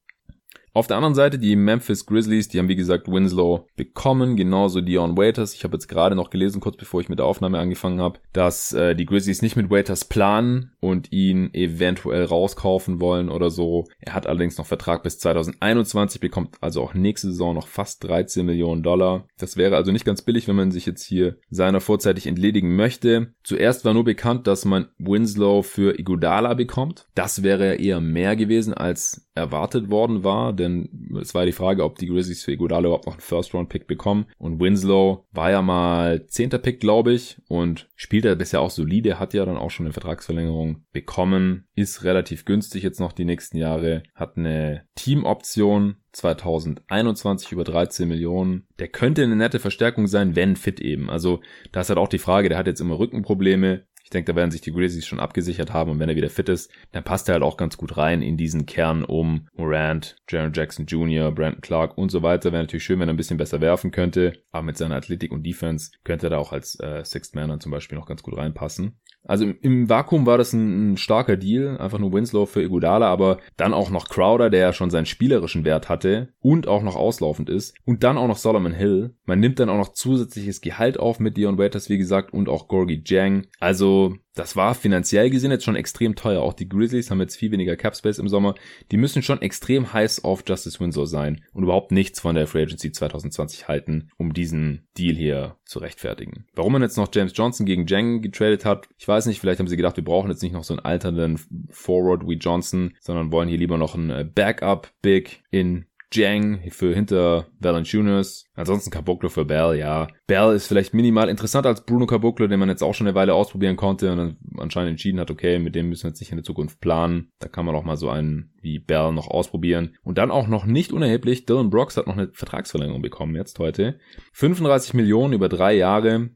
Auf 0.74 0.88
der 0.88 0.95
anderen 0.95 1.15
Seite 1.15 1.38
die 1.38 1.57
Memphis 1.57 2.05
Grizzlies, 2.05 2.47
die 2.47 2.57
haben 2.57 2.69
wie 2.69 2.78
gesagt 2.78 3.09
Winslow 3.09 3.67
bekommen, 3.76 4.38
genauso 4.38 4.80
Dion 4.80 5.17
Waiters. 5.17 5.53
Ich 5.53 5.65
habe 5.65 5.76
jetzt 5.76 5.89
gerade 5.89 6.15
noch 6.15 6.30
gelesen, 6.30 6.61
kurz 6.61 6.78
bevor 6.78 7.01
ich 7.01 7.09
mit 7.09 7.19
der 7.19 7.26
Aufnahme 7.26 7.59
angefangen 7.59 7.99
habe, 7.99 8.19
dass 8.32 8.72
äh, 8.72 8.95
die 8.95 9.05
Grizzlies 9.05 9.41
nicht 9.41 9.57
mit 9.57 9.69
Waiters 9.69 10.05
planen 10.05 10.72
und 10.80 11.11
ihn 11.11 11.53
eventuell 11.53 12.24
rauskaufen 12.24 13.01
wollen 13.01 13.30
oder 13.30 13.49
so. 13.49 13.84
Er 13.99 14.13
hat 14.13 14.28
allerdings 14.28 14.57
noch 14.57 14.65
Vertrag 14.65 15.03
bis 15.03 15.19
2021, 15.19 16.22
bekommt 16.22 16.55
also 16.61 16.82
auch 16.82 16.93
nächste 16.93 17.28
Saison 17.28 17.53
noch 17.53 17.67
fast 17.67 18.05
13 18.05 18.45
Millionen 18.45 18.82
Dollar. 18.82 19.28
Das 19.38 19.57
wäre 19.57 19.76
also 19.76 19.91
nicht 19.91 20.05
ganz 20.05 20.22
billig, 20.22 20.47
wenn 20.47 20.55
man 20.55 20.72
sich 20.72 20.86
jetzt 20.86 21.03
hier 21.03 21.36
seiner 21.49 21.82
vorzeitig 21.82 22.28
entledigen 22.28 22.78
möchte. 22.78 23.34
Zuerst 23.43 23.84
war 23.84 23.93
nur 23.93 24.05
bekannt, 24.05 24.47
dass 24.47 24.63
man 24.63 24.88
Winslow 24.97 25.63
für 25.63 25.99
Iguodala 25.99 26.53
bekommt. 26.53 27.07
Das 27.13 27.43
wäre 27.43 27.76
eher 27.76 27.99
mehr 27.99 28.38
gewesen 28.38 28.74
als 28.74 29.28
erwartet 29.36 29.89
worden 29.89 30.24
war, 30.24 30.53
denn 30.62 31.18
es 31.20 31.34
war 31.34 31.45
die 31.45 31.51
Frage, 31.51 31.84
ob 31.84 31.97
die 31.97 32.07
Grizzlies 32.07 32.43
für 32.43 32.51
Iguodala 32.51 32.88
überhaupt 32.88 33.05
noch 33.05 33.14
einen 33.14 33.22
First-Round-Pick 33.22 33.88
bekommen. 33.88 34.26
Und 34.38 34.59
Winslow 34.59 35.26
war 35.32 35.51
ja 35.51 35.62
mal 35.62 36.26
zehnter 36.28 36.59
Pick, 36.59 36.80
glaube 36.80 37.14
ich, 37.14 37.38
und 37.47 37.89
spielt 37.95 38.26
er 38.26 38.36
bisher 38.36 38.62
auch 38.62 38.70
solide, 38.70 39.20
hat 39.20 39.34
ja 39.34 39.45
dann 39.45 39.57
auch 39.57 39.72
schon 39.72 39.86
eine 39.86 39.93
Vertragsverlängerung 39.93 40.84
bekommen, 40.91 41.66
ist 41.76 42.03
relativ 42.03 42.45
günstig 42.45 42.84
jetzt 42.84 42.99
noch 42.99 43.12
die 43.12 43.26
nächsten 43.26 43.57
Jahre, 43.57 44.03
hat 44.16 44.38
eine 44.38 44.86
Teamoption 44.95 45.97
2021 46.14 47.51
über 47.51 47.64
13 47.64 48.07
Millionen. 48.07 48.68
Der 48.80 48.89
könnte 48.89 49.24
eine 49.24 49.36
nette 49.36 49.59
Verstärkung 49.59 50.07
sein, 50.07 50.36
wenn 50.36 50.55
fit 50.55 50.80
eben. 50.80 51.09
Also 51.09 51.41
da 51.72 51.82
ist 51.82 51.89
halt 51.89 51.99
auch 51.99 52.07
die 52.07 52.18
Frage, 52.18 52.49
der 52.49 52.57
hat 52.57 52.68
jetzt 52.68 52.82
immer 52.82 52.99
Rückenprobleme. 52.99 53.86
Ich 54.12 54.14
denke, 54.14 54.34
da 54.34 54.36
werden 54.36 54.51
sich 54.51 54.59
die 54.59 54.74
Grizzlies 54.74 55.07
schon 55.07 55.22
abgesichert 55.22 55.72
haben 55.72 55.89
und 55.89 55.99
wenn 55.99 56.09
er 56.09 56.18
wieder 56.18 56.30
fit 56.30 56.49
ist, 56.49 56.70
dann 56.91 57.01
passt 57.01 57.30
er 57.30 57.36
halt 57.36 57.43
auch 57.43 57.55
ganz 57.55 57.78
gut 57.78 57.95
rein 57.95 58.22
in 58.22 58.36
diesen 58.36 58.66
Kern 58.66 59.05
um 59.05 59.47
Morant, 59.53 60.18
Jaron 60.30 60.51
Jackson 60.51 60.86
Jr., 60.86 61.32
Brandon 61.32 61.62
Clark 61.62 61.97
und 61.97 62.12
so 62.12 62.22
weiter. 62.22 62.51
Wäre 62.51 62.64
natürlich 62.64 62.84
schön, 62.84 62.99
wenn 62.99 63.07
er 63.07 63.14
ein 63.14 63.18
bisschen 63.18 63.38
besser 63.38 63.62
werfen 63.62 63.91
könnte, 63.91 64.34
aber 64.51 64.64
mit 64.64 64.76
seiner 64.76 64.97
Athletik 64.97 65.32
und 65.32 65.45
Defense 65.45 65.91
könnte 66.03 66.28
er 66.28 66.32
da 66.32 66.39
auch 66.39 66.51
als 66.51 66.78
äh, 66.82 67.05
Sixth 67.05 67.36
Man 67.36 67.47
dann 67.47 67.62
zum 67.62 67.72
Beispiel 67.72 67.97
noch 67.97 68.05
ganz 68.05 68.22
gut 68.22 68.36
reinpassen. 68.36 68.99
Also 69.24 69.45
im, 69.45 69.57
im 69.61 69.89
Vakuum 69.89 70.26
war 70.26 70.38
das 70.38 70.53
ein, 70.53 70.93
ein, 70.93 70.97
starker 70.97 71.38
Deal, 71.38 71.78
einfach 71.78 71.99
nur 71.99 72.11
Winslow 72.11 72.45
für 72.45 72.63
Iguodala, 72.63 73.07
aber 73.07 73.38
dann 73.55 73.74
auch 73.74 73.89
noch 73.89 74.09
Crowder, 74.09 74.49
der 74.49 74.59
ja 74.61 74.74
schon 74.74 74.89
seinen 74.89 75.05
spielerischen 75.05 75.63
Wert 75.63 75.89
hatte 75.89 76.30
und 76.39 76.67
auch 76.67 76.82
noch 76.82 76.95
auslaufend 76.95 77.49
ist 77.49 77.76
und 77.86 78.03
dann 78.03 78.17
auch 78.17 78.28
noch 78.28 78.38
Solomon 78.38 78.74
Hill. 78.74 79.15
Man 79.26 79.39
nimmt 79.39 79.59
dann 79.59 79.69
auch 79.69 79.78
noch 79.78 79.93
zusätzliches 79.93 80.61
Gehalt 80.61 80.99
auf 80.99 81.19
mit 81.19 81.38
Dion 81.38 81.57
Waiters, 81.57 81.89
wie 81.89 81.97
gesagt, 81.97 82.34
und 82.34 82.49
auch 82.49 82.67
Gorgie 82.67 83.03
Jang. 83.05 83.47
Also 83.59 84.15
das 84.34 84.55
war 84.55 84.75
finanziell 84.75 85.29
gesehen 85.29 85.51
jetzt 85.51 85.65
schon 85.65 85.75
extrem 85.75 86.15
teuer. 86.15 86.41
Auch 86.41 86.53
die 86.53 86.69
Grizzlies 86.69 87.11
haben 87.11 87.19
jetzt 87.19 87.36
viel 87.36 87.51
weniger 87.51 87.75
Cap 87.75 87.95
Space 87.95 88.17
im 88.17 88.29
Sommer. 88.29 88.55
Die 88.91 88.97
müssen 88.97 89.21
schon 89.21 89.41
extrem 89.41 89.91
heiß 89.91 90.23
auf 90.23 90.43
Justice 90.47 90.79
Winslow 90.79 91.05
sein 91.05 91.43
und 91.53 91.63
überhaupt 91.63 91.91
nichts 91.91 92.21
von 92.21 92.36
der 92.36 92.47
Free 92.47 92.63
Agency 92.63 92.91
2020 92.91 93.67
halten, 93.67 94.09
um 94.17 94.34
diesen 94.34 94.88
Deal 94.97 95.15
hier 95.15 95.57
zu 95.65 95.79
rechtfertigen. 95.79 96.45
Warum 96.55 96.73
man 96.73 96.82
jetzt 96.82 96.97
noch 96.97 97.09
James 97.13 97.34
Johnson 97.36 97.65
gegen 97.65 97.88
Jang 97.88 98.21
getradet 98.21 98.63
hat, 98.63 98.88
ich 98.97 99.07
weiß 99.07 99.25
nicht. 99.25 99.39
Vielleicht 99.39 99.59
haben 99.59 99.67
sie 99.67 99.77
gedacht, 99.77 99.97
wir 99.97 100.03
brauchen 100.03 100.29
jetzt 100.29 100.43
nicht 100.43 100.53
noch 100.53 100.63
so 100.63 100.73
einen 100.73 100.86
alternden 100.86 101.38
Forward 101.69 102.27
wie 102.27 102.36
Johnson, 102.36 102.93
sondern 102.99 103.32
wollen 103.32 103.49
hier 103.49 103.57
lieber 103.57 103.77
noch 103.77 103.95
einen 103.95 104.09
äh, 104.09 104.23
Backup 104.23 104.91
Big 105.01 105.43
in 105.51 105.86
Jang 106.14 106.62
für 106.70 106.93
hinter 106.93 107.47
Valanciunas. 107.59 108.45
Ansonsten 108.55 108.91
Caboclo 108.91 109.30
für 109.30 109.45
Bell, 109.45 109.78
ja. 109.78 110.07
Bell 110.28 110.55
ist 110.55 110.68
vielleicht 110.68 110.93
minimal 110.93 111.30
interessanter 111.30 111.70
als 111.70 111.86
Bruno 111.86 112.05
Caboclo, 112.05 112.47
den 112.47 112.59
man 112.59 112.70
jetzt 112.70 112.84
auch 112.84 112.93
schon 112.93 113.07
eine 113.07 113.16
Weile 113.16 113.34
ausprobieren 113.34 113.76
konnte 113.76 114.12
und 114.12 114.18
dann 114.18 114.38
anscheinend 114.57 114.91
entschieden 114.91 115.20
hat, 115.20 115.32
okay, 115.32 115.59
mit 115.59 115.76
dem 115.76 115.89
müssen 115.89 116.03
wir 116.03 116.09
jetzt 116.09 116.20
nicht 116.20 116.32
in 116.32 116.38
der 116.38 116.43
Zukunft 116.43 116.80
planen. 116.80 117.32
Da 117.39 117.47
kann 117.47 117.66
man 117.66 117.76
auch 117.76 117.84
mal 117.84 117.97
so 117.97 118.09
einen 118.09 118.51
wie 118.62 118.80
Bell 118.80 119.12
noch 119.12 119.28
ausprobieren. 119.28 119.95
Und 120.03 120.18
dann 120.18 120.32
auch 120.32 120.47
noch 120.47 120.66
nicht 120.66 120.91
unerheblich, 120.91 121.45
Dylan 121.45 121.70
Brooks 121.70 121.97
hat 121.97 122.07
noch 122.07 122.18
eine 122.18 122.30
Vertragsverlängerung 122.32 123.01
bekommen 123.01 123.36
jetzt 123.36 123.57
heute. 123.59 123.99
35 124.34 124.93
Millionen 124.93 125.34
über 125.34 125.49
drei 125.49 125.74
Jahre. 125.74 126.30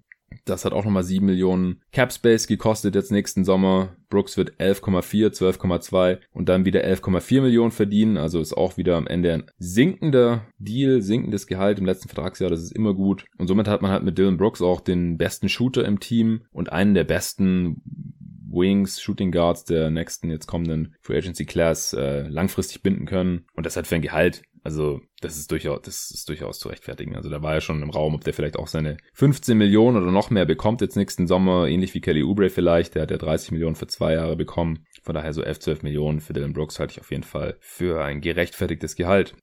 Das 0.46 0.66
hat 0.66 0.74
auch 0.74 0.86
nochmal 0.86 1.04
7 1.04 1.26
Millionen 1.26 1.82
Cap 1.92 2.12
Space 2.14 2.48
gekostet 2.48 2.94
jetzt 2.96 3.12
nächsten 3.12 3.46
Sommer. 3.46 3.96
Brooks 4.10 4.38
wird 4.38 4.54
11,4, 4.60 5.32
12,2 5.32 6.20
und 6.32 6.50
dann 6.50 6.66
wieder 6.66 6.82
11,4 6.82 7.42
Millionen 7.42 7.72
verdienen. 7.72 8.18
Also 8.18 8.40
ist 8.40 8.56
auch 8.56 8.78
wieder 8.78 8.96
am 8.96 9.08
Ende 9.08 9.34
ein 9.34 9.44
sinkender 9.58 10.46
Deal, 10.60 11.02
sinkendes 11.02 11.48
Gehalt 11.48 11.80
im 11.80 11.86
letzten 11.86 12.10
Vertragsjahr. 12.10 12.50
Das 12.50 12.62
ist 12.62 12.72
immer 12.72 12.94
gut. 12.94 13.26
Und 13.38 13.48
somit 13.48 13.68
hat 13.68 13.82
man 13.82 13.92
halt 13.92 14.04
mit 14.04 14.18
Dylan 14.18 14.38
Brooks 14.38 14.62
auch 14.62 14.82
den 14.82 15.18
besten 15.18 15.50
Shooter 15.50 15.86
im 15.86 16.00
Team 16.00 16.42
und 16.52 16.72
einen 16.72 16.94
der 16.94 17.06
besten 17.06 17.82
Wings, 18.56 19.01
Shooting 19.01 19.32
Guards 19.32 19.66
der 19.66 19.89
nächsten 19.89 20.32
jetzt 20.32 20.47
kommenden 20.47 20.95
Free 21.01 21.18
Agency 21.18 21.45
Class 21.45 21.93
äh, 21.93 22.28
langfristig 22.28 22.82
binden 22.82 23.06
können. 23.06 23.45
Und 23.53 23.66
das 23.66 23.76
hat 23.76 23.86
für 23.86 23.95
ein 23.95 24.01
Gehalt 24.01 24.41
also, 24.66 24.99
das 25.22 25.38
ist 25.38 25.51
durchaus, 25.51 25.80
das 25.84 26.10
ist 26.10 26.28
durchaus 26.28 26.58
zu 26.58 26.70
rechtfertigen. 26.70 27.16
Also, 27.16 27.30
da 27.30 27.43
war 27.43 27.53
ja 27.53 27.62
schon 27.62 27.84
im 27.84 27.91
Raum, 27.91 28.16
ob 28.16 28.24
der 28.24 28.34
vielleicht 28.34 28.58
auch 28.58 28.66
seine 28.66 28.97
15 29.14 29.56
Millionen 29.56 29.95
oder 29.95 30.12
noch 30.12 30.32
mehr 30.32 30.45
bekommt 30.45 30.82
jetzt 30.82 30.95
nächsten 30.95 31.28
Sommer, 31.28 31.68
ähnlich 31.68 31.93
wie 31.93 32.01
Kelly 32.01 32.24
Oubre 32.24 32.49
vielleicht. 32.49 32.95
Der 32.95 33.03
hat 33.03 33.12
ja 33.12 33.18
30 33.18 33.51
Millionen 33.51 33.76
für 33.76 33.86
zwei 33.86 34.14
Jahre 34.14 34.36
bekommen. 34.36 34.84
Von 35.03 35.14
daher 35.14 35.34
so 35.34 35.43
11, 35.43 35.60
12 35.60 35.84
Millionen 35.84 36.20
für 36.20 36.34
Dylan 36.34 36.53
Brooks 36.53 36.80
halte 36.80 36.93
ich 36.93 36.99
auf 36.99 37.12
jeden 37.12 37.22
Fall 37.22 37.58
für 37.60 38.03
ein 38.03 38.22
gerechtfertigtes 38.22 38.95
Gehalt. 38.95 39.36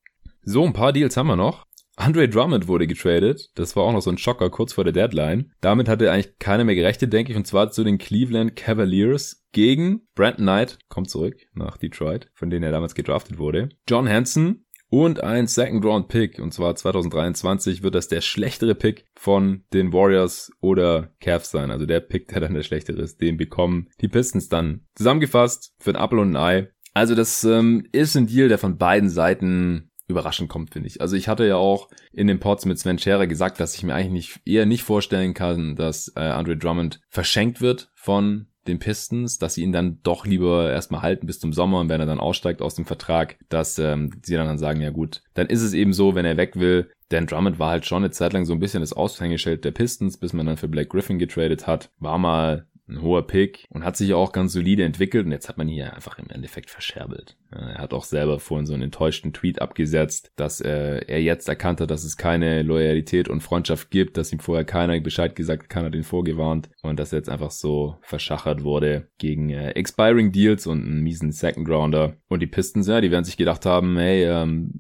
So, 0.43 0.65
ein 0.65 0.73
paar 0.73 0.93
Deals 0.93 1.17
haben 1.17 1.29
wir 1.29 1.37
noch. 1.37 1.67
Andre 2.03 2.29
Drummond 2.29 2.67
wurde 2.67 2.89
getradet. 2.89 3.51
Das 3.55 3.77
war 3.77 3.85
auch 3.85 3.93
noch 3.93 4.03
so 4.03 4.11
ein 4.11 4.19
Schocker 4.19 4.51
kurz 4.51 4.73
vor 4.73 4.83
der 4.83 4.93
Deadline. 4.93 5.53
Damit 5.61 5.89
hatte 5.89 6.11
eigentlich 6.11 6.37
keiner 6.41 6.65
mehr 6.65 6.75
gerechnet, 6.75 7.13
denke 7.13 7.31
ich, 7.31 7.39
und 7.39 7.47
zwar 7.47 7.71
zu 7.71 7.85
den 7.85 7.99
Cleveland 7.99 8.57
Cavaliers 8.57 9.45
gegen 9.53 10.01
Brandon 10.17 10.47
Knight, 10.47 10.79
kommt 10.89 11.11
zurück 11.11 11.37
nach 11.55 11.77
Detroit, 11.77 12.29
von 12.35 12.51
denen 12.51 12.65
er 12.65 12.73
damals 12.73 12.97
gedraftet 12.97 13.39
wurde. 13.39 13.69
John 13.89 14.09
Hanson, 14.09 14.65
und 14.89 15.23
ein 15.23 15.47
Second 15.47 15.85
Round 15.85 16.09
Pick. 16.09 16.41
Und 16.41 16.53
zwar 16.53 16.75
2023 16.75 17.85
wird 17.85 17.95
das 17.95 18.09
der 18.09 18.21
schlechtere 18.21 18.75
Pick 18.75 19.07
von 19.15 19.63
den 19.73 19.93
Warriors 19.93 20.51
oder 20.61 21.15
Cavs 21.21 21.53
sein. 21.53 21.71
Also 21.71 21.87
der 21.87 22.01
Pick, 22.01 22.29
der 22.29 22.41
dann 22.41 22.53
der 22.53 22.65
schlechtere 22.65 23.01
ist, 23.01 23.21
den 23.21 23.37
bekommen 23.37 23.89
die 24.01 24.09
Pistons 24.09 24.49
dann. 24.49 24.87
Zusammengefasst 24.97 25.73
für 25.79 25.91
ein 25.91 26.03
Apple 26.05 26.21
und 26.21 26.37
ein 26.37 26.37
Ei. 26.37 26.69
Also 26.95 27.15
das 27.15 27.43
ähm, 27.45 27.87
ist 27.93 28.17
ein 28.17 28.27
Deal, 28.27 28.49
der 28.49 28.59
von 28.59 28.77
beiden 28.77 29.09
Seiten 29.09 29.92
überraschend 30.13 30.49
kommt, 30.49 30.71
finde 30.71 30.89
ich. 30.89 31.01
Also 31.01 31.17
ich 31.17 31.29
hatte 31.29 31.47
ja 31.47 31.57
auch 31.57 31.89
in 32.13 32.27
den 32.27 32.39
Pods 32.39 32.65
mit 32.65 32.79
Sven 32.79 32.99
Scherer 32.99 33.27
gesagt, 33.27 33.59
dass 33.61 33.75
ich 33.75 33.83
mir 33.83 33.95
eigentlich 33.95 34.13
nicht, 34.13 34.41
eher 34.45 34.67
nicht 34.67 34.85
vorstellen 34.85 35.35
kann, 35.35 35.77
dass 35.77 36.13
äh, 36.17 36.21
Andre 36.21 36.57
Drummond 36.57 37.01
verschenkt 37.09 37.61
wird 37.61 37.91
von 37.95 38.47
den 38.67 38.79
Pistons, 38.79 39.39
dass 39.39 39.55
sie 39.55 39.63
ihn 39.63 39.73
dann 39.73 39.99
doch 40.03 40.25
lieber 40.25 40.71
erstmal 40.71 41.03
halten 41.03 41.27
bis 41.27 41.41
zum 41.41 41.53
Sommer 41.53 41.81
und 41.81 41.89
wenn 41.89 42.01
er 42.01 42.07
dann 42.07 42.21
aussteigt 42.21 42.63
aus 42.63 42.75
dem 42.75 42.85
Vertrag, 42.85 43.37
dass 43.49 43.79
ähm, 43.79 44.21
sie 44.23 44.37
dann, 44.37 44.47
dann 44.47 44.59
sagen, 44.59 44.81
ja 44.81 44.91
gut, 44.91 45.23
dann 45.35 45.49
ist 45.49 45.63
es 45.63 45.73
eben 45.73 45.93
so, 45.93 46.15
wenn 46.15 46.25
er 46.25 46.37
weg 46.37 46.57
will. 46.57 46.91
Dan 47.09 47.27
Drummond 47.27 47.59
war 47.59 47.71
halt 47.71 47.87
schon 47.87 48.05
eine 48.05 48.13
Zeit 48.13 48.33
lang 48.33 48.45
so 48.45 48.53
ein 48.53 48.61
bisschen 48.61 48.81
das 48.81 48.93
Aushängeschild 48.93 49.65
der 49.65 49.73
Pistons, 49.73 50.17
bis 50.17 50.33
man 50.33 50.47
dann 50.47 50.57
für 50.57 50.69
Blake 50.69 50.89
Griffin 50.89 51.19
getradet 51.19 51.67
hat. 51.67 51.91
War 51.99 52.19
mal 52.19 52.67
ein 52.89 53.03
hoher 53.03 53.27
Pick 53.27 53.67
und 53.71 53.85
hat 53.85 53.97
sich 53.97 54.15
auch 54.15 54.33
ganz 54.33 54.53
solide 54.53 54.85
entwickelt 54.85 55.27
und 55.27 55.33
jetzt 55.33 55.49
hat 55.49 55.59
man 55.59 55.69
hier 55.69 55.95
einfach 55.95 56.19
im 56.19 56.29
Endeffekt 56.31 56.71
verscherbelt. 56.71 57.37
Er 57.51 57.79
hat 57.79 57.93
auch 57.93 58.05
selber 58.05 58.41
vorhin 58.41 58.67
so 58.67 58.75
einen 58.75 58.85
enttäuschten 58.85 59.33
Tweet 59.33 59.61
abgesetzt, 59.61 60.33
dass 60.37 60.61
äh, 60.61 61.05
er 61.07 61.23
jetzt 61.23 61.49
erkannt 61.49 61.81
hat, 61.81 61.91
dass 61.91 62.05
es 62.05 62.17
keine 62.17 62.63
Loyalität 62.63 63.29
und 63.29 63.43
Freundschaft 63.43 63.91
gibt, 63.91 64.17
dass 64.17 64.33
ihm 64.33 64.41
vorher 64.41 64.65
keiner 64.65 64.99
Bescheid 65.01 65.37
gesagt 65.37 65.65
hat, 65.65 65.69
keiner 65.71 65.91
den 65.91 66.03
vorgewarnt 66.03 66.71
und 66.83 66.99
dass 66.99 67.13
er 67.13 67.19
jetzt 67.19 67.29
einfach 67.29 67.51
so 67.51 67.97
verschachert 68.03 68.65
wurde 68.65 69.09
gegen 69.19 69.51
äh, 69.51 69.71
Expiring 69.71 70.33
Deals 70.33 70.67
und 70.67 70.83
einen 70.83 71.03
miesen 71.03 71.33
Second 71.33 71.67
Grounder. 71.67 72.17
Und 72.29 72.41
die 72.41 72.47
Pistons, 72.47 72.89
ja, 72.89 73.01
die 73.01 73.11
werden 73.11 73.25
sich 73.25 73.37
gedacht 73.37 73.67
haben, 73.67 73.97
hey, 73.97 74.25
ähm, 74.25 74.73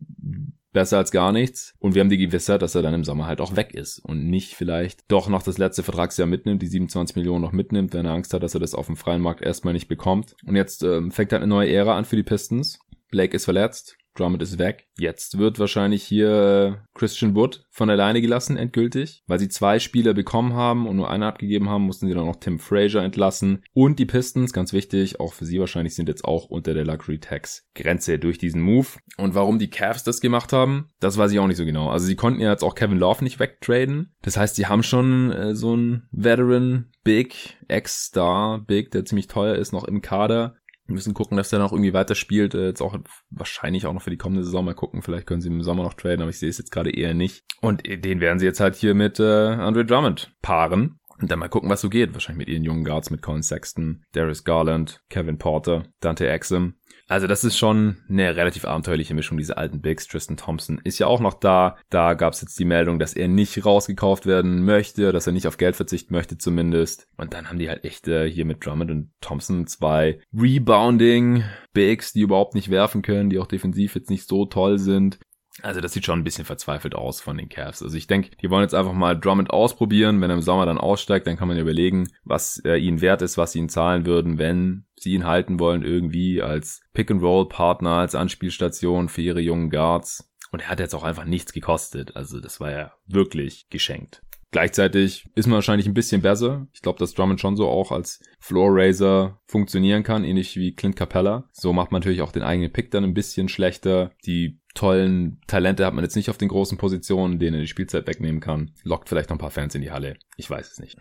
besser 0.73 0.99
als 0.99 1.11
gar 1.11 1.33
nichts. 1.33 1.75
Und 1.79 1.95
wir 1.95 2.01
haben 2.01 2.11
die 2.11 2.19
Gewissheit, 2.19 2.63
dass 2.63 2.75
er 2.75 2.83
dann 2.83 2.95
im 2.95 3.05
Sommer 3.05 3.27
halt 3.27 3.41
auch 3.41 3.57
weg 3.57 3.75
ist 3.75 3.99
und 3.99 4.29
nicht 4.29 4.55
vielleicht 4.55 5.11
doch 5.11 5.29
noch 5.29 5.43
das 5.43 5.59
letzte 5.59 5.83
Vertragsjahr 5.83 6.27
mitnimmt, 6.27 6.63
die 6.63 6.67
27 6.67 7.17
Millionen 7.17 7.43
noch 7.43 7.53
mitnimmt, 7.53 7.95
wenn 7.95 8.07
er 8.07 8.13
Angst 8.13 8.35
hat, 8.35 8.43
dass 8.43 8.55
er 8.55 8.61
das 8.61 8.75
auf 8.75 8.87
dem 8.87 8.97
freien 8.97 9.23
Markt 9.23 9.43
erstmal 9.43 9.75
nicht 9.75 9.89
bekommt. 9.89 10.35
Und 10.47 10.57
jetzt 10.57 10.83
ähm, 10.83 11.11
fängt 11.13 11.33
halt 11.33 11.43
eine 11.43 11.51
neue 11.51 11.73
Ära 11.73 11.97
an 11.97 12.05
für 12.05 12.17
die 12.17 12.23
Pistons. 12.23 12.79
Blake 13.11 13.37
ist 13.37 13.45
verletzt. 13.45 13.97
Drummond 14.15 14.43
ist 14.43 14.59
weg. 14.59 14.89
Jetzt 14.99 15.39
wird 15.39 15.59
wahrscheinlich 15.59 16.03
hier 16.03 16.87
Christian 16.95 17.35
Wood 17.35 17.65
von 17.71 17.89
alleine 17.91 18.21
gelassen, 18.21 18.57
endgültig. 18.57 19.23
Weil 19.27 19.39
sie 19.39 19.49
zwei 19.49 19.79
Spieler 19.79 20.15
bekommen 20.15 20.55
haben 20.55 20.87
und 20.87 20.97
nur 20.97 21.11
einer 21.11 21.29
abgegeben 21.29 21.69
haben, 21.69 21.85
mussten 21.85 22.07
sie 22.07 22.15
dann 22.15 22.27
noch 22.27 22.37
Tim 22.37 22.59
Frazier 22.59 23.01
entlassen. 23.01 23.65
Und 23.73 23.99
die 23.99 24.07
Pistons, 24.07 24.53
ganz 24.53 24.73
wichtig, 24.73 25.21
auch 25.21 25.33
für 25.33 25.45
sie 25.45 25.61
wahrscheinlich, 25.61 25.95
sind 25.95 26.09
jetzt 26.09 26.25
auch 26.25 26.47
unter 26.47 26.75
der 26.75 26.85
Luxury 26.85 27.19
Tax 27.19 27.67
Grenze 27.75 28.19
durch 28.19 28.39
diesen 28.39 28.61
Move. 28.61 28.89
Und 29.17 29.35
warum 29.35 29.59
die 29.59 29.71
Cavs 29.71 30.05
das 30.05 30.21
gemacht 30.21 30.53
haben, 30.53 30.91
das 31.01 31.17
weiß 31.17 31.33
ich 31.33 31.39
auch 31.39 31.47
nicht 31.47 31.57
so 31.57 31.65
genau. 31.65 31.89
Also 31.89 32.07
sie 32.07 32.17
konnten 32.17 32.41
ja 32.41 32.51
jetzt 32.51 32.65
auch 32.65 32.75
Kevin 32.75 32.99
Love 32.99 33.25
nicht 33.25 33.39
wegtraden. 33.39 34.15
Das 34.23 34.37
heißt, 34.37 34.57
sie 34.57 34.67
haben 34.67 34.83
schon 34.83 35.33
äh, 35.33 35.55
so 35.55 35.73
einen 35.73 36.09
Veteran 36.13 36.91
Big, 37.05 37.57
Ex-Star 37.69 38.61
Big, 38.61 38.91
der 38.93 39.05
ziemlich 39.05 39.27
teuer 39.27 39.57
ist, 39.57 39.73
noch 39.73 39.85
im 39.85 40.03
Kader. 40.03 40.55
Wir 40.93 40.97
müssen 40.97 41.15
gucken, 41.15 41.39
dass 41.39 41.49
der 41.49 41.59
noch 41.59 41.73
irgendwie 41.73 41.95
weiterspielt. 41.95 42.55
Äh, 42.55 42.67
jetzt 42.67 42.83
auch 42.83 42.95
wahrscheinlich 43.31 43.87
auch 43.87 43.95
noch 43.95 44.03
für 44.03 44.11
die 44.11 44.19
kommende 44.19 44.45
Saison 44.45 44.63
mal 44.63 44.75
gucken. 44.75 45.01
Vielleicht 45.01 45.27
können 45.27 45.41
sie 45.41 45.49
im 45.49 45.63
Sommer 45.63 45.85
noch 45.85 45.95
traden, 45.95 46.21
aber 46.21 46.29
ich 46.29 46.39
sehe 46.39 46.51
es 46.51 46.59
jetzt 46.59 46.71
gerade 46.71 46.91
eher 46.91 47.15
nicht. 47.15 47.45
Und 47.63 47.83
den 47.87 48.21
werden 48.21 48.39
sie 48.39 48.45
jetzt 48.45 48.61
halt 48.61 48.75
hier 48.75 48.93
mit 48.95 49.19
äh, 49.19 49.23
Andre 49.23 49.87
Drummond 49.87 50.37
paaren. 50.43 50.99
Und 51.19 51.31
dann 51.31 51.39
mal 51.39 51.49
gucken, 51.49 51.71
was 51.71 51.81
so 51.81 51.89
geht. 51.89 52.13
Wahrscheinlich 52.13 52.47
mit 52.47 52.53
ihren 52.53 52.65
jungen 52.65 52.85
Guards, 52.85 53.11
mit 53.11 53.23
Colin 53.23 53.43
Sexton, 53.43 54.05
Darius 54.13 54.45
Garland, 54.45 55.01
Kevin 55.09 55.39
Porter, 55.39 55.85
Dante 56.01 56.29
Exum. 56.29 56.75
Also 57.09 57.27
das 57.27 57.45
ist 57.45 57.59
schon 57.59 57.97
eine 58.09 58.37
relativ 58.37 58.65
abenteuerliche 58.65 59.15
Mischung, 59.15 59.37
diese 59.37 59.57
alten 59.57 59.81
Bigs. 59.81 60.07
Tristan 60.07 60.37
Thompson 60.37 60.81
ist 60.83 60.99
ja 60.99 61.07
auch 61.07 61.21
noch 61.21 61.35
da. 61.35 61.77
Da 61.91 62.15
gab 62.15 62.33
es 62.33 62.41
jetzt 62.41 62.59
die 62.59 62.65
Meldung, 62.65 62.99
dass 62.99 63.15
er 63.15 63.29
nicht 63.29 63.65
rausgekauft 63.65 64.27
werden 64.27 64.65
möchte, 64.65 65.13
dass 65.13 65.27
er 65.27 65.33
nicht 65.33 65.47
auf 65.47 65.59
Geld 65.59 65.77
verzichten 65.77 66.15
möchte 66.15 66.39
zumindest. 66.39 67.09
Und 67.17 67.35
dann 67.35 67.49
haben 67.49 67.59
die 67.59 67.69
halt 67.69 67.85
echt 67.85 68.09
äh, 68.09 68.31
hier 68.31 68.45
mit 68.45 68.65
Drummond 68.65 68.91
und 68.91 69.11
Thompson 69.21 69.67
zwei 69.67 70.21
Rebounding 70.33 71.45
Bigs, 71.73 72.13
die 72.13 72.21
überhaupt 72.21 72.55
nicht 72.55 72.71
werfen 72.71 73.03
können, 73.03 73.31
die 73.31 73.39
auch 73.39 73.47
defensiv 73.47 73.95
jetzt 73.95 74.11
nicht 74.11 74.29
so 74.29 74.47
toll 74.47 74.79
sind. 74.79 75.19
Also 75.61 75.81
das 75.81 75.93
sieht 75.93 76.07
schon 76.07 76.21
ein 76.21 76.25
bisschen 76.25 76.47
verzweifelt 76.47 76.95
aus 76.95 77.21
von 77.21 77.37
den 77.37 77.51
Cavs. 77.51 77.83
Also 77.83 77.95
ich 77.97 78.07
denke, 78.07 78.31
die 78.37 78.49
wollen 78.49 78.63
jetzt 78.63 78.75
einfach 78.75 78.95
mal 78.95 79.19
Drummond 79.19 79.51
ausprobieren. 79.51 80.21
Wenn 80.21 80.31
er 80.31 80.37
im 80.37 80.43
Sommer 80.43 80.65
dann 80.65 80.79
aussteigt, 80.79 81.27
dann 81.27 81.37
kann 81.37 81.49
man 81.49 81.59
überlegen, 81.59 82.09
was 82.25 82.63
äh, 82.65 82.77
ihnen 82.77 83.03
wert 83.03 83.21
ist, 83.21 83.37
was 83.37 83.53
sie 83.53 83.59
ihnen 83.59 83.69
zahlen 83.69 84.07
würden, 84.07 84.39
wenn 84.39 84.87
sie 84.97 85.13
ihn 85.13 85.27
halten 85.27 85.61
wollen 85.61 85.83
irgendwie 85.83 86.41
als 86.41 86.81
Pick-and-Roll-Partner, 86.95 87.91
als 87.91 88.15
Anspielstation 88.15 89.11
für 89.11 89.21
ihre 89.21 89.41
jungen 89.41 89.69
Guards. 89.69 90.33
Und 90.53 90.61
er 90.61 90.69
hat 90.69 90.81
jetzt 90.81 90.95
auch 90.95 91.05
einfach 91.05 91.25
nichts 91.25 91.53
gekostet. 91.53 92.17
Also 92.17 92.41
das 92.41 92.59
war 92.59 92.71
ja 92.71 92.93
wirklich 93.07 93.69
geschenkt. 93.69 94.23
Gleichzeitig 94.53 95.25
ist 95.35 95.47
man 95.47 95.57
wahrscheinlich 95.57 95.87
ein 95.87 95.95
bisschen 95.95 96.21
besser. 96.21 96.67
Ich 96.75 96.83
glaube, 96.83 96.99
dass 96.99 97.15
Drummond 97.15 97.41
schon 97.41 97.57
so 97.57 97.69
auch 97.69 97.91
als 97.91 98.21
Floor 98.39 98.69
Raiser 98.71 99.41
funktionieren 99.47 100.03
kann, 100.03 100.25
ähnlich 100.25 100.57
wie 100.57 100.75
Clint 100.75 100.95
Capella. 100.95 101.49
So 101.53 101.73
macht 101.73 101.91
man 101.91 102.01
natürlich 102.01 102.21
auch 102.21 102.33
den 102.33 102.43
eigenen 102.43 102.71
Pick 102.71 102.91
dann 102.91 103.03
ein 103.03 103.15
bisschen 103.15 103.49
schlechter. 103.49 104.13
Die 104.27 104.61
tollen 104.75 105.41
Talente 105.47 105.87
hat 105.87 105.95
man 105.95 106.05
jetzt 106.05 106.17
nicht 106.17 106.29
auf 106.29 106.37
den 106.37 106.49
großen 106.49 106.77
Positionen, 106.77 107.39
denen 107.39 107.55
er 107.55 107.63
die 107.63 107.67
Spielzeit 107.67 108.07
wegnehmen 108.07 108.43
kann. 108.43 108.73
Lockt 108.85 109.09
vielleicht 109.09 109.31
noch 109.31 109.37
ein 109.37 109.41
paar 109.41 109.51
Fans 109.51 109.75
in 109.75 109.81
die 109.81 109.91
Halle. 109.91 110.17
Ich 110.37 110.51
weiß 110.51 110.71
es 110.71 110.79
nicht. 110.79 110.99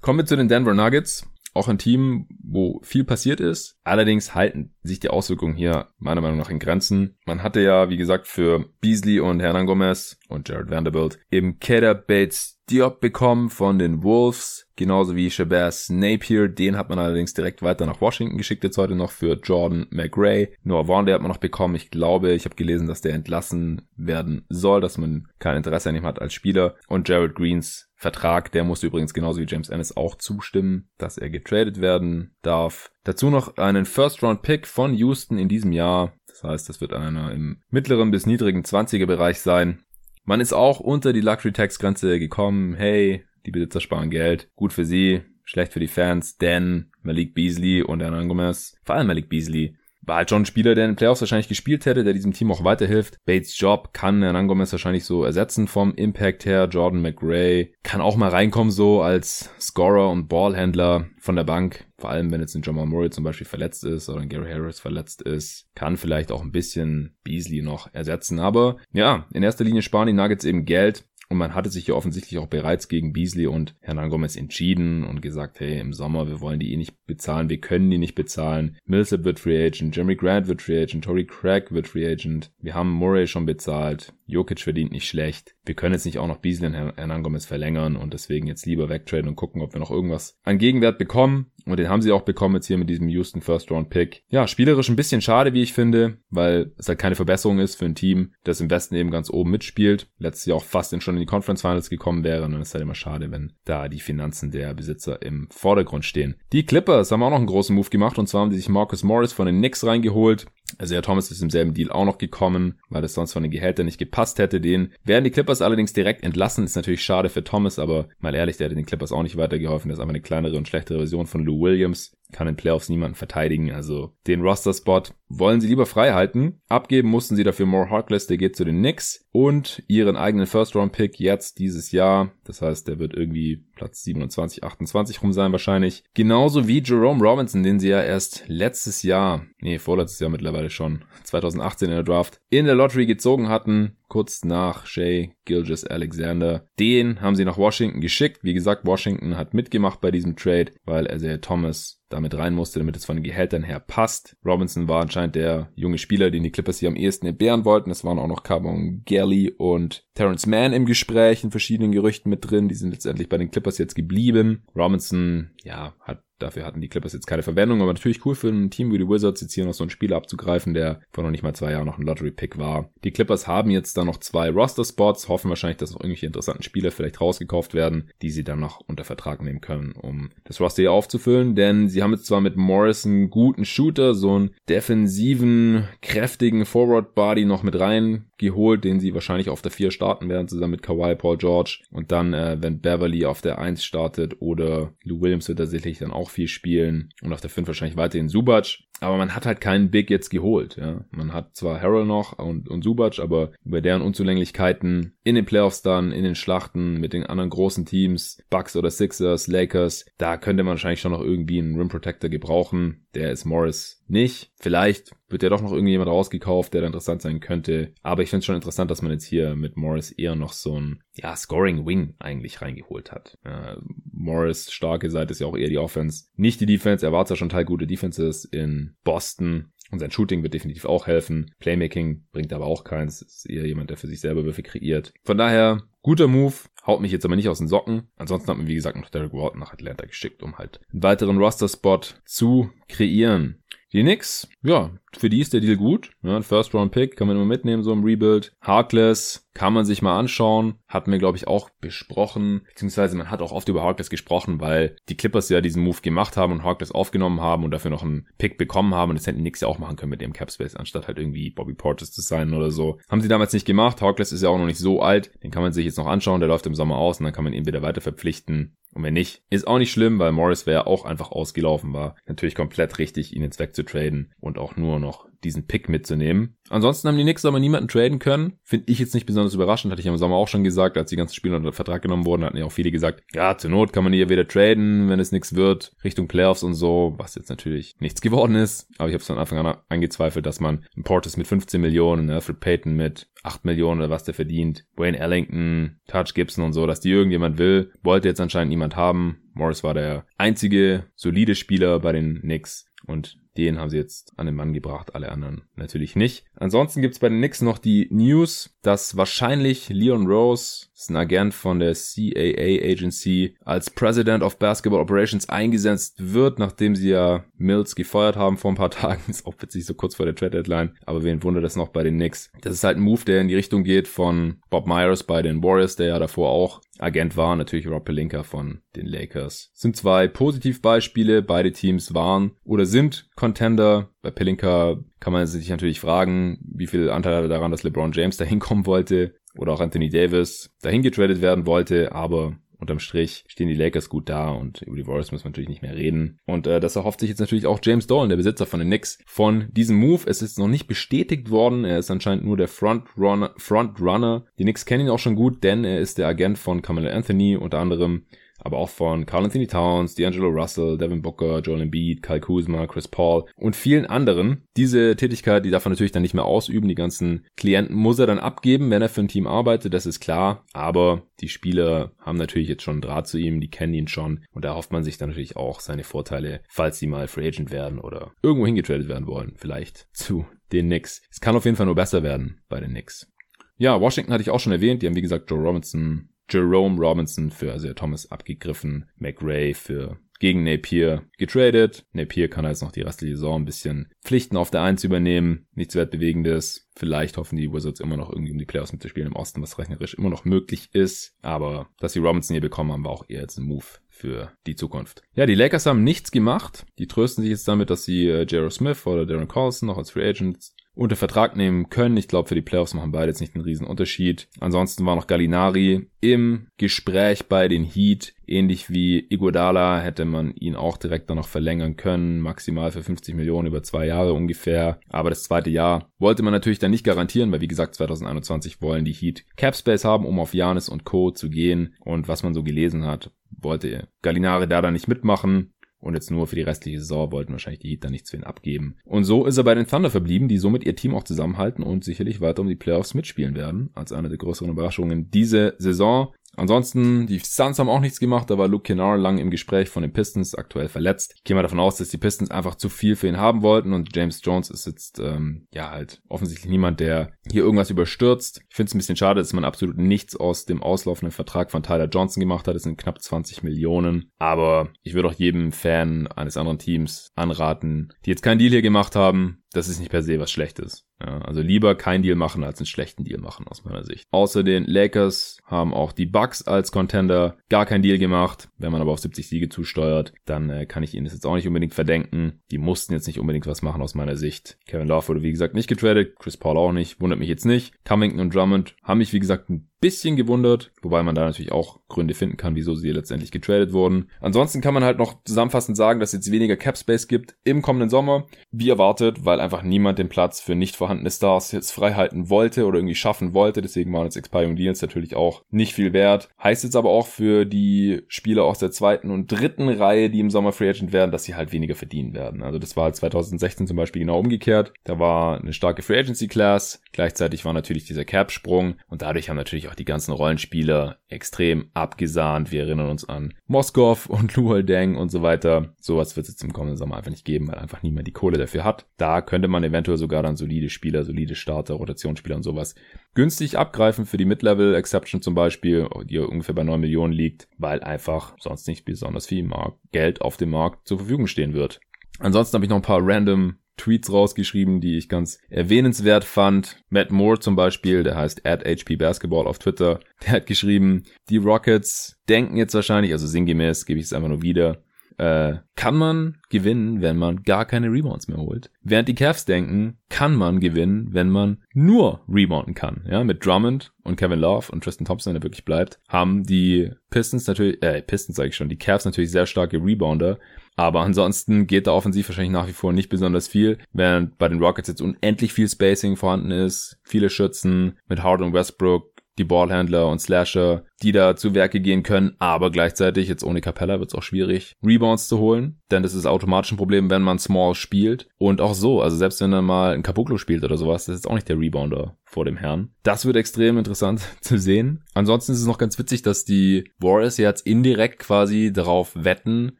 Kommen 0.00 0.20
wir 0.20 0.26
zu 0.26 0.36
den 0.36 0.48
Denver 0.48 0.72
Nuggets. 0.74 1.30
Auch 1.52 1.68
ein 1.68 1.78
Team, 1.78 2.26
wo 2.42 2.80
viel 2.82 3.04
passiert 3.04 3.38
ist. 3.38 3.78
Allerdings 3.84 4.34
halten 4.34 4.74
sich 4.82 4.98
die 4.98 5.10
Auswirkungen 5.10 5.54
hier 5.54 5.88
meiner 5.98 6.22
Meinung 6.22 6.38
nach 6.38 6.50
in 6.50 6.58
Grenzen. 6.58 7.18
Man 7.26 7.42
hatte 7.42 7.60
ja, 7.60 7.90
wie 7.90 7.98
gesagt, 7.98 8.26
für 8.26 8.64
Beasley 8.80 9.20
und 9.20 9.40
Hernan 9.40 9.66
Gomez 9.66 10.18
und 10.28 10.48
Jared 10.48 10.70
Vanderbilt 10.70 11.18
eben 11.30 11.58
Keda 11.58 11.92
Bates 11.92 12.54
Diop 12.70 13.00
bekommen 13.00 13.50
von 13.50 13.78
den 13.78 14.02
Wolves, 14.02 14.70
genauso 14.74 15.14
wie 15.14 15.30
Shabazz 15.30 15.90
Napier. 15.90 16.48
Den 16.48 16.78
hat 16.78 16.88
man 16.88 16.98
allerdings 16.98 17.34
direkt 17.34 17.60
weiter 17.60 17.84
nach 17.84 18.00
Washington 18.00 18.38
geschickt, 18.38 18.64
jetzt 18.64 18.78
heute 18.78 18.94
noch 18.94 19.10
für 19.10 19.34
Jordan 19.34 19.86
McRae. 19.90 20.48
Noah 20.62 21.04
der 21.04 21.16
hat 21.16 21.20
man 21.20 21.30
noch 21.30 21.36
bekommen. 21.36 21.74
Ich 21.74 21.90
glaube, 21.90 22.32
ich 22.32 22.46
habe 22.46 22.54
gelesen, 22.54 22.86
dass 22.86 23.02
der 23.02 23.12
entlassen 23.12 23.86
werden 23.96 24.46
soll, 24.48 24.80
dass 24.80 24.96
man 24.96 25.28
kein 25.38 25.58
Interesse 25.58 25.90
an 25.90 25.96
ihm 25.96 26.06
hat 26.06 26.22
als 26.22 26.32
Spieler. 26.32 26.76
Und 26.88 27.06
Jared 27.06 27.34
Greens 27.34 27.90
Vertrag, 27.96 28.50
der 28.52 28.64
musste 28.64 28.86
übrigens 28.86 29.12
genauso 29.12 29.40
wie 29.40 29.46
James 29.46 29.68
Ennis 29.68 29.96
auch 29.96 30.16
zustimmen, 30.16 30.88
dass 30.96 31.18
er 31.18 31.28
getradet 31.28 31.82
werden 31.82 32.34
darf. 32.42 32.90
Dazu 33.04 33.28
noch 33.28 33.58
einen 33.58 33.84
First-Round-Pick 33.84 34.66
von 34.66 34.94
Houston 34.94 35.38
in 35.38 35.48
diesem 35.48 35.72
Jahr. 35.72 36.14
Das 36.26 36.42
heißt, 36.42 36.68
das 36.68 36.80
wird 36.80 36.94
einer 36.94 37.32
im 37.32 37.60
mittleren 37.68 38.10
bis 38.10 38.24
niedrigen 38.24 38.62
20er 38.62 39.06
Bereich 39.06 39.40
sein. 39.40 39.84
Man 40.24 40.40
ist 40.40 40.54
auch 40.54 40.80
unter 40.80 41.12
die 41.12 41.20
Luxury 41.20 41.52
Tax 41.52 41.78
Grenze 41.78 42.18
gekommen. 42.18 42.74
Hey, 42.74 43.26
die 43.44 43.50
Besitzer 43.50 43.80
sparen 43.80 44.08
Geld. 44.10 44.48
Gut 44.56 44.72
für 44.72 44.86
sie, 44.86 45.20
schlecht 45.44 45.74
für 45.74 45.80
die 45.80 45.86
Fans, 45.86 46.38
denn 46.38 46.90
Malik 47.02 47.34
Beasley 47.34 47.82
und 47.82 48.00
Hernan 48.00 48.28
Gomez, 48.28 48.74
vor 48.84 48.96
allem 48.96 49.06
Malik 49.06 49.28
Beasley, 49.28 49.76
war 50.06 50.16
halt 50.16 50.30
schon 50.30 50.42
ein 50.42 50.46
Spieler, 50.46 50.74
der 50.74 50.84
in 50.84 50.92
den 50.92 50.96
Playoffs 50.96 51.20
wahrscheinlich 51.20 51.48
gespielt 51.48 51.86
hätte, 51.86 52.04
der 52.04 52.12
diesem 52.12 52.32
Team 52.32 52.50
auch 52.50 52.64
weiterhilft. 52.64 53.18
Bates 53.24 53.58
Job 53.58 53.92
kann 53.92 54.22
Hernan 54.22 54.48
Gomez 54.48 54.72
wahrscheinlich 54.72 55.04
so 55.04 55.24
ersetzen 55.24 55.66
vom 55.66 55.94
Impact 55.94 56.44
her. 56.44 56.68
Jordan 56.70 57.02
McRae 57.02 57.72
kann 57.82 58.00
auch 58.00 58.16
mal 58.16 58.30
reinkommen 58.30 58.70
so 58.70 59.02
als 59.02 59.50
Scorer 59.60 60.10
und 60.10 60.28
Ballhändler 60.28 61.06
von 61.18 61.36
der 61.36 61.44
Bank. 61.44 61.86
Vor 61.98 62.10
allem, 62.10 62.30
wenn 62.30 62.40
jetzt 62.40 62.54
ein 62.54 62.62
Jamal 62.62 62.86
Murray 62.86 63.10
zum 63.10 63.24
Beispiel 63.24 63.46
verletzt 63.46 63.84
ist 63.84 64.08
oder 64.08 64.20
ein 64.20 64.28
Gary 64.28 64.50
Harris 64.50 64.80
verletzt 64.80 65.22
ist. 65.22 65.68
Kann 65.74 65.96
vielleicht 65.96 66.32
auch 66.32 66.42
ein 66.42 66.52
bisschen 66.52 67.16
Beasley 67.24 67.62
noch 67.62 67.88
ersetzen. 67.94 68.40
Aber 68.40 68.76
ja, 68.92 69.26
in 69.32 69.42
erster 69.42 69.64
Linie 69.64 69.82
sparen 69.82 70.08
die 70.08 70.12
Nuggets 70.12 70.44
eben 70.44 70.64
Geld. 70.64 71.04
Und 71.28 71.38
man 71.38 71.54
hatte 71.54 71.70
sich 71.70 71.86
ja 71.86 71.94
offensichtlich 71.94 72.38
auch 72.38 72.46
bereits 72.46 72.88
gegen 72.88 73.12
Beasley 73.12 73.46
und 73.46 73.74
Hernan 73.80 74.10
Gomez 74.10 74.36
entschieden 74.36 75.04
und 75.04 75.22
gesagt, 75.22 75.60
hey, 75.60 75.80
im 75.80 75.92
Sommer, 75.92 76.28
wir 76.28 76.40
wollen 76.40 76.60
die 76.60 76.72
eh 76.72 76.76
nicht 76.76 76.94
bezahlen, 77.06 77.48
wir 77.48 77.60
können 77.60 77.90
die 77.90 77.98
nicht 77.98 78.14
bezahlen. 78.14 78.76
Millsap 78.86 79.24
wird 79.24 79.40
Free 79.40 79.66
Agent, 79.66 79.96
Jeremy 79.96 80.16
Grant 80.16 80.48
wird 80.48 80.62
Free 80.62 80.82
Agent, 80.82 81.04
Tory 81.04 81.24
Craig 81.24 81.72
wird 81.72 81.88
Free 81.88 82.06
Agent. 82.06 82.52
Wir 82.60 82.74
haben 82.74 82.90
Murray 82.90 83.26
schon 83.26 83.46
bezahlt. 83.46 84.12
Jokic 84.26 84.60
verdient 84.60 84.92
nicht 84.92 85.08
schlecht. 85.08 85.54
Wir 85.64 85.74
können 85.74 85.94
jetzt 85.94 86.06
nicht 86.06 86.18
auch 86.18 86.26
noch 86.26 86.38
Beasley 86.38 86.68
und 86.68 86.74
Hernan 86.74 87.22
Gomez 87.22 87.46
verlängern 87.46 87.96
und 87.96 88.14
deswegen 88.14 88.46
jetzt 88.46 88.66
lieber 88.66 88.88
wegtraden 88.88 89.28
und 89.28 89.36
gucken, 89.36 89.62
ob 89.62 89.72
wir 89.72 89.80
noch 89.80 89.90
irgendwas 89.90 90.38
an 90.44 90.58
Gegenwert 90.58 90.98
bekommen. 90.98 91.50
Und 91.66 91.78
den 91.78 91.88
haben 91.88 92.02
sie 92.02 92.12
auch 92.12 92.22
bekommen 92.22 92.56
jetzt 92.56 92.66
hier 92.66 92.76
mit 92.76 92.90
diesem 92.90 93.08
Houston 93.08 93.40
First 93.40 93.70
Round 93.70 93.88
Pick. 93.88 94.22
Ja, 94.28 94.46
spielerisch 94.46 94.90
ein 94.90 94.96
bisschen 94.96 95.22
schade, 95.22 95.54
wie 95.54 95.62
ich 95.62 95.72
finde, 95.72 96.18
weil 96.28 96.72
es 96.76 96.88
halt 96.88 96.98
keine 96.98 97.14
Verbesserung 97.14 97.58
ist 97.58 97.76
für 97.76 97.86
ein 97.86 97.94
Team, 97.94 98.34
das 98.44 98.60
im 98.60 98.70
Westen 98.70 98.94
eben 98.96 99.10
ganz 99.10 99.30
oben 99.30 99.50
mitspielt. 99.50 100.08
Letztes 100.18 100.46
Jahr 100.46 100.58
auch 100.58 100.64
fast 100.64 100.94
schon 101.02 101.14
in 101.14 101.20
die 101.20 101.26
Conference 101.26 101.62
Finals 101.62 101.88
gekommen 101.88 102.22
wäre. 102.22 102.44
Und 102.44 102.52
dann 102.52 102.60
ist 102.60 102.74
halt 102.74 102.82
immer 102.82 102.94
schade, 102.94 103.30
wenn 103.30 103.54
da 103.64 103.88
die 103.88 104.00
Finanzen 104.00 104.50
der 104.50 104.74
Besitzer 104.74 105.22
im 105.22 105.48
Vordergrund 105.50 106.04
stehen. 106.04 106.36
Die 106.52 106.66
Clippers 106.66 107.10
haben 107.10 107.22
auch 107.22 107.30
noch 107.30 107.38
einen 107.38 107.46
großen 107.46 107.74
Move 107.74 107.88
gemacht 107.88 108.18
und 108.18 108.28
zwar 108.28 108.42
haben 108.42 108.50
sie 108.50 108.58
sich 108.58 108.68
Marcus 108.68 109.02
Morris 109.02 109.32
von 109.32 109.46
den 109.46 109.58
Knicks 109.58 109.84
reingeholt. 109.84 110.46
Also 110.78 110.94
ja, 110.94 111.02
Thomas 111.02 111.30
ist 111.30 111.42
im 111.42 111.50
selben 111.50 111.74
Deal 111.74 111.90
auch 111.90 112.04
noch 112.04 112.18
gekommen, 112.18 112.78
weil 112.88 113.04
es 113.04 113.14
sonst 113.14 113.32
von 113.32 113.42
den 113.42 113.52
Gehältern 113.52 113.86
nicht 113.86 113.98
gepasst 113.98 114.38
hätte. 114.38 114.60
Den 114.60 114.92
werden 115.04 115.24
die 115.24 115.30
Clippers 115.30 115.62
allerdings 115.62 115.92
direkt 115.92 116.24
entlassen. 116.24 116.64
Ist 116.64 116.76
natürlich 116.76 117.02
schade 117.02 117.28
für 117.28 117.44
Thomas, 117.44 117.78
aber 117.78 118.08
mal 118.18 118.34
ehrlich, 118.34 118.56
der 118.56 118.66
hätte 118.66 118.74
den 118.74 118.86
Clippers 118.86 119.12
auch 119.12 119.22
nicht 119.22 119.36
weitergeholfen. 119.36 119.88
Das 119.88 119.98
ist 119.98 120.00
einfach 120.00 120.14
eine 120.14 120.22
kleinere 120.22 120.56
und 120.56 120.66
schlechtere 120.66 120.98
Version 120.98 121.26
von 121.26 121.44
Lou 121.44 121.60
Williams 121.60 122.16
kann 122.34 122.48
in 122.48 122.56
Playoffs 122.56 122.88
niemanden 122.88 123.14
verteidigen. 123.14 123.72
Also 123.72 124.12
den 124.26 124.42
Roster-Spot 124.42 125.02
wollen 125.28 125.60
sie 125.60 125.68
lieber 125.68 125.86
frei 125.86 126.12
halten. 126.12 126.60
Abgeben 126.68 127.08
mussten 127.08 127.36
sie 127.36 127.44
dafür 127.44 127.64
More 127.64 127.88
Harkless, 127.88 128.26
der 128.26 128.36
geht 128.36 128.56
zu 128.56 128.64
den 128.64 128.78
Knicks 128.78 129.24
und 129.30 129.82
ihren 129.86 130.16
eigenen 130.16 130.46
First-Round-Pick 130.46 131.18
jetzt 131.20 131.58
dieses 131.58 131.92
Jahr. 131.92 132.32
Das 132.44 132.60
heißt, 132.60 132.88
der 132.88 132.98
wird 132.98 133.14
irgendwie 133.14 133.64
Platz 133.74 134.02
27, 134.02 134.64
28 134.64 135.22
rum 135.22 135.32
sein 135.32 135.52
wahrscheinlich. 135.52 136.04
Genauso 136.14 136.68
wie 136.68 136.82
Jerome 136.82 137.22
Robinson, 137.22 137.62
den 137.62 137.78
sie 137.78 137.88
ja 137.88 138.02
erst 138.02 138.44
letztes 138.48 139.02
Jahr, 139.02 139.46
nee, 139.60 139.78
vorletztes 139.78 140.20
Jahr 140.20 140.30
mittlerweile 140.30 140.70
schon, 140.70 141.04
2018 141.22 141.88
in 141.88 141.94
der 141.94 142.04
Draft, 142.04 142.40
in 142.50 142.66
der 142.66 142.74
Lottery 142.74 143.06
gezogen 143.06 143.48
hatten 143.48 143.96
kurz 144.08 144.44
nach 144.44 144.86
Shay 144.86 145.34
Gilgis 145.44 145.84
Alexander. 145.84 146.68
Den 146.78 147.20
haben 147.20 147.36
sie 147.36 147.44
nach 147.44 147.58
Washington 147.58 148.00
geschickt. 148.00 148.42
Wie 148.42 148.54
gesagt, 148.54 148.86
Washington 148.86 149.36
hat 149.36 149.54
mitgemacht 149.54 150.00
bei 150.00 150.10
diesem 150.10 150.36
Trade, 150.36 150.72
weil 150.84 151.06
Isaiah 151.06 151.40
Thomas 151.40 152.00
damit 152.08 152.34
rein 152.36 152.54
musste, 152.54 152.78
damit 152.78 152.96
es 152.96 153.04
von 153.04 153.16
den 153.16 153.24
Gehältern 153.24 153.64
her 153.64 153.80
passt. 153.80 154.36
Robinson 154.44 154.88
war 154.88 155.02
anscheinend 155.02 155.34
der 155.34 155.72
junge 155.74 155.98
Spieler, 155.98 156.30
den 156.30 156.44
die 156.44 156.52
Clippers 156.52 156.78
hier 156.78 156.88
am 156.88 156.96
ehesten 156.96 157.26
entbehren 157.26 157.64
wollten. 157.64 157.90
Es 157.90 158.04
waren 158.04 158.18
auch 158.18 158.28
noch 158.28 158.44
Carbon 158.44 159.02
Galley 159.04 159.52
und 159.56 160.06
Terrence 160.14 160.46
Mann 160.46 160.72
im 160.72 160.86
Gespräch 160.86 161.42
in 161.42 161.50
verschiedenen 161.50 161.92
Gerüchten 161.92 162.30
mit 162.30 162.48
drin. 162.48 162.68
Die 162.68 162.74
sind 162.76 162.90
letztendlich 162.90 163.28
bei 163.28 163.38
den 163.38 163.50
Clippers 163.50 163.78
jetzt 163.78 163.94
geblieben. 163.94 164.62
Robinson, 164.76 165.50
ja, 165.64 165.94
hat 166.00 166.22
Dafür 166.38 166.64
hatten 166.64 166.80
die 166.80 166.88
Clippers 166.88 167.12
jetzt 167.12 167.26
keine 167.26 167.42
Verwendung, 167.42 167.80
aber 167.80 167.92
natürlich 167.92 168.24
cool 168.26 168.34
für 168.34 168.48
ein 168.48 168.70
Team 168.70 168.92
wie 168.92 168.98
die 168.98 169.08
Wizards 169.08 169.40
jetzt 169.40 169.54
hier 169.54 169.64
noch 169.64 169.74
so 169.74 169.84
einen 169.84 169.90
Spieler 169.90 170.16
abzugreifen, 170.16 170.74
der 170.74 171.00
vor 171.10 171.24
noch 171.24 171.30
nicht 171.30 171.42
mal 171.42 171.54
zwei 171.54 171.72
Jahren 171.72 171.86
noch 171.86 171.98
ein 171.98 172.04
Lottery-Pick 172.04 172.58
war. 172.58 172.90
Die 173.04 173.12
Clippers 173.12 173.46
haben 173.46 173.70
jetzt 173.70 173.96
da 173.96 174.04
noch 174.04 174.18
zwei 174.18 174.50
Roster-Spots, 174.50 175.28
hoffen 175.28 175.48
wahrscheinlich, 175.48 175.78
dass 175.78 175.92
noch 175.92 176.00
irgendwelche 176.00 176.26
interessanten 176.26 176.62
Spieler 176.62 176.90
vielleicht 176.90 177.20
rausgekauft 177.20 177.74
werden, 177.74 178.10
die 178.22 178.30
sie 178.30 178.44
dann 178.44 178.60
noch 178.60 178.80
unter 178.86 179.04
Vertrag 179.04 179.42
nehmen 179.42 179.60
können, 179.60 179.92
um 179.92 180.30
das 180.44 180.60
Roster 180.60 180.82
hier 180.82 180.92
aufzufüllen, 180.92 181.54
denn 181.54 181.88
sie 181.88 182.02
haben 182.02 182.12
jetzt 182.12 182.26
zwar 182.26 182.40
mit 182.40 182.56
Morris 182.56 183.06
einen 183.06 183.30
guten 183.30 183.64
Shooter, 183.64 184.14
so 184.14 184.34
einen 184.34 184.50
defensiven, 184.68 185.88
kräftigen 186.02 186.66
Forward-Body 186.66 187.44
noch 187.44 187.62
mit 187.62 187.78
rein 187.78 188.26
geholt, 188.38 188.84
den 188.84 189.00
sie 189.00 189.14
wahrscheinlich 189.14 189.48
auf 189.48 189.62
der 189.62 189.70
4 189.70 189.90
starten 189.90 190.28
werden, 190.28 190.48
zusammen 190.48 190.72
mit 190.72 190.82
Kawhi, 190.82 191.14
Paul 191.14 191.36
George 191.38 191.80
und 191.90 192.12
dann, 192.12 192.34
äh, 192.34 192.58
wenn 192.60 192.80
Beverly 192.80 193.24
auf 193.24 193.40
der 193.40 193.58
1 193.58 193.84
startet 193.84 194.40
oder 194.40 194.92
Lou 195.02 195.20
Williams 195.20 195.48
wird 195.48 195.58
tatsächlich 195.58 195.98
dann 195.98 196.10
auch 196.10 196.23
viel 196.30 196.48
spielen 196.48 197.10
und 197.22 197.32
auf 197.32 197.40
der 197.40 197.50
5 197.50 197.66
wahrscheinlich 197.66 197.96
weiterhin 197.96 198.28
Subac. 198.28 198.78
Aber 199.04 199.18
man 199.18 199.34
hat 199.34 199.44
halt 199.44 199.60
keinen 199.60 199.90
Big 199.90 200.08
jetzt 200.08 200.30
geholt. 200.30 200.76
Ja. 200.76 201.04
Man 201.10 201.34
hat 201.34 201.54
zwar 201.54 201.80
Harrell 201.80 202.06
noch 202.06 202.38
und, 202.38 202.70
und 202.70 202.82
Subac, 202.82 203.18
aber 203.18 203.52
über 203.62 203.82
deren 203.82 204.00
Unzulänglichkeiten 204.00 205.16
in 205.22 205.34
den 205.34 205.44
Playoffs 205.44 205.82
dann, 205.82 206.10
in 206.10 206.24
den 206.24 206.34
Schlachten 206.34 207.00
mit 207.00 207.12
den 207.12 207.26
anderen 207.26 207.50
großen 207.50 207.84
Teams, 207.84 208.42
Bucks 208.48 208.76
oder 208.76 208.90
Sixers, 208.90 209.46
Lakers, 209.46 210.06
da 210.16 210.38
könnte 210.38 210.62
man 210.62 210.72
wahrscheinlich 210.72 211.00
schon 211.00 211.12
noch 211.12 211.20
irgendwie 211.20 211.58
einen 211.58 211.76
Rim 211.78 211.88
Protector 211.88 212.30
gebrauchen. 212.30 213.06
Der 213.14 213.30
ist 213.30 213.44
Morris 213.44 214.02
nicht. 214.08 214.52
Vielleicht 214.58 215.12
wird 215.28 215.42
ja 215.42 215.48
doch 215.48 215.62
noch 215.62 215.72
irgendjemand 215.72 216.10
rausgekauft, 216.10 216.74
der 216.74 216.82
da 216.82 216.86
interessant 216.86 217.22
sein 217.22 217.40
könnte. 217.40 217.92
Aber 218.02 218.22
ich 218.22 218.30
finde 218.30 218.40
es 218.40 218.46
schon 218.46 218.54
interessant, 218.54 218.90
dass 218.90 219.02
man 219.02 219.12
jetzt 219.12 219.24
hier 219.24 219.54
mit 219.54 219.76
Morris 219.76 220.10
eher 220.10 220.34
noch 220.34 220.52
so 220.52 220.78
ein, 220.78 221.02
ja, 221.14 221.34
Scoring 221.36 221.86
Wing 221.86 222.14
eigentlich 222.18 222.62
reingeholt 222.62 223.12
hat. 223.12 223.38
Ja, 223.44 223.76
Morris 224.12 224.72
starke 224.72 225.10
Seite 225.10 225.32
ist 225.32 225.40
ja 225.40 225.46
auch 225.46 225.56
eher 225.56 225.68
die 225.68 225.78
Offense, 225.78 226.26
nicht 226.36 226.60
die 226.60 226.66
Defense. 226.66 227.04
Er 227.04 227.12
war 227.12 227.26
zwar 227.26 227.36
schon 227.36 227.48
Teil 227.48 227.64
gute 227.64 227.86
Defenses 227.86 228.44
in 228.44 228.93
Boston, 229.02 229.72
und 229.90 230.00
sein 230.00 230.10
Shooting 230.10 230.42
wird 230.42 230.54
definitiv 230.54 230.86
auch 230.86 231.06
helfen. 231.06 231.52
Playmaking 231.60 232.24
bringt 232.32 232.52
aber 232.52 232.66
auch 232.66 232.84
keins. 232.84 233.22
Ist 233.22 233.48
eher 233.48 233.66
jemand, 233.66 233.90
der 233.90 233.96
für 233.96 234.06
sich 234.06 234.20
selber 234.20 234.44
Würfe 234.44 234.62
kreiert. 234.62 235.12
Von 235.24 235.38
daher, 235.38 235.82
guter 236.02 236.26
Move. 236.26 236.54
Haut 236.86 237.00
mich 237.00 237.12
jetzt 237.12 237.24
aber 237.24 237.36
nicht 237.36 237.48
aus 237.48 237.58
den 237.58 237.68
Socken. 237.68 238.08
Ansonsten 238.16 238.50
hat 238.50 238.58
man, 238.58 238.66
wie 238.66 238.74
gesagt, 238.74 238.98
noch 238.98 239.08
Derek 239.08 239.32
Walton 239.32 239.60
nach 239.60 239.72
Atlanta 239.72 240.04
geschickt, 240.04 240.42
um 240.42 240.58
halt 240.58 240.80
einen 240.92 241.02
weiteren 241.02 241.38
Roster-Spot 241.38 242.00
zu 242.26 242.70
kreieren. 242.88 243.62
Die 243.94 244.02
Knicks, 244.02 244.48
ja, 244.64 244.90
für 245.16 245.30
die 245.30 245.40
ist 245.40 245.52
der 245.52 245.60
Deal 245.60 245.76
gut. 245.76 246.10
Ja, 246.24 246.34
ein 246.34 246.42
First-Round-Pick 246.42 247.14
kann 247.14 247.28
man 247.28 247.36
immer 247.36 247.46
mitnehmen, 247.46 247.84
so 247.84 247.92
im 247.92 248.02
Rebuild. 248.02 248.52
Harkless 248.60 249.48
kann 249.54 249.72
man 249.72 249.84
sich 249.84 250.02
mal 250.02 250.18
anschauen. 250.18 250.74
Hatten 250.88 251.12
wir, 251.12 251.20
glaube 251.20 251.36
ich, 251.36 251.46
auch 251.46 251.70
besprochen. 251.80 252.62
Beziehungsweise 252.66 253.16
man 253.16 253.30
hat 253.30 253.40
auch 253.40 253.52
oft 253.52 253.68
über 253.68 253.84
Harkless 253.84 254.10
gesprochen, 254.10 254.60
weil 254.60 254.96
die 255.08 255.16
Clippers 255.16 255.48
ja 255.48 255.60
diesen 255.60 255.84
Move 255.84 256.00
gemacht 256.02 256.36
haben 256.36 256.52
und 256.52 256.64
Harkless 256.64 256.90
aufgenommen 256.90 257.40
haben 257.40 257.62
und 257.62 257.70
dafür 257.70 257.92
noch 257.92 258.02
einen 258.02 258.26
Pick 258.36 258.58
bekommen 258.58 258.96
haben. 258.96 259.10
Und 259.10 259.16
das 259.20 259.28
hätten 259.28 259.38
die 259.38 259.44
Knicks 259.44 259.60
ja 259.60 259.68
auch 259.68 259.78
machen 259.78 259.94
können 259.94 260.10
mit 260.10 260.20
dem 260.20 260.32
Capspace, 260.32 260.74
anstatt 260.74 261.06
halt 261.06 261.18
irgendwie 261.18 261.50
Bobby 261.50 261.74
Portis 261.74 262.10
zu 262.10 262.20
sein 262.20 262.52
oder 262.52 262.72
so. 262.72 262.98
Haben 263.08 263.20
sie 263.20 263.28
damals 263.28 263.52
nicht 263.52 263.64
gemacht. 263.64 264.02
Harkless 264.02 264.32
ist 264.32 264.42
ja 264.42 264.48
auch 264.48 264.58
noch 264.58 264.66
nicht 264.66 264.80
so 264.80 265.02
alt. 265.02 265.30
Den 265.44 265.52
kann 265.52 265.62
man 265.62 265.72
sich 265.72 265.84
jetzt 265.84 265.98
noch 265.98 266.08
anschauen. 266.08 266.40
Der 266.40 266.48
läuft 266.48 266.66
im 266.66 266.74
Sommer 266.74 266.98
aus 266.98 267.20
und 267.20 267.24
dann 267.26 267.32
kann 267.32 267.44
man 267.44 267.52
ihn 267.52 267.66
wieder 267.66 267.82
weiter 267.82 268.00
verpflichten. 268.00 268.76
Und 268.94 269.02
wenn 269.02 269.14
nicht, 269.14 269.42
ist 269.50 269.66
auch 269.66 269.78
nicht 269.78 269.90
schlimm, 269.90 270.18
weil 270.18 270.32
Morris 270.32 270.66
wäre 270.66 270.86
auch 270.86 271.04
einfach 271.04 271.32
ausgelaufen 271.32 271.92
war. 271.92 272.14
Natürlich 272.26 272.54
komplett 272.54 272.98
richtig, 272.98 273.34
ihn 273.34 273.42
jetzt 273.42 273.58
wegzutraden 273.58 274.32
und 274.40 274.56
auch 274.56 274.76
nur 274.76 275.00
noch 275.00 275.28
diesen 275.44 275.66
Pick 275.66 275.88
mitzunehmen. 275.88 276.56
Ansonsten 276.70 277.08
haben 277.08 277.16
die 277.16 277.22
Knicks 277.22 277.44
aber 277.44 277.60
niemanden 277.60 277.88
traden 277.88 278.18
können. 278.18 278.54
Finde 278.62 278.90
ich 278.90 278.98
jetzt 278.98 279.14
nicht 279.14 279.26
besonders 279.26 279.54
überraschend, 279.54 279.92
hatte 279.92 280.00
ich 280.00 280.06
im 280.06 280.16
Sommer 280.16 280.36
auch 280.36 280.48
schon 280.48 280.64
gesagt, 280.64 280.96
als 280.96 281.10
die 281.10 281.16
ganzen 281.16 281.34
Spieler 281.34 281.56
unter 281.56 281.72
Vertrag 281.72 282.02
genommen 282.02 282.24
wurden, 282.24 282.44
hatten 282.44 282.56
ja 282.56 282.64
auch 282.64 282.72
viele 282.72 282.90
gesagt, 282.90 283.22
ja, 283.34 283.56
zur 283.56 283.70
Not 283.70 283.92
kann 283.92 284.04
man 284.04 284.12
hier 284.12 284.28
wieder 284.28 284.48
traden, 284.48 285.08
wenn 285.08 285.20
es 285.20 285.32
nichts 285.32 285.54
wird, 285.54 285.94
Richtung 286.02 286.26
Playoffs 286.26 286.62
und 286.62 286.74
so, 286.74 287.14
was 287.18 287.34
jetzt 287.34 287.50
natürlich 287.50 287.94
nichts 287.98 288.20
geworden 288.20 288.54
ist. 288.54 288.88
Aber 288.98 289.08
ich 289.08 289.14
habe 289.14 289.20
es 289.20 289.26
von 289.26 289.38
Anfang 289.38 289.58
an 289.58 289.76
angezweifelt, 289.88 290.46
dass 290.46 290.60
man 290.60 290.84
Portis 291.02 291.36
mit 291.36 291.46
15 291.46 291.80
Millionen, 291.80 292.30
Alfred 292.30 292.60
Payton 292.60 292.96
mit 292.96 293.28
8 293.42 293.64
Millionen 293.66 294.00
oder 294.00 294.10
was 294.10 294.24
der 294.24 294.34
verdient, 294.34 294.86
Wayne 294.96 295.18
Ellington, 295.18 296.00
Touch 296.06 296.34
Gibson 296.34 296.64
und 296.64 296.72
so, 296.72 296.86
dass 296.86 297.00
die 297.00 297.10
irgendjemand 297.10 297.58
will, 297.58 297.92
wollte 298.02 298.28
jetzt 298.28 298.40
anscheinend 298.40 298.70
niemand 298.70 298.96
haben. 298.96 299.42
Morris 299.52 299.84
war 299.84 299.94
der 299.94 300.26
einzige 300.38 301.04
solide 301.14 301.54
Spieler 301.54 302.00
bei 302.00 302.12
den 302.12 302.40
Knicks 302.40 302.86
und 303.06 303.38
den 303.56 303.78
haben 303.78 303.90
sie 303.90 303.96
jetzt 303.96 304.32
an 304.36 304.46
den 304.46 304.54
Mann 304.54 304.72
gebracht, 304.72 305.14
alle 305.14 305.30
anderen 305.30 305.62
natürlich 305.76 306.16
nicht. 306.16 306.44
Ansonsten 306.56 307.02
gibt's 307.02 307.18
bei 307.18 307.28
den 307.28 307.38
Knicks 307.38 307.62
noch 307.62 307.78
die 307.78 308.08
News, 308.10 308.76
dass 308.82 309.16
wahrscheinlich 309.16 309.88
Leon 309.88 310.26
Rose, 310.26 310.86
ist 310.94 311.10
ein 311.10 311.16
Agent 311.16 311.54
von 311.54 311.78
der 311.78 311.94
CAA 311.94 312.90
Agency, 312.92 313.56
als 313.64 313.90
President 313.90 314.42
of 314.42 314.58
Basketball 314.58 315.00
Operations 315.00 315.48
eingesetzt 315.48 316.32
wird, 316.32 316.58
nachdem 316.58 316.94
sie 316.96 317.10
ja 317.10 317.44
Mills 317.56 317.94
gefeuert 317.94 318.36
haben 318.36 318.56
vor 318.56 318.72
ein 318.72 318.76
paar 318.76 318.90
Tagen. 318.90 319.22
Ist 319.28 319.46
auch 319.46 319.54
witzig, 319.60 319.86
so 319.86 319.94
kurz 319.94 320.14
vor 320.14 320.26
der 320.26 320.34
Trade 320.34 320.52
Deadline. 320.52 320.96
Aber 321.06 321.22
wen 321.22 321.42
wundert 321.42 321.64
das 321.64 321.76
noch 321.76 321.88
bei 321.88 322.02
den 322.02 322.16
Knicks? 322.16 322.50
Das 322.60 322.72
ist 322.72 322.84
halt 322.84 322.96
ein 322.96 323.02
Move, 323.02 323.24
der 323.24 323.40
in 323.40 323.48
die 323.48 323.54
Richtung 323.54 323.84
geht 323.84 324.08
von 324.08 324.62
Bob 324.70 324.86
Myers 324.86 325.24
bei 325.24 325.42
den 325.42 325.62
Warriors, 325.62 325.96
der 325.96 326.08
ja 326.08 326.18
davor 326.18 326.50
auch 326.50 326.80
Agent 326.98 327.36
war, 327.36 327.56
natürlich 327.56 327.88
Rob 327.88 328.04
Pelinka 328.04 328.42
von 328.42 328.80
den 328.94 329.06
Lakers. 329.06 329.70
sind 329.74 329.96
zwei 329.96 330.28
Positivbeispiele. 330.28 331.42
Beide 331.42 331.72
Teams 331.72 332.14
waren 332.14 332.52
oder 332.64 332.86
sind 332.86 333.28
Contender. 333.34 334.10
Bei 334.22 334.30
Pelinka 334.30 334.98
kann 335.20 335.32
man 335.32 335.46
sich 335.46 335.68
natürlich 335.68 336.00
fragen, 336.00 336.58
wie 336.62 336.86
viel 336.86 337.10
Anteil 337.10 337.36
hat 337.36 337.42
er 337.42 337.48
daran, 337.48 337.70
dass 337.70 337.82
LeBron 337.82 338.12
James 338.12 338.36
dahin 338.36 338.60
kommen 338.60 338.86
wollte 338.86 339.34
oder 339.56 339.72
auch 339.72 339.80
Anthony 339.80 340.08
Davis 340.08 340.70
dahin 340.82 341.02
getradet 341.02 341.40
werden 341.40 341.66
wollte, 341.66 342.12
aber 342.12 342.56
unterm 342.84 342.98
Strich 342.98 343.44
stehen 343.48 343.68
die 343.68 343.74
Lakers 343.74 344.08
gut 344.08 344.28
da 344.28 344.50
und 344.50 344.82
über 344.82 344.96
die 344.96 345.06
Warriors 345.06 345.32
müssen 345.32 345.44
wir 345.44 345.50
natürlich 345.50 345.68
nicht 345.68 345.82
mehr 345.82 345.96
reden. 345.96 346.38
Und 346.46 346.66
äh, 346.66 346.80
das 346.80 346.96
erhofft 346.96 347.20
sich 347.20 347.30
jetzt 347.30 347.40
natürlich 347.40 347.66
auch 347.66 347.80
James 347.82 348.06
Dolan, 348.06 348.28
der 348.28 348.36
Besitzer 348.36 348.66
von 348.66 348.80
den 348.80 348.88
Knicks, 348.88 349.18
von 349.26 349.68
diesem 349.72 349.96
Move. 349.96 350.22
Es 350.26 350.42
ist 350.42 350.58
noch 350.58 350.68
nicht 350.68 350.86
bestätigt 350.86 351.50
worden. 351.50 351.84
Er 351.84 351.98
ist 351.98 352.10
anscheinend 352.10 352.44
nur 352.44 352.56
der 352.56 352.68
Frontrunner. 352.68 353.54
Frontrunner. 353.56 354.44
Die 354.58 354.64
Knicks 354.64 354.84
kennen 354.84 355.06
ihn 355.06 355.10
auch 355.10 355.18
schon 355.18 355.34
gut, 355.34 355.64
denn 355.64 355.84
er 355.84 356.00
ist 356.00 356.18
der 356.18 356.28
Agent 356.28 356.58
von 356.58 356.82
Carmelo 356.82 357.10
Anthony 357.10 357.56
unter 357.56 357.78
anderem 357.78 358.26
aber 358.64 358.78
auch 358.78 358.88
von 358.88 359.26
Carl 359.26 359.44
Anthony 359.44 359.66
Towns, 359.66 360.16
D'Angelo 360.16 360.48
Russell, 360.48 360.98
Devin 360.98 361.22
Booker, 361.22 361.60
Joel 361.60 361.82
Embiid, 361.82 362.22
Kyle 362.22 362.40
Kuzma, 362.40 362.86
Chris 362.86 363.06
Paul 363.06 363.44
und 363.56 363.76
vielen 363.76 364.06
anderen. 364.06 364.66
Diese 364.76 365.14
Tätigkeit, 365.16 365.64
die 365.64 365.70
darf 365.70 365.86
er 365.86 365.90
natürlich 365.90 366.12
dann 366.12 366.22
nicht 366.22 366.34
mehr 366.34 366.46
ausüben. 366.46 366.88
Die 366.88 366.94
ganzen 366.94 367.46
Klienten 367.56 367.94
muss 367.94 368.18
er 368.18 368.26
dann 368.26 368.38
abgeben, 368.38 368.90
wenn 368.90 369.02
er 369.02 369.08
für 369.08 369.20
ein 369.20 369.28
Team 369.28 369.46
arbeitet, 369.46 369.94
das 369.94 370.06
ist 370.06 370.20
klar. 370.20 370.64
Aber 370.72 371.22
die 371.40 371.48
Spieler 371.48 372.12
haben 372.18 372.38
natürlich 372.38 372.68
jetzt 372.68 372.82
schon 372.82 372.94
einen 372.94 373.02
Draht 373.02 373.28
zu 373.28 373.38
ihm, 373.38 373.60
die 373.60 373.70
kennen 373.70 373.94
ihn 373.94 374.08
schon 374.08 374.44
und 374.52 374.64
da 374.64 374.74
hofft 374.74 374.92
man 374.92 375.04
sich 375.04 375.18
dann 375.18 375.28
natürlich 375.28 375.56
auch 375.56 375.80
seine 375.80 376.04
Vorteile, 376.04 376.60
falls 376.68 376.98
sie 376.98 377.06
mal 377.06 377.28
Free 377.28 377.46
Agent 377.46 377.70
werden 377.70 377.98
oder 377.98 378.32
irgendwo 378.42 378.66
hingetradet 378.66 379.08
werden 379.08 379.26
wollen, 379.26 379.52
vielleicht 379.56 380.08
zu 380.12 380.46
den 380.72 380.86
Knicks. 380.86 381.22
Es 381.30 381.40
kann 381.40 381.54
auf 381.54 381.66
jeden 381.66 381.76
Fall 381.76 381.86
nur 381.86 381.94
besser 381.94 382.22
werden 382.22 382.62
bei 382.68 382.80
den 382.80 382.90
Knicks. 382.90 383.30
Ja, 383.76 384.00
Washington 384.00 384.32
hatte 384.32 384.42
ich 384.42 384.50
auch 384.50 384.60
schon 384.60 384.72
erwähnt. 384.72 385.02
Die 385.02 385.06
haben, 385.06 385.16
wie 385.16 385.22
gesagt, 385.22 385.50
Joe 385.50 385.60
Robinson 385.60 386.28
Jerome 386.50 386.98
Robinson 386.98 387.50
für 387.50 387.74
Isaiah 387.74 387.94
Thomas 387.94 388.30
abgegriffen, 388.30 389.06
McRae 389.16 389.74
für 389.74 390.18
gegen 390.40 390.64
Napier 390.64 391.22
getradet. 391.38 392.04
Napier 392.12 392.48
kann 392.50 392.64
jetzt 392.64 392.82
noch 392.82 392.92
die 392.92 393.02
restliche 393.02 393.36
Saison 393.36 393.62
ein 393.62 393.64
bisschen 393.64 394.12
Pflichten 394.22 394.56
auf 394.56 394.70
der 394.70 394.82
Eins 394.82 395.04
übernehmen. 395.04 395.66
Nichts 395.74 395.94
Wertbewegendes. 395.94 396.90
Vielleicht 396.96 397.36
hoffen 397.36 397.56
die 397.56 397.72
Wizards 397.72 398.00
immer 398.00 398.16
noch 398.16 398.30
irgendwie 398.30 398.52
um 398.52 398.58
die 398.58 398.66
Playoffs 398.66 398.92
mitzuspielen 398.92 399.28
im 399.28 399.36
Osten, 399.36 399.62
was 399.62 399.78
rechnerisch 399.78 400.14
immer 400.14 400.30
noch 400.30 400.44
möglich 400.44 400.90
ist. 400.92 401.36
Aber 401.42 401.88
dass 401.98 402.12
sie 402.12 402.18
Robinson 402.18 402.54
hier 402.54 402.60
bekommen 402.60 402.92
haben, 402.92 403.04
war 403.04 403.12
auch 403.12 403.24
eher 403.28 403.40
jetzt 403.40 403.58
ein 403.58 403.64
Move 403.64 403.86
für 404.08 404.52
die 404.66 404.76
Zukunft. 404.76 405.22
Ja, 405.34 405.46
die 405.46 405.54
Lakers 405.54 405.86
haben 405.86 406.04
nichts 406.04 406.30
gemacht. 406.30 406.84
Die 406.98 407.08
trösten 407.08 407.42
sich 407.42 407.50
jetzt 407.50 407.66
damit, 407.66 407.90
dass 407.90 408.04
sie 408.04 408.28
äh, 408.28 408.42
J.R. 408.42 408.70
Smith 408.70 409.06
oder 409.06 409.26
Darren 409.26 409.48
Carlson 409.48 409.86
noch 409.86 409.98
als 409.98 410.10
Free 410.10 410.28
Agents 410.28 410.74
unter 410.94 411.16
Vertrag 411.16 411.56
nehmen 411.56 411.90
können. 411.90 412.16
Ich 412.16 412.28
glaube, 412.28 412.48
für 412.48 412.54
die 412.54 412.62
Playoffs 412.62 412.94
machen 412.94 413.12
beide 413.12 413.28
jetzt 413.28 413.40
nicht 413.40 413.54
einen 413.54 413.64
riesen 413.64 413.86
Unterschied. 413.86 414.48
Ansonsten 414.60 415.04
war 415.04 415.16
noch 415.16 415.26
Gallinari 415.26 416.08
im 416.20 416.68
Gespräch 416.76 417.46
bei 417.48 417.68
den 417.68 417.84
Heat. 417.84 418.34
Ähnlich 418.46 418.90
wie 418.90 419.26
Iguodala 419.28 420.00
hätte 420.00 420.24
man 420.24 420.54
ihn 420.54 420.76
auch 420.76 420.96
direkt 420.96 421.28
dann 421.30 421.36
noch 421.36 421.48
verlängern 421.48 421.96
können. 421.96 422.40
Maximal 422.40 422.92
für 422.92 423.02
50 423.02 423.34
Millionen 423.34 423.68
über 423.68 423.82
zwei 423.82 424.06
Jahre 424.06 424.32
ungefähr. 424.32 425.00
Aber 425.08 425.30
das 425.30 425.44
zweite 425.44 425.70
Jahr 425.70 426.10
wollte 426.18 426.42
man 426.42 426.52
natürlich 426.52 426.78
dann 426.78 426.90
nicht 426.90 427.04
garantieren, 427.04 427.50
weil 427.50 427.60
wie 427.60 427.68
gesagt 427.68 427.94
2021 427.96 428.80
wollen 428.80 429.04
die 429.04 429.12
Heat 429.12 429.44
Capspace 429.56 430.04
haben, 430.04 430.26
um 430.26 430.38
auf 430.38 430.54
Janis 430.54 430.88
und 430.88 431.04
Co. 431.04 431.30
zu 431.30 431.50
gehen. 431.50 431.94
Und 432.00 432.28
was 432.28 432.42
man 432.42 432.54
so 432.54 432.62
gelesen 432.62 433.04
hat, 433.04 433.30
wollte 433.50 434.08
Gallinari 434.22 434.68
da 434.68 434.80
dann 434.82 434.92
nicht 434.92 435.08
mitmachen. 435.08 435.74
Und 436.04 436.12
jetzt 436.12 436.30
nur 436.30 436.46
für 436.46 436.56
die 436.56 436.62
restliche 436.62 436.98
Saison 436.98 437.32
wollten 437.32 437.52
wahrscheinlich 437.52 437.80
die 437.80 437.88
Heat 437.88 438.04
dann 438.04 438.12
nichts 438.12 438.30
für 438.30 438.36
ihn 438.36 438.44
abgeben. 438.44 438.96
Und 439.06 439.24
so 439.24 439.46
ist 439.46 439.56
er 439.56 439.64
bei 439.64 439.74
den 439.74 439.86
Thunder 439.86 440.10
verblieben, 440.10 440.48
die 440.48 440.58
somit 440.58 440.84
ihr 440.84 440.94
Team 440.94 441.14
auch 441.14 441.24
zusammenhalten 441.24 441.82
und 441.82 442.04
sicherlich 442.04 442.42
weiter 442.42 442.60
um 442.60 442.68
die 442.68 442.76
Playoffs 442.76 443.14
mitspielen 443.14 443.54
werden. 443.54 443.88
Als 443.94 444.12
eine 444.12 444.28
der 444.28 444.36
größeren 444.36 444.70
Überraschungen 444.70 445.30
diese 445.30 445.74
Saison. 445.78 446.34
Ansonsten, 446.56 447.26
die 447.26 447.38
Suns 447.38 447.78
haben 447.78 447.88
auch 447.88 448.00
nichts 448.00 448.20
gemacht, 448.20 448.50
da 448.50 448.58
war 448.58 448.68
Luke 448.68 448.84
Kennard 448.84 449.20
lang 449.20 449.38
im 449.38 449.50
Gespräch 449.50 449.88
von 449.88 450.02
den 450.02 450.12
Pistons, 450.12 450.54
aktuell 450.54 450.88
verletzt. 450.88 451.34
Ich 451.36 451.44
gehe 451.44 451.54
mal 451.54 451.62
davon 451.62 451.80
aus, 451.80 451.96
dass 451.96 452.08
die 452.08 452.18
Pistons 452.18 452.50
einfach 452.50 452.74
zu 452.74 452.88
viel 452.88 453.16
für 453.16 453.28
ihn 453.28 453.38
haben 453.38 453.62
wollten 453.62 453.92
und 453.92 454.14
James 454.14 454.40
Jones 454.42 454.70
ist 454.70 454.86
jetzt, 454.86 455.18
ähm, 455.18 455.66
ja, 455.72 455.90
halt 455.90 456.22
offensichtlich 456.28 456.70
niemand, 456.70 457.00
der 457.00 457.32
hier 457.50 457.62
irgendwas 457.62 457.90
überstürzt. 457.90 458.62
Ich 458.68 458.76
finde 458.76 458.88
es 458.88 458.94
ein 458.94 458.98
bisschen 458.98 459.16
schade, 459.16 459.40
dass 459.40 459.52
man 459.52 459.64
absolut 459.64 459.96
nichts 459.96 460.36
aus 460.36 460.64
dem 460.64 460.82
auslaufenden 460.82 461.32
Vertrag 461.32 461.70
von 461.70 461.82
Tyler 461.82 462.08
Johnson 462.08 462.40
gemacht 462.40 462.68
hat. 462.68 462.74
Das 462.74 462.82
sind 462.82 462.98
knapp 462.98 463.20
20 463.20 463.62
Millionen. 463.62 464.30
Aber 464.38 464.88
ich 465.02 465.14
würde 465.14 465.28
auch 465.28 465.34
jedem 465.34 465.72
Fan 465.72 466.26
eines 466.28 466.56
anderen 466.56 466.78
Teams 466.78 467.32
anraten, 467.34 468.12
die 468.24 468.30
jetzt 468.30 468.42
keinen 468.42 468.58
Deal 468.58 468.70
hier 468.70 468.82
gemacht 468.82 469.16
haben, 469.16 469.63
das 469.76 469.88
ist 469.88 469.98
nicht 469.98 470.10
per 470.10 470.22
se 470.22 470.40
was 470.40 470.50
Schlechtes. 470.50 471.06
Ja, 471.20 471.38
also 471.38 471.60
lieber 471.60 471.94
keinen 471.94 472.22
Deal 472.22 472.36
machen 472.36 472.64
als 472.64 472.78
einen 472.78 472.86
schlechten 472.86 473.24
Deal 473.24 473.40
machen 473.40 473.66
aus 473.68 473.84
meiner 473.84 474.04
Sicht. 474.04 474.26
Außer 474.30 474.62
den 474.62 474.84
Lakers 474.84 475.58
haben 475.64 475.94
auch 475.94 476.12
die 476.12 476.26
Bucks 476.26 476.62
als 476.62 476.92
Contender 476.92 477.56
gar 477.68 477.86
keinen 477.86 478.02
Deal 478.02 478.18
gemacht. 478.18 478.68
Wenn 478.78 478.92
man 478.92 479.00
aber 479.00 479.12
auf 479.12 479.20
70 479.20 479.48
Siege 479.48 479.68
zusteuert, 479.68 480.32
dann 480.44 480.70
äh, 480.70 480.86
kann 480.86 481.02
ich 481.02 481.14
ihnen 481.14 481.24
das 481.24 481.34
jetzt 481.34 481.46
auch 481.46 481.54
nicht 481.54 481.68
unbedingt 481.68 481.94
verdenken. 481.94 482.60
Die 482.70 482.78
mussten 482.78 483.12
jetzt 483.12 483.26
nicht 483.26 483.38
unbedingt 483.38 483.66
was 483.66 483.82
machen 483.82 484.02
aus 484.02 484.14
meiner 484.14 484.36
Sicht. 484.36 484.78
Kevin 484.86 485.08
Love 485.08 485.28
wurde 485.28 485.42
wie 485.42 485.52
gesagt 485.52 485.74
nicht 485.74 485.88
getradet, 485.88 486.36
Chris 486.38 486.56
Paul 486.56 486.76
auch 486.76 486.92
nicht, 486.92 487.20
wundert 487.20 487.38
mich 487.38 487.48
jetzt 487.48 487.66
nicht. 487.66 487.94
Covington 488.04 488.40
und 488.40 488.54
Drummond 488.54 488.96
haben 489.02 489.18
mich 489.18 489.32
wie 489.32 489.40
gesagt 489.40 489.70
ein 489.70 489.88
bisschen 490.04 490.36
gewundert, 490.36 490.92
wobei 491.00 491.22
man 491.22 491.34
da 491.34 491.46
natürlich 491.46 491.72
auch 491.72 491.98
Gründe 492.08 492.34
finden 492.34 492.58
kann, 492.58 492.76
wieso 492.76 492.94
sie 492.94 493.10
letztendlich 493.10 493.50
getradet 493.50 493.94
wurden. 493.94 494.28
Ansonsten 494.38 494.82
kann 494.82 494.92
man 494.92 495.02
halt 495.02 495.16
noch 495.16 495.42
zusammenfassend 495.44 495.96
sagen, 495.96 496.20
dass 496.20 496.34
es 496.34 496.44
jetzt 496.44 496.52
weniger 496.52 496.76
Cap 496.76 496.98
Space 496.98 497.26
gibt 497.26 497.56
im 497.64 497.80
kommenden 497.80 498.10
Sommer, 498.10 498.46
wie 498.70 498.90
erwartet, 498.90 499.46
weil 499.46 499.60
einfach 499.60 499.82
niemand 499.82 500.18
den 500.18 500.28
Platz 500.28 500.60
für 500.60 500.74
nicht 500.74 500.94
vorhandene 500.94 501.30
Stars 501.30 501.72
jetzt 501.72 501.90
freihalten 501.90 502.50
wollte 502.50 502.84
oder 502.84 502.98
irgendwie 502.98 503.14
schaffen 503.14 503.54
wollte. 503.54 503.80
Deswegen 503.80 504.12
waren 504.12 504.24
jetzt 504.24 504.36
Expiring 504.36 504.76
Deals 504.76 505.00
natürlich 505.00 505.36
auch 505.36 505.64
nicht 505.70 505.94
viel 505.94 506.12
wert. 506.12 506.50
Heißt 506.62 506.84
jetzt 506.84 506.96
aber 506.96 507.08
auch 507.08 507.26
für 507.26 507.64
die 507.64 508.24
Spieler 508.28 508.64
aus 508.64 508.78
der 508.78 508.90
zweiten 508.90 509.30
und 509.30 509.50
dritten 509.50 509.88
Reihe, 509.88 510.28
die 510.28 510.40
im 510.40 510.50
Sommer 510.50 510.72
Free 510.72 510.90
Agent 510.90 511.14
werden, 511.14 511.30
dass 511.30 511.44
sie 511.44 511.54
halt 511.54 511.72
weniger 511.72 511.94
verdienen 511.94 512.34
werden. 512.34 512.62
Also 512.62 512.78
das 512.78 512.94
war 512.94 513.10
2016 513.10 513.86
zum 513.86 513.96
Beispiel 513.96 514.20
genau 514.20 514.38
umgekehrt. 514.38 514.92
Da 515.04 515.18
war 515.18 515.58
eine 515.58 515.72
starke 515.72 516.02
Free 516.02 516.18
Agency 516.18 516.46
Class. 516.46 517.00
Gleichzeitig 517.12 517.64
war 517.64 517.72
natürlich 517.72 518.04
dieser 518.04 518.26
Cap-Sprung 518.26 518.96
und 519.08 519.22
dadurch 519.22 519.48
haben 519.48 519.56
natürlich 519.56 519.88
auch 519.88 519.93
die 519.94 520.04
ganzen 520.04 520.32
Rollenspieler 520.32 521.18
extrem 521.28 521.90
abgesahnt. 521.94 522.72
Wir 522.72 522.82
erinnern 522.82 523.10
uns 523.10 523.28
an 523.28 523.54
Moskov 523.66 524.26
und 524.26 524.54
Luol 524.56 524.84
Deng 524.84 525.16
und 525.16 525.30
so 525.30 525.42
weiter. 525.42 525.94
Sowas 526.00 526.36
wird 526.36 526.46
es 526.46 526.54
jetzt 526.54 526.64
im 526.64 526.72
kommenden 526.72 526.96
Sommer 526.96 527.16
einfach 527.16 527.30
nicht 527.30 527.44
geben, 527.44 527.68
weil 527.68 527.78
einfach 527.78 528.02
niemand 528.02 528.26
die 528.26 528.32
Kohle 528.32 528.58
dafür 528.58 528.84
hat. 528.84 529.06
Da 529.16 529.40
könnte 529.40 529.68
man 529.68 529.84
eventuell 529.84 530.18
sogar 530.18 530.42
dann 530.42 530.56
solide 530.56 530.90
Spieler, 530.90 531.24
solide 531.24 531.54
Starter, 531.54 531.94
Rotationsspieler 531.94 532.56
und 532.56 532.62
sowas 532.62 532.94
günstig 533.34 533.78
abgreifen 533.78 534.26
für 534.26 534.36
die 534.36 534.44
Mid-Level 534.44 534.94
Exception 534.94 535.42
zum 535.42 535.54
Beispiel, 535.54 536.08
die 536.24 536.38
ungefähr 536.38 536.74
bei 536.74 536.84
9 536.84 537.00
Millionen 537.00 537.32
liegt, 537.32 537.68
weil 537.78 538.02
einfach 538.02 538.56
sonst 538.58 538.86
nicht 538.86 539.04
besonders 539.04 539.46
viel 539.46 539.68
Geld 540.12 540.40
auf 540.40 540.56
dem 540.56 540.70
Markt 540.70 541.08
zur 541.08 541.18
Verfügung 541.18 541.46
stehen 541.46 541.74
wird. 541.74 542.00
Ansonsten 542.38 542.74
habe 542.74 542.84
ich 542.84 542.90
noch 542.90 542.96
ein 542.96 543.02
paar 543.02 543.20
random 543.22 543.76
Tweets 543.96 544.32
rausgeschrieben, 544.32 545.00
die 545.00 545.16
ich 545.16 545.28
ganz 545.28 545.58
erwähnenswert 545.68 546.44
fand. 546.44 546.96
Matt 547.10 547.30
Moore 547.30 547.60
zum 547.60 547.76
Beispiel, 547.76 548.22
der 548.22 548.36
heißt 548.36 548.66
at 548.66 548.84
HP 548.84 549.16
Basketball 549.16 549.66
auf 549.66 549.78
Twitter, 549.78 550.20
der 550.44 550.52
hat 550.52 550.66
geschrieben, 550.66 551.24
die 551.48 551.58
Rockets 551.58 552.40
denken 552.48 552.76
jetzt 552.76 552.94
wahrscheinlich, 552.94 553.32
also 553.32 553.46
sinngemäß 553.46 554.06
gebe 554.06 554.18
ich 554.18 554.26
es 554.26 554.32
einfach 554.32 554.48
nur 554.48 554.62
wieder, 554.62 555.02
äh, 555.38 555.78
kann 555.96 556.16
man 556.16 556.58
gewinnen, 556.70 557.22
wenn 557.22 557.36
man 557.36 557.62
gar 557.62 557.84
keine 557.84 558.10
Rebounds 558.10 558.48
mehr 558.48 558.58
holt. 558.58 558.90
Während 559.02 559.28
die 559.28 559.34
Cavs 559.34 559.64
denken, 559.64 560.18
kann 560.28 560.54
man 560.54 560.80
gewinnen, 560.80 561.28
wenn 561.32 561.50
man 561.50 561.82
nur 561.92 562.44
rebounden 562.48 562.94
kann. 562.94 563.24
Ja, 563.28 563.42
mit 563.42 563.64
Drummond 563.64 564.12
und 564.22 564.36
Kevin 564.36 564.60
Love 564.60 564.92
und 564.92 565.02
Tristan 565.02 565.24
Thompson, 565.24 565.54
der 565.54 565.62
wirklich 565.62 565.84
bleibt, 565.84 566.20
haben 566.28 566.64
die 566.64 567.10
Pistons 567.30 567.66
natürlich, 567.66 568.02
äh, 568.02 568.22
Pistons 568.22 568.56
sage 568.56 568.68
ich 568.68 568.76
schon, 568.76 568.88
die 568.88 568.98
Cavs 568.98 569.24
natürlich 569.24 569.50
sehr 569.50 569.66
starke 569.66 569.98
Rebounder. 569.98 570.58
Aber 570.96 571.20
ansonsten 571.20 571.86
geht 571.86 572.06
da 572.06 572.12
offensiv 572.12 572.48
wahrscheinlich 572.48 572.72
nach 572.72 572.86
wie 572.86 572.92
vor 572.92 573.12
nicht 573.12 573.28
besonders 573.28 573.68
viel, 573.68 573.98
während 574.12 574.58
bei 574.58 574.68
den 574.68 574.78
Rockets 574.78 575.08
jetzt 575.08 575.22
unendlich 575.22 575.72
viel 575.72 575.88
Spacing 575.88 576.36
vorhanden 576.36 576.70
ist, 576.70 577.18
viele 577.22 577.50
Schützen 577.50 578.18
mit 578.28 578.42
Howard 578.42 578.62
und 578.62 578.72
Westbrook, 578.72 579.34
die 579.58 579.64
Ballhändler 579.64 580.28
und 580.28 580.40
Slasher, 580.40 581.04
die 581.22 581.32
da 581.32 581.56
zu 581.56 581.74
Werke 581.74 582.00
gehen 582.00 582.22
können, 582.22 582.56
aber 582.58 582.90
gleichzeitig, 582.90 583.48
jetzt 583.48 583.62
ohne 583.62 583.80
Capella 583.80 584.18
wird 584.18 584.30
es 584.30 584.34
auch 584.34 584.42
schwierig, 584.42 584.94
Rebounds 585.04 585.48
zu 585.48 585.58
holen, 585.58 586.00
denn 586.10 586.22
das 586.22 586.34
ist 586.34 586.46
automatisch 586.46 586.92
ein 586.92 586.96
Problem, 586.96 587.30
wenn 587.30 587.42
man 587.42 587.58
Small 587.58 587.94
spielt. 587.94 588.48
Und 588.58 588.80
auch 588.80 588.94
so, 588.94 589.22
also 589.22 589.36
selbst 589.36 589.60
wenn 589.60 589.72
er 589.72 589.82
mal 589.82 590.14
ein 590.14 590.22
Caboclo 590.22 590.58
spielt 590.58 590.84
oder 590.84 590.96
sowas, 590.96 591.26
das 591.26 591.36
ist 591.36 591.48
auch 591.48 591.54
nicht 591.54 591.68
der 591.68 591.78
Rebounder 591.78 592.36
vor 592.44 592.64
dem 592.64 592.76
Herrn. 592.76 593.10
Das 593.22 593.46
wird 593.46 593.56
extrem 593.56 593.98
interessant 593.98 594.42
zu 594.60 594.78
sehen. 594.78 595.24
Ansonsten 595.34 595.72
ist 595.72 595.80
es 595.80 595.86
noch 595.86 595.98
ganz 595.98 596.18
witzig, 596.18 596.42
dass 596.42 596.64
die 596.64 597.10
Warriors 597.18 597.56
jetzt 597.56 597.86
indirekt 597.86 598.40
quasi 598.40 598.92
darauf 598.92 599.32
wetten, 599.34 599.98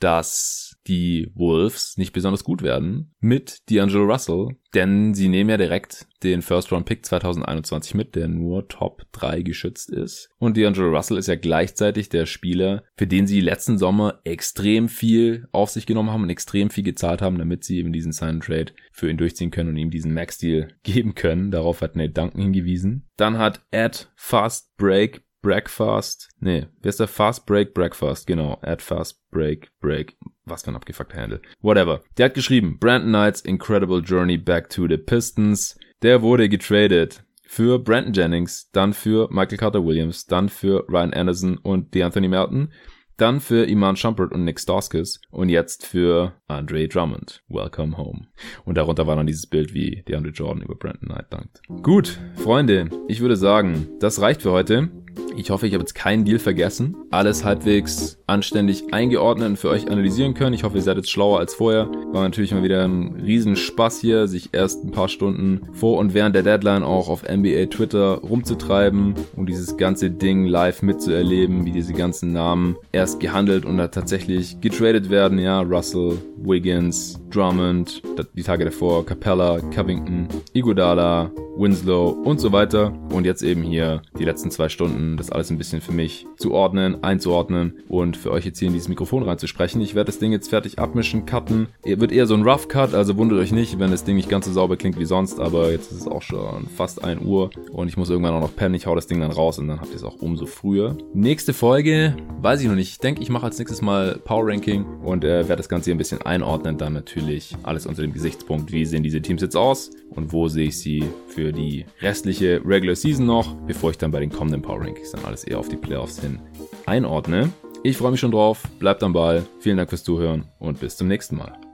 dass 0.00 0.75
die 0.86 1.30
Wolves 1.34 1.96
nicht 1.96 2.12
besonders 2.12 2.44
gut 2.44 2.62
werden 2.62 3.14
mit 3.20 3.62
D'Angelo 3.68 4.10
Russell, 4.10 4.56
denn 4.74 5.14
sie 5.14 5.28
nehmen 5.28 5.50
ja 5.50 5.56
direkt 5.56 6.06
den 6.22 6.42
First 6.42 6.72
Round 6.72 6.86
Pick 6.86 7.04
2021 7.04 7.94
mit, 7.94 8.14
der 8.14 8.28
nur 8.28 8.68
Top 8.68 9.02
3 9.12 9.42
geschützt 9.42 9.90
ist. 9.90 10.30
Und 10.38 10.56
D'Angelo 10.56 10.94
Russell 10.94 11.18
ist 11.18 11.28
ja 11.28 11.36
gleichzeitig 11.36 12.08
der 12.08 12.26
Spieler, 12.26 12.84
für 12.96 13.06
den 13.06 13.26
sie 13.26 13.40
letzten 13.40 13.78
Sommer 13.78 14.20
extrem 14.24 14.88
viel 14.88 15.48
auf 15.52 15.70
sich 15.70 15.86
genommen 15.86 16.10
haben 16.10 16.22
und 16.22 16.30
extrem 16.30 16.70
viel 16.70 16.84
gezahlt 16.84 17.22
haben, 17.22 17.38
damit 17.38 17.64
sie 17.64 17.78
eben 17.78 17.92
diesen 17.92 18.12
Sign 18.12 18.40
Trade 18.40 18.72
für 18.92 19.10
ihn 19.10 19.18
durchziehen 19.18 19.50
können 19.50 19.70
und 19.70 19.76
ihm 19.76 19.90
diesen 19.90 20.14
Max 20.14 20.38
Deal 20.38 20.68
geben 20.82 21.14
können. 21.14 21.50
Darauf 21.50 21.80
hat 21.80 21.96
Nate 21.96 22.12
Duncan 22.12 22.42
hingewiesen. 22.42 23.08
Dann 23.16 23.38
hat 23.38 23.62
Ed 23.70 24.10
Fast 24.14 24.76
Break 24.76 25.22
Breakfast, 25.42 26.28
nee, 26.40 26.66
wer 26.80 26.88
ist 26.88 26.98
der 26.98 27.06
Fast 27.06 27.46
Break 27.46 27.72
Breakfast? 27.72 28.26
Genau, 28.26 28.58
Ed 28.62 28.82
Fast 28.82 29.30
Break 29.30 29.70
Break 29.78 30.16
was 30.46 30.62
für 30.62 30.70
ein 30.70 30.76
abgefuckter 30.76 31.20
Handle. 31.20 31.40
Whatever. 31.60 32.00
Der 32.16 32.26
hat 32.26 32.34
geschrieben, 32.34 32.78
Brandon 32.78 33.10
Knight's 33.10 33.40
Incredible 33.40 34.02
Journey 34.02 34.38
Back 34.38 34.70
to 34.70 34.86
the 34.88 34.96
Pistons. 34.96 35.78
Der 36.02 36.22
wurde 36.22 36.48
getradet 36.48 37.24
für 37.46 37.78
Brandon 37.78 38.12
Jennings, 38.12 38.70
dann 38.72 38.92
für 38.92 39.28
Michael 39.30 39.58
Carter 39.58 39.84
Williams, 39.84 40.26
dann 40.26 40.48
für 40.48 40.84
Ryan 40.88 41.12
Anderson 41.12 41.58
und 41.58 41.94
DeAnthony 41.94 42.28
Melton, 42.28 42.72
dann 43.16 43.40
für 43.40 43.64
Iman 43.64 43.96
Shumpert 43.96 44.32
und 44.32 44.44
Nick 44.44 44.60
Stauskas 44.60 45.20
und 45.30 45.48
jetzt 45.48 45.86
für 45.86 46.34
Andre 46.48 46.86
Drummond. 46.86 47.42
Welcome 47.48 47.96
home. 47.96 48.26
Und 48.64 48.76
darunter 48.76 49.06
war 49.06 49.16
dann 49.16 49.26
dieses 49.26 49.46
Bild, 49.46 49.72
wie 49.72 50.02
DeAndre 50.06 50.32
Jordan 50.32 50.62
über 50.62 50.74
Brandon 50.74 51.08
Knight 51.08 51.26
dankt. 51.30 51.62
Gut, 51.82 52.18
Freunde, 52.34 52.90
ich 53.08 53.20
würde 53.20 53.36
sagen, 53.36 53.88
das 54.00 54.20
reicht 54.20 54.42
für 54.42 54.50
heute. 54.50 54.90
Ich 55.36 55.50
hoffe, 55.50 55.66
ich 55.66 55.74
habe 55.74 55.82
jetzt 55.82 55.94
keinen 55.94 56.24
Deal 56.24 56.38
vergessen. 56.38 56.96
Alles 57.10 57.44
halbwegs 57.44 58.18
anständig 58.26 58.92
eingeordnet 58.92 59.50
und 59.50 59.56
für 59.58 59.68
euch 59.68 59.90
analysieren 59.90 60.34
können. 60.34 60.54
Ich 60.54 60.64
hoffe, 60.64 60.76
ihr 60.76 60.82
seid 60.82 60.96
jetzt 60.96 61.10
schlauer 61.10 61.38
als 61.38 61.54
vorher. 61.54 61.90
War 62.12 62.22
natürlich 62.22 62.52
mal 62.52 62.62
wieder 62.62 62.84
ein 62.84 63.20
Riesenspaß 63.22 64.00
hier, 64.00 64.28
sich 64.28 64.50
erst 64.52 64.84
ein 64.84 64.92
paar 64.92 65.08
Stunden 65.08 65.60
vor 65.72 65.98
und 65.98 66.14
während 66.14 66.34
der 66.34 66.42
Deadline 66.42 66.82
auch 66.82 67.08
auf 67.08 67.22
NBA 67.22 67.66
Twitter 67.66 68.14
rumzutreiben 68.18 69.14
und 69.36 69.48
dieses 69.48 69.76
ganze 69.76 70.10
Ding 70.10 70.46
live 70.46 70.82
mitzuerleben, 70.82 71.66
wie 71.66 71.72
diese 71.72 71.92
ganzen 71.92 72.32
Namen 72.32 72.76
erst 72.92 73.20
gehandelt 73.20 73.64
und 73.64 73.76
da 73.76 73.88
tatsächlich 73.88 74.60
getradet 74.60 75.10
werden. 75.10 75.38
Ja, 75.38 75.60
Russell, 75.60 76.16
Wiggins, 76.38 77.20
Drummond, 77.30 78.02
die 78.34 78.42
Tage 78.42 78.64
davor 78.64 79.04
Capella, 79.04 79.60
Covington, 79.74 80.28
Iguodala, 80.54 81.30
Winslow 81.56 82.10
und 82.24 82.40
so 82.40 82.52
weiter. 82.52 82.92
Und 83.10 83.24
jetzt 83.24 83.42
eben 83.42 83.62
hier 83.62 84.02
die 84.18 84.24
letzten 84.24 84.50
zwei 84.50 84.68
Stunden, 84.68 85.05
das 85.16 85.30
alles 85.30 85.50
ein 85.50 85.58
bisschen 85.58 85.80
für 85.80 85.92
mich 85.92 86.26
zu 86.36 86.52
ordnen, 86.52 87.02
einzuordnen 87.04 87.74
und 87.88 88.16
für 88.16 88.30
euch 88.30 88.44
jetzt 88.44 88.58
hier 88.58 88.68
in 88.68 88.74
dieses 88.74 88.88
Mikrofon 88.88 89.22
reinzusprechen. 89.22 89.80
Ich 89.80 89.94
werde 89.94 90.06
das 90.06 90.18
Ding 90.18 90.32
jetzt 90.32 90.48
fertig 90.48 90.78
abmischen, 90.78 91.26
cutten. 91.26 91.68
Wird 91.84 92.12
eher 92.12 92.26
so 92.26 92.34
ein 92.34 92.42
Rough 92.42 92.68
Cut, 92.68 92.94
also 92.94 93.16
wundert 93.16 93.38
euch 93.38 93.52
nicht, 93.52 93.78
wenn 93.78 93.90
das 93.90 94.04
Ding 94.04 94.16
nicht 94.16 94.28
ganz 94.28 94.46
so 94.46 94.52
sauber 94.52 94.76
klingt 94.76 94.98
wie 94.98 95.04
sonst, 95.04 95.38
aber 95.38 95.70
jetzt 95.70 95.92
ist 95.92 96.00
es 96.00 96.08
auch 96.08 96.22
schon 96.22 96.66
fast 96.74 97.04
1 97.04 97.22
Uhr 97.22 97.50
und 97.72 97.88
ich 97.88 97.96
muss 97.96 98.10
irgendwann 98.10 98.34
auch 98.34 98.40
noch 98.40 98.56
pennen. 98.56 98.74
Ich 98.74 98.86
hau 98.86 98.94
das 98.94 99.06
Ding 99.06 99.20
dann 99.20 99.30
raus 99.30 99.58
und 99.58 99.68
dann 99.68 99.80
habt 99.80 99.90
ihr 99.90 99.96
es 99.96 100.04
auch 100.04 100.16
umso 100.16 100.46
früher. 100.46 100.96
Nächste 101.14 101.52
Folge, 101.52 102.16
weiß 102.40 102.60
ich 102.62 102.68
noch 102.68 102.74
nicht. 102.74 102.90
Ich 102.90 102.98
denke, 102.98 103.22
ich 103.22 103.28
mache 103.28 103.46
als 103.46 103.58
nächstes 103.58 103.82
mal 103.82 104.18
Power 104.24 104.48
Ranking 104.48 104.84
und 105.04 105.24
äh, 105.24 105.48
werde 105.48 105.56
das 105.56 105.68
Ganze 105.68 105.86
hier 105.86 105.94
ein 105.94 105.98
bisschen 105.98 106.22
einordnen. 106.22 106.78
Dann 106.78 106.92
natürlich 106.92 107.54
alles 107.62 107.86
unter 107.86 108.02
dem 108.02 108.12
Gesichtspunkt, 108.12 108.72
wie 108.72 108.84
sehen 108.84 109.02
diese 109.02 109.20
Teams 109.20 109.42
jetzt 109.42 109.56
aus 109.56 109.90
und 110.10 110.32
wo 110.32 110.48
sehe 110.48 110.68
ich 110.68 110.78
sie 110.78 111.04
für 111.28 111.52
die 111.52 111.84
restliche 112.00 112.60
Regular 112.64 112.96
Season 112.96 113.26
noch, 113.26 113.54
bevor 113.66 113.90
ich 113.90 113.98
dann 113.98 114.10
bei 114.10 114.20
den 114.20 114.30
kommenden 114.30 114.62
Power 114.62 114.80
Rankings 114.80 114.95
dann 115.12 115.24
alles 115.24 115.44
eher 115.44 115.58
auf 115.58 115.68
die 115.68 115.76
Playoffs 115.76 116.20
hin 116.20 116.38
einordne. 116.86 117.50
Ich 117.82 117.96
freue 117.96 118.10
mich 118.10 118.20
schon 118.20 118.32
drauf, 118.32 118.62
bleibt 118.78 119.02
am 119.02 119.12
Ball, 119.12 119.46
vielen 119.60 119.76
Dank 119.76 119.90
fürs 119.90 120.04
Zuhören 120.04 120.44
und 120.58 120.80
bis 120.80 120.96
zum 120.96 121.08
nächsten 121.08 121.36
Mal. 121.36 121.65